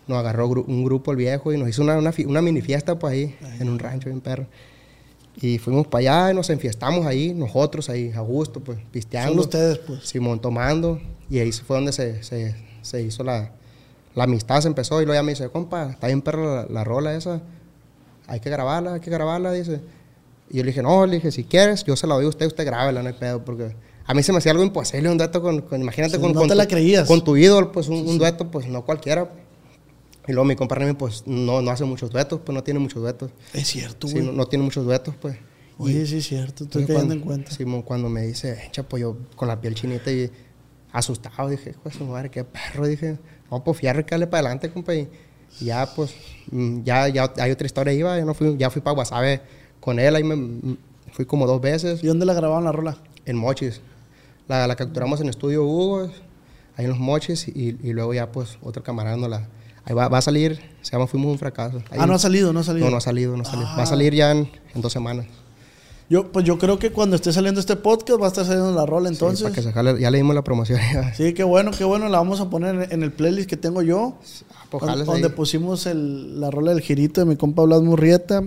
[0.09, 2.99] Nos agarró gru- un grupo el viejo y nos hizo una, una, una mini fiesta
[2.99, 4.47] pues ahí, en un rancho bien perro.
[5.41, 9.31] Y fuimos para allá y nos enfiestamos ahí, nosotros ahí, a gusto, pues, pisteando.
[9.31, 10.01] Solo ustedes, pues.
[10.07, 11.01] Simón tomando.
[11.31, 13.53] Y ahí fue donde se, se, se hizo la,
[14.15, 15.01] la amistad, se empezó.
[15.01, 17.41] Y luego ya me dice, compa, está bien perro la, la rola esa.
[18.27, 19.81] Hay que grabarla, hay que grabarla, dice.
[20.51, 22.47] Y yo le dije, no, le dije, si quieres, yo se la doy a usted,
[22.47, 23.45] usted grábela, no hay pedo.
[23.45, 23.75] Porque
[24.07, 26.41] a mí se me hacía algo imposible un dueto con, con- imagínate, Sí, con, no
[26.41, 27.07] con te tu, la creías.
[27.07, 29.31] con tu ídolo, pues un, un dueto, pues no cualquiera.
[30.27, 33.01] Y luego mi compa Remy, pues no, no hace muchos duetos, pues no tiene muchos
[33.03, 33.31] duetos.
[33.55, 34.23] Es cierto, güey.
[34.23, 35.37] no, no tiene muchos duetos, pues.
[35.79, 37.51] Oye, sí es cierto, estoy cayendo en cuenta.
[37.53, 40.29] Simón, cuando me dice, "Echa, pues yo con la piel chinita y
[40.93, 43.19] asustado, dije, pues su madre, qué perro, dije,
[43.51, 45.09] no, pues fierro, dale para adelante, compa, y
[45.61, 46.15] y ya, pues,
[46.51, 49.41] mm, ya, ya hay otra historia, iba, ya, no fui, ya fui para Guasave
[49.81, 50.77] con él, ahí me,
[51.13, 52.99] fui como dos veces, ¿Y dónde la grababan la rola?
[53.25, 53.81] en Mochis,
[54.47, 56.11] la, la capturamos en Estudio Hugo,
[56.77, 59.49] ahí en los Mochis, y, y luego ya, pues, otro camarada nos la,
[59.85, 61.79] ahí va, va a salir, se llama Fuimos un fracaso.
[61.91, 62.85] Ahí- Ah, no ha salido, no ha salido.
[62.85, 63.69] no, no ha salido, no ha salido.
[63.69, 63.83] Va Ah.
[63.83, 65.27] a salir ya en, en dos semanas.
[66.11, 68.87] Yo, pues yo creo que cuando esté saliendo este podcast va a estar saliendo la
[68.87, 69.43] rola Sí, entonces.
[69.43, 70.81] para que se jale- ya le dimos la promoción.
[71.17, 72.09] Sí, qué bueno, qué bueno.
[72.09, 74.15] La vamos a poner en- el playlist que tengo yo.
[74.71, 78.43] pues, Donde, donde pusimos el- la rola del girito de mi compa Blas Murrieta.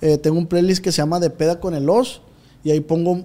[0.00, 2.22] Eh, tengo un playlist que se llama De Peda con el Os.
[2.64, 3.24] Y ahí pongo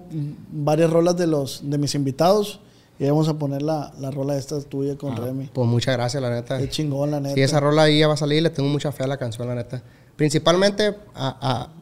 [0.51, 2.59] varias rolas de los de mis invitados.
[2.99, 5.49] Y ahí vamos a poner la, la rola esta tuya con Remy.
[5.53, 6.59] Pues muchas gracias, la neta.
[6.59, 7.33] Qué chingón, la neta.
[7.33, 9.47] Sí, esa rola ahí ya va a salir, le tengo mucha fe a la canción,
[9.47, 9.81] la neta.
[10.15, 11.80] Principalmente, a, a-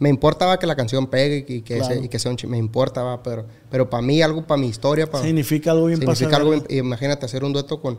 [0.00, 1.94] me importaba que la canción pegue y que, Claro.
[1.94, 5.08] se- y que sea un me importaba, pero, pero para mí, algo para mi historia,
[5.22, 7.98] Significa algo bien significa algo bien- imagínate hacer un dueto con,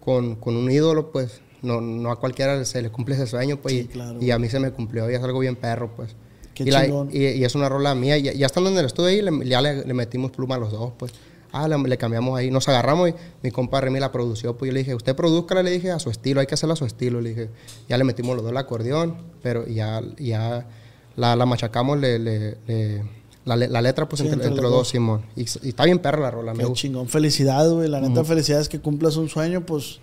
[0.00, 3.74] con, con un ídolo, pues no, no a cualquiera se le cumple ese sueño, pues,
[3.74, 4.18] Sí, y, claro.
[4.22, 6.14] y a mí se me cumplió y es algo bien perro, pues.
[6.54, 9.08] Qué y, la- y, y es una rola mía, ya, ya estando en el estudio
[9.08, 11.12] ahí, le- ya le, le metimos pluma a los dos, pues.
[11.52, 14.72] Ah, le, le cambiamos ahí, nos agarramos y mi compa Remy la produció, pues yo
[14.72, 17.20] le dije, usted produzcala, le dije, a su estilo, hay que hacerla a su estilo,
[17.20, 17.50] le dije.
[17.88, 20.68] Ya le metimos los dos el acordeón, pero ya, ya
[21.16, 24.88] la, la machacamos, le, le- le- la, la letra, pues Sí, entre, los dos.
[24.88, 25.22] Simón.
[25.36, 26.82] Y, y está bien perra la rola, me gusta.
[26.82, 27.08] chingón.
[27.08, 27.88] Felicidades, güey.
[27.88, 29.64] La neta, felicidades que cumplas un sueño.
[29.64, 29.98] Pues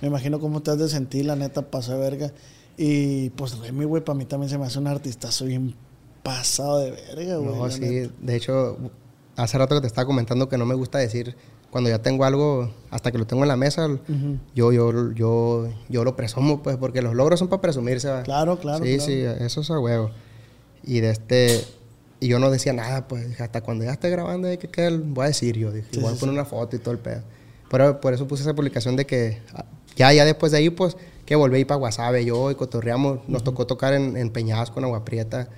[0.00, 2.32] me imagino cómo te has de sentir, la neta, pasa verga.
[2.76, 5.74] Y pues Remy, güey, para mí también se me hace un artistazo bien
[6.22, 7.54] pasado de verga, güey.
[7.56, 8.14] No, sí, neta.
[8.20, 8.76] de hecho,
[9.36, 11.34] hace rato que te estaba comentando que no me gusta decir
[11.70, 13.88] cuando ya tengo algo, hasta que lo tengo en la mesa,
[14.54, 18.08] yo, yo, yo, yo lo presumo, pues, porque los logros son para presumirse.
[18.10, 18.22] ¿va?
[18.22, 19.06] Claro, claro, Sí, claro.
[19.38, 20.10] sí, eso es a huevo.
[20.84, 21.64] Y de este,
[22.20, 25.24] y yo no decía nada, pues, dije, hasta cuando ya esté grabando, que quede, voy
[25.24, 27.22] a decir yo, dije, Sí, voy a sí, poner una foto y todo el pedo.
[27.70, 29.64] Pero por eso puse esa publicación de que ah,
[29.96, 33.20] ya, ya después de ahí, pues, que volví a ir para Guasave, yo y cotorreamos,
[33.28, 35.48] nos tocó tocar en, en Peñasco, en Agua Prieta,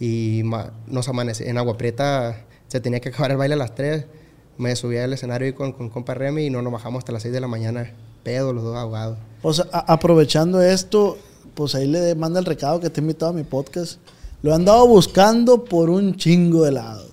[0.00, 0.42] y
[0.86, 4.04] nos amanece, en Agua Prieta se tenía que acabar el baile a las 3,
[4.58, 7.22] me subí al escenario ahí con, con compa Remy y no nos bajamos hasta las
[7.22, 7.92] 6 de la mañana,
[8.24, 9.18] pedo los dos ahogados.
[9.42, 11.18] O sea, a- aprovechando esto,
[11.54, 13.98] pues ahí le manda el recado que te he invitado a mi podcast.
[14.42, 17.10] Lo he andado buscando por un chingo de lado.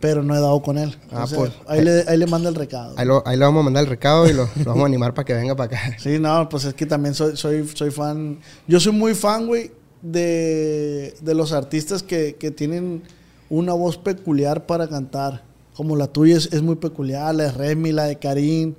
[0.00, 0.94] Pero no he dado con él.
[1.10, 2.92] Ah, pues, ahí, le, ahí le manda el recado.
[2.98, 5.14] Ahí, lo- ahí le vamos a mandar el recado y lo, lo vamos a animar
[5.14, 5.96] para que venga para acá.
[5.98, 8.38] Sí, no, pues es que también soy, soy, soy fan.
[8.66, 9.70] Yo soy muy fan, güey,
[10.02, 13.02] de, de los artistas que, que tienen
[13.48, 15.42] una voz peculiar para cantar.
[15.74, 18.74] Como la tuya es, es muy peculiar, la de Remy, la de Karim,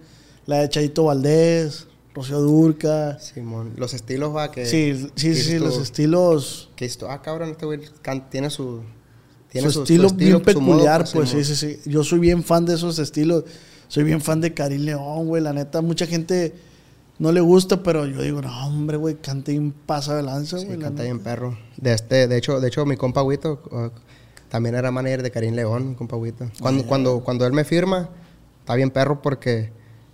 [0.46, 1.88] la de Chaito Valdés,
[2.20, 3.18] Rocío Durca.
[3.20, 4.66] Simón, los estilos va que.
[4.66, 6.70] Sí, sí, sí, los estilos.
[7.00, 7.80] Tú, ah, cabrón, este güey
[8.30, 8.82] tiene su.
[9.50, 11.80] Tiene Su estilo, bien su modo, peculiar, pues sí, sí, sí.
[11.86, 13.46] Yo soy bien fan de esos estilos.
[13.88, 15.42] Soy bien fan de Karim León, güey.
[15.42, 16.54] La neta, mucha gente
[17.20, 20.66] no le gusta, pero yo digo, no, hombre, güey, canta bien pasa de lanza, Sí,
[20.66, 20.78] güey.
[20.78, 21.14] la canta neta.
[21.14, 21.58] bien perro.
[21.78, 23.90] De, este, de, hecho, de hecho, mi compa Huito uh,
[24.50, 26.52] también era manager de Karim León, mi compa Huito.
[26.62, 28.10] Cuando, cuando, cuando él me firma,
[28.60, 29.72] está bien perro porque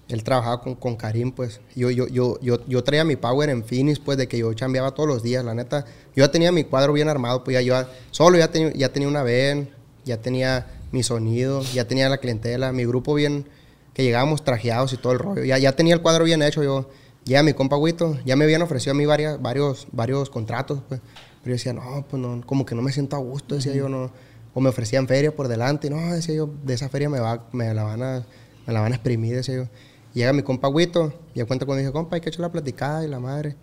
[0.07, 1.61] él trabajaba con, con Karim, pues.
[1.75, 4.91] Yo, yo, yo, yo, yo traía mi power en Phoenix, pues, de que yo chambeaba
[4.91, 5.85] todos los días, la neta.
[6.15, 9.07] Yo ya tenía mi cuadro bien armado, pues ya yo solo ya tenía, ya tenía
[9.07, 9.69] una ven,
[10.05, 13.47] ya tenía mi sonido, ya tenía la clientela, mi grupo bien,
[13.93, 15.43] que llegábamos trajeados y todo el rollo.
[15.43, 16.89] Ya, ya tenía el cuadro bien hecho, yo.
[17.25, 21.01] Ya mi compa Huito, ya me habían ofrecido a mí varias, varios, varios contratos, pues.
[21.41, 23.89] Pero yo decía, no, pues no, como que no me siento a gusto, decía yo,
[23.89, 24.11] no.
[24.53, 27.73] O me ofrecían feria por delante, no, decía yo, de esa feria me, va, me,
[27.73, 28.25] la, van a,
[28.65, 29.67] me la van a exprimir, decía yo.
[30.15, 30.89] Llega mi compa y
[31.35, 33.57] ya cuenta cuando dije, compa, hay que echar la platicada y la madre.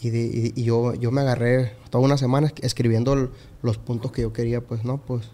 [0.00, 4.60] Y, yo, yo me agarré toda una semana esc- escribiendo los puntos que yo quería,
[4.60, 4.98] pues, ¿no?
[4.98, 5.30] Pues,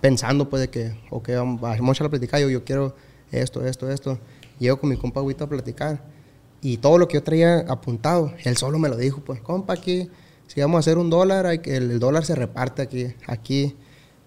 [0.00, 2.94] pensando, pues, de que, ok, vamos vamos a echar la platicada, yo, yo quiero
[3.32, 4.18] esto, esto, esto.
[4.60, 6.00] Llego con mi compa Huito a platicar.
[6.60, 10.08] Y todo lo que yo traía apuntado, él solo me lo dijo, pues, compa, aquí,
[10.46, 13.74] si vamos a hacer un dólar, hay el, el dólar se reparte aquí, aquí.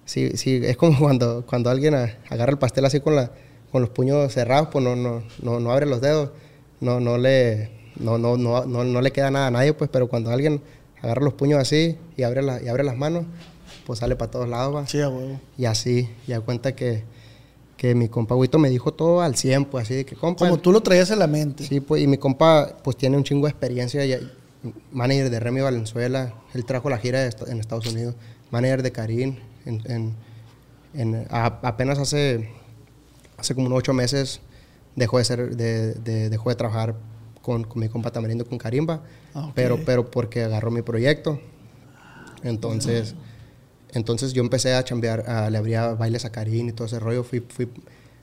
[0.03, 3.31] Sí, sí, es como cuando, cuando alguien agarra el pastel así con, la,
[3.77, 6.31] con los puños cerrados, pues no, no, no, no abre los dedos,
[6.81, 7.69] no, no, le,
[7.99, 10.61] no, no, no, no, le queda nada a nadie, pues, pero cuando alguien
[11.03, 13.25] agarra los puños así y abre, la- y abre las manos,
[13.85, 14.87] pues sale para todos lados, va.
[14.87, 14.97] Sí.
[15.59, 17.03] Y así, ya cuenta que,
[17.77, 20.45] que mi compa Huito me dijo todo al 100, pues así de que compa.
[20.47, 21.63] Como tú lo traías en la mente.
[21.63, 24.19] Sí, pues, y mi compa, pues tiene un chingo de experiencia, ya-
[24.91, 28.15] manager de Remy Valenzuela, él trajo la gira est- en Estados Unidos,
[28.49, 29.35] manager de Karim,
[29.67, 30.15] en, en-
[30.95, 32.49] en- a- apenas hace,
[33.37, 34.41] hace como unos ocho meses
[34.95, 36.95] dejó de, ser, de, de- dejó de trabajar
[37.41, 39.01] con, con mi compa Tamarindo, con Karimba,
[39.33, 41.39] Ah, pero, pero porque agarró mi proyecto.
[42.43, 43.15] Entonces,
[43.93, 47.23] entonces yo empecé a chambear, a- le abría bailes a Karim y todo ese rollo,
[47.23, 47.65] fui, fui,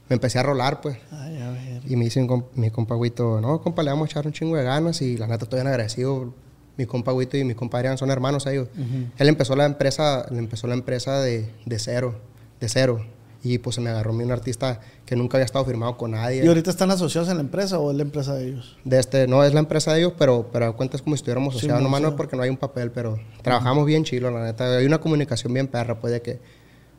[0.08, 0.98] me empecé a rolar, pues.
[1.10, 1.82] Ay, a ver.
[1.88, 4.32] Y me dice mi, comp- mi compa Huito, no, compa, le vamos a echar un
[4.32, 6.34] chingo de ganas y la neta estoy bien agradecido.
[6.76, 8.68] Mi compa Huito y mi compa Adrián son hermanos ellos.
[9.16, 12.16] Él empezó la empresa, él empezó la empresa de, de cero,
[12.60, 13.06] de cero.
[13.44, 16.12] Y pues se me agarró a mí un artista que nunca había estado firmado con
[16.12, 16.44] nadie.
[16.44, 18.76] ¿Y ahorita están asociados en la empresa o es la empresa de ellos?
[18.84, 21.52] De este, no es la empresa de ellos, pero, pero cuenta es como si estuviéramos
[21.54, 21.82] Sí, asociados.
[21.82, 22.12] Nomás no sí.
[22.12, 24.76] es porque no hay un papel, pero trabajamos bien chilo, la neta.
[24.78, 26.40] Hay una comunicación bien perra, pues, de que,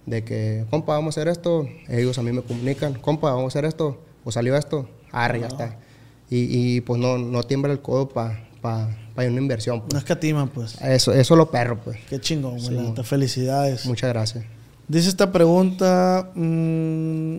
[0.06, 1.68] de que, compa, vamos a hacer esto.
[1.88, 4.00] Ellos a mí me comunican, compa, vamos a hacer esto.
[4.24, 5.78] O salió esto, arre, ya está.
[6.30, 9.78] Y, y, pues no, no tiembla el codo para pa, pa una inversión.
[9.78, 10.04] No Pues.
[10.04, 10.80] escatiman, pues.
[10.82, 11.98] Eso, eso es lo perro, pues.
[12.10, 12.60] Qué chingón.
[12.60, 12.90] Sí, la mo.
[12.90, 13.04] neta.
[13.04, 13.86] Felicidades.
[13.86, 14.44] Muchas gracias.
[14.88, 17.38] Dice esta pregunta, mm,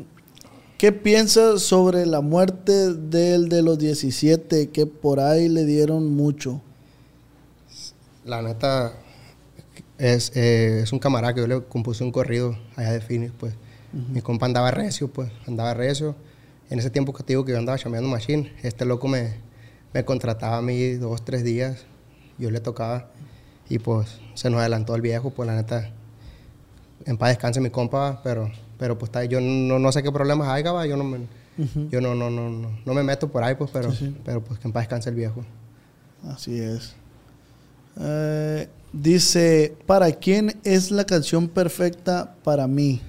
[0.78, 6.60] ¿qué piensas sobre la muerte del de los 17 que por ahí le dieron mucho?
[8.24, 8.92] La neta,
[9.98, 13.54] es, eh, es un camarada que yo le compuse un corrido allá de Phoenix, pues.
[14.12, 16.16] Mi compa andaba recio, pues, andaba recio.
[16.68, 19.36] En ese tiempo que te digo que yo andaba chambeando machine, este loco me,
[19.94, 21.86] me contrataba a mí dos, tres días,
[22.36, 23.08] yo le tocaba
[23.68, 25.90] y pues se nos adelantó el viejo, pues la neta,
[27.06, 30.48] en paz descanse mi compa, pero, pero pues está, yo no, no sé qué problemas
[30.48, 31.18] haya, va, yo no me,
[31.90, 34.16] yo no, no, no, no, no me meto por ahí, pues, pero, Sí, sí.
[34.24, 35.44] pero pues que en paz descanse el viejo.
[36.24, 36.94] Así es.
[37.98, 43.00] Eh, dice, ¿para quién es la canción perfecta para mí?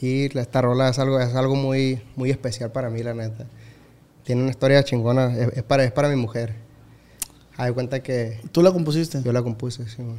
[0.00, 3.46] Y esta rola es algo, es algo muy, muy especial para mí, la neta.
[4.24, 6.54] Tiene una historia chingona, es, es para, es para mi mujer.
[7.58, 9.22] De cuenta que ¿Tú la compusiste?
[9.22, 10.18] yo la compuse, sí, man.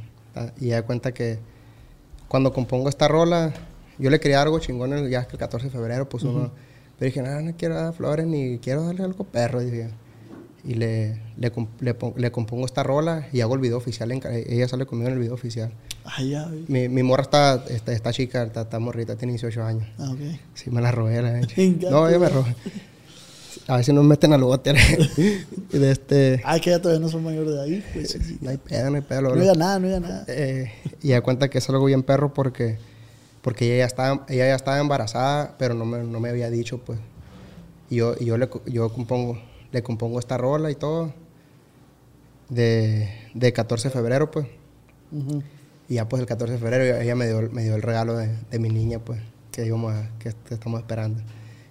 [0.59, 1.39] Y de cuenta que
[2.27, 3.53] cuando compongo esta rola,
[3.99, 6.51] yo le quería algo chingón el- ya que el 14 de febrero, pues uno...
[6.97, 9.89] Pero dije, no, no quiero dar flores ni quiero darle algo perro, dije.
[10.63, 14.11] Y le, le, le pon- le compongo esta rola y hago el video oficial.
[14.13, 15.71] en ella sale conmigo en el video oficial.
[16.23, 16.63] Ya, güey.
[16.69, 19.87] Mi, mi morra está, está, está chica, está, está morrita, tiene 18 años.
[19.99, 20.19] Ah, ok.
[20.53, 21.33] Sí, me la robé, la
[21.91, 22.55] No, yo me robé.
[23.67, 24.73] A ver si nos meten al bote.
[25.71, 26.41] de este.
[26.45, 27.83] Ay, que ya todavía no son mayores de ahí.
[27.93, 28.17] pues.
[28.41, 29.21] No hay pedo, no hay pedo.
[29.21, 30.23] No diga nada, no diga nada.
[30.27, 30.71] Eh,
[31.01, 32.77] y da cuenta que es algo bien perro porque,
[33.45, 36.79] porque ella, ya estaba, ella ya estaba embarazada, pero no me, no me había dicho,
[36.79, 36.97] pues.
[37.91, 39.39] Y yo, y yo, le, yo compongo,
[39.71, 41.13] le compongo esta rola y todo.
[42.49, 44.47] De, de 14 de febrero, pues.
[45.11, 45.41] Ujú.
[45.89, 48.29] Y ya pues el 14 de febrero ella- me dio, me dio el regalo de,
[48.49, 49.19] de mi niña, pues,
[49.51, 51.21] que, íbamos a- que est- estamos esperando.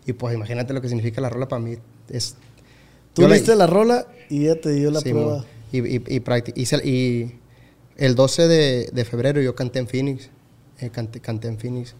[0.06, 1.76] Y pues imagínate lo que significa la rola para mí.
[2.08, 2.36] Es,
[3.14, 5.44] Tú yo la- viste la rola y ella te dio la Sí, prueba.
[5.72, 6.22] y, y, y,
[6.54, 7.32] hice- y
[7.96, 10.30] el 12 de, de febrero yo canté en Phoenix.
[10.84, 11.94] Eh, canté, canté en Phoenix.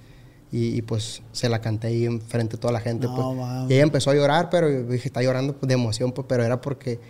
[0.52, 3.06] Y, y, pues se la canté ahí enfrente de toda la gente.
[3.08, 3.70] No, pues.
[3.70, 6.44] Y ella empezó a llorar, pero yo dije, está llorando pues, de emoción, pues, pero
[6.44, 7.00] era porque,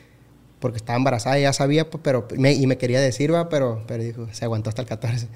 [0.60, 3.82] porque estaba embarazada y ya sabía, pues, pero, me- y me quería decir, va, pero,
[3.86, 5.28] pero dijo, se aguantó hasta el 14.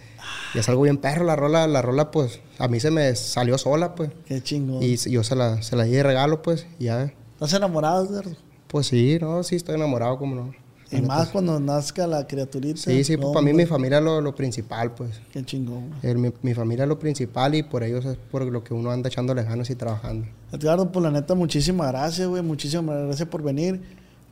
[0.55, 3.59] Y es algo bien perro, la rola, la rola, pues, a mí se me salió
[3.59, 4.10] sola, pues.
[4.24, 4.82] Qué chingón.
[4.82, 7.12] Y yo se la, se la di de regalo, pues, y ya.
[7.35, 8.31] ¿Estás enamorado, Edgardo?
[8.69, 10.55] Pues sí, no, sí, estoy enamorado, como no.
[10.90, 12.81] Y más cuando nazca la criaturita.
[12.81, 15.20] Sí, sí, pues No, para mí hombre, mi familia es lo, lo principal, pues.
[15.32, 15.90] Qué chingón.
[16.02, 18.90] El- mi, mi familia es lo principal y por ellos es por lo que uno
[18.90, 20.27] anda echándole ganas y trabajando.
[20.52, 22.43] Edgardo, pues la neta, muchísimas gracias, güey.
[22.43, 23.82] Muchísimas gracias por venir.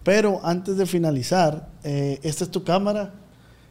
[0.02, 3.12] Pero antes de finalizar, eh, esta es tu cámara.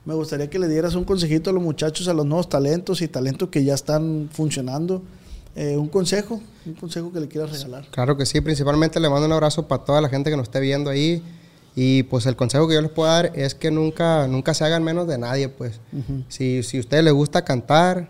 [0.04, 3.08] Me gustaría que le dieras un consejito a los muchachos, a los nuevos talentos y
[3.08, 5.02] talentos que ya están funcionando.
[5.56, 7.86] Eh, un consejo, un consejo que le quieras regalar.
[7.90, 10.60] Claro que sí, principalmente le mando un abrazo para toda la gente que nos esté
[10.60, 11.24] viendo ahí.
[11.76, 14.84] Y pues el consejo que yo les puedo dar es que nunca, nunca se hagan
[14.84, 15.82] menos de nadie, pues.
[16.30, 18.10] Si, si a usted le gusta cantar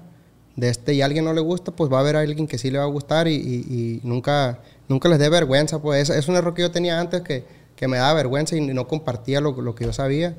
[0.56, 2.70] de este y a alguien no le gusta, pues va a haber alguien que sí
[2.70, 5.82] le va a gustar y, y- y nunca, nunca les dé vergüenza.
[5.82, 7.44] Pues es, es un error que yo tenía antes que,
[7.76, 10.36] que me daba vergüenza y no compartía lo, lo que yo sabía.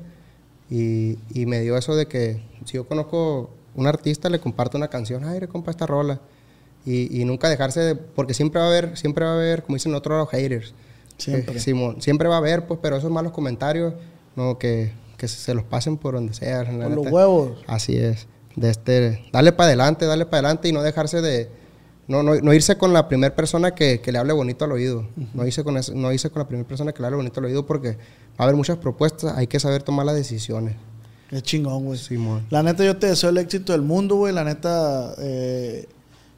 [0.69, 4.87] Y, y me dio eso de que si yo conozco un artista, le comparto una
[4.87, 6.19] canción, ay, le compa esta rola.
[6.85, 9.93] Y, nunca dejarse de, porque siempre va a haber, siempre va a haber, como dicen
[9.93, 10.73] otros, haters.
[11.17, 11.59] Siempre.
[11.59, 13.93] Simón, siempre va a haber, pues, pero esos malos comentarios,
[14.35, 16.63] no, que, que se los pasen por donde sea.
[16.63, 17.09] Por los neta.
[17.09, 17.63] huevos.
[17.67, 18.27] Así es.
[18.55, 21.49] de este, darle para adelante, darle para adelante y no dejarse de,
[22.07, 25.07] no, no, no irse con la primera persona que, que, le hable bonito al oído,
[25.33, 27.65] no, irse con no irse con la primera persona que le hable bonito al oído
[27.65, 27.97] porque va
[28.39, 30.75] a haber muchas propuestas, hay que saber tomar las decisiones.
[31.29, 31.99] Qué chingón, güey.
[31.99, 32.45] Simón.
[32.49, 34.33] La neta, yo te deseo el éxito del mundo, güey.
[34.33, 35.87] La neta, eh,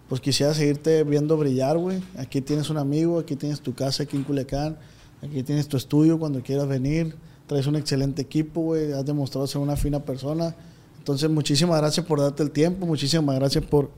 [0.10, 2.02] pues quisiera seguirte viendo brillar, güey.
[2.18, 4.76] Aquí tienes un amigo, aquí tienes tu casa aquí en Culiacán,
[5.23, 7.15] aquí tienes tu estudio cuando quieras venir.
[7.45, 8.91] Traes un excelente equipo, güey.
[8.91, 10.56] Has demostrado ser una fina persona.
[10.98, 13.91] Entonces, muchísimas gracias por darte el tiempo, muchísimas gracias por,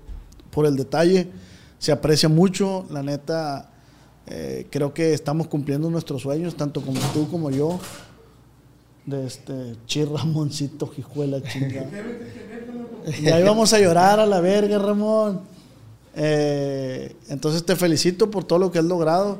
[0.51, 1.29] por el detalle.
[1.79, 3.69] Se aprecia mucho, la neta.
[4.27, 7.79] eh, creo que estamos cumpliendo nuestros sueños, tanto como tú como yo.
[9.05, 11.85] De este Chi Ramoncito, Jijuela, chinga.
[13.21, 15.41] y ahí vamos a llorar a la verga, Ramón.
[16.15, 19.39] Eh, entonces te felicito por todo lo que has logrado.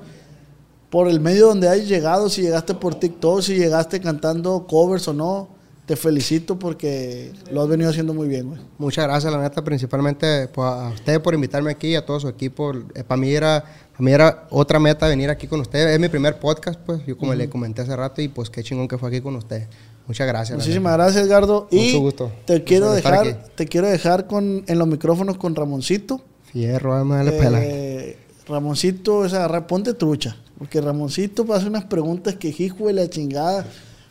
[0.90, 5.14] Por el medio donde has llegado, si llegaste por TikTok, si llegaste cantando covers o
[5.14, 5.48] no,
[5.86, 8.62] te felicito porque lo has venido haciendo muy bien, güey.
[8.78, 12.74] Muchas gracias, la neta, principalmente pues, a usted por invitarme aquí, a todo su equipo.
[12.94, 15.90] Eh, para mí era, para mí era otra meta venir aquí con usted.
[15.90, 18.88] Es mi primer podcast, pues, yo como le comenté hace rato y pues qué chingón
[18.88, 19.68] que fue aquí con usted.
[20.08, 20.58] Muchas gracias.
[20.58, 21.68] Muchísimas gracias, Edgardo.
[21.72, 22.32] Mucho y gusto.
[22.46, 26.22] te quiero dejar, te quiero dejar con en los micrófonos con Ramoncito.
[26.52, 27.60] Fierro, vamos a darle pela.
[27.64, 28.18] Eh,
[28.48, 30.36] Ramoncito, es agarrar, ponte trucha.
[30.58, 33.66] Porque Ramoncito hace unas preguntas que hijo de la chingada.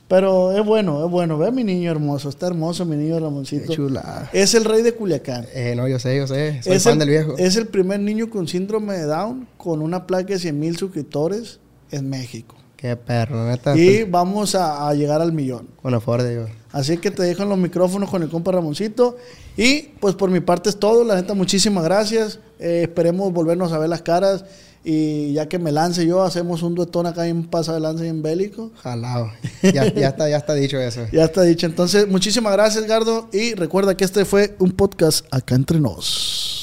[0.08, 1.38] Pero es bueno, es bueno.
[1.38, 2.28] Ve a mi niño hermoso.
[2.28, 3.68] Está hermoso mi niño Ramoncito.
[3.68, 4.28] Qué chulada.
[4.32, 5.46] Es el rey de Culiacán.
[5.54, 6.60] Eh, no, yo sé, yo sé.
[6.64, 7.34] Soy es, fan el, del viejo.
[7.38, 11.60] es el primer niño con síndrome de Down con una placa de 100 mil suscriptores
[11.92, 12.56] en México.
[12.80, 13.76] Qué perro, neta.
[13.76, 15.68] Y vamos a, a llegar al millón.
[15.82, 16.46] Con Aford, digo.
[16.72, 19.18] Así que te dejo en los micrófonos con el compa Ramoncito.
[19.54, 21.04] Y pues por mi parte es todo.
[21.04, 22.38] La neta, muchísimas gracias.
[22.58, 24.46] Eh, esperemos volvernos a ver las caras.
[24.82, 28.08] Y ya que me lance yo, hacemos un duetón acá en Pasa de Lance y
[28.08, 28.70] en Bélico.
[28.82, 29.30] Jalado.
[29.62, 31.02] Ya, ya, está, ya está dicho eso.
[31.12, 31.66] Ya está dicho.
[31.66, 33.28] Entonces, muchísimas gracias, Gardo.
[33.30, 36.59] Y recuerda que este fue un podcast acá entre nos.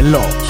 [0.00, 0.49] Con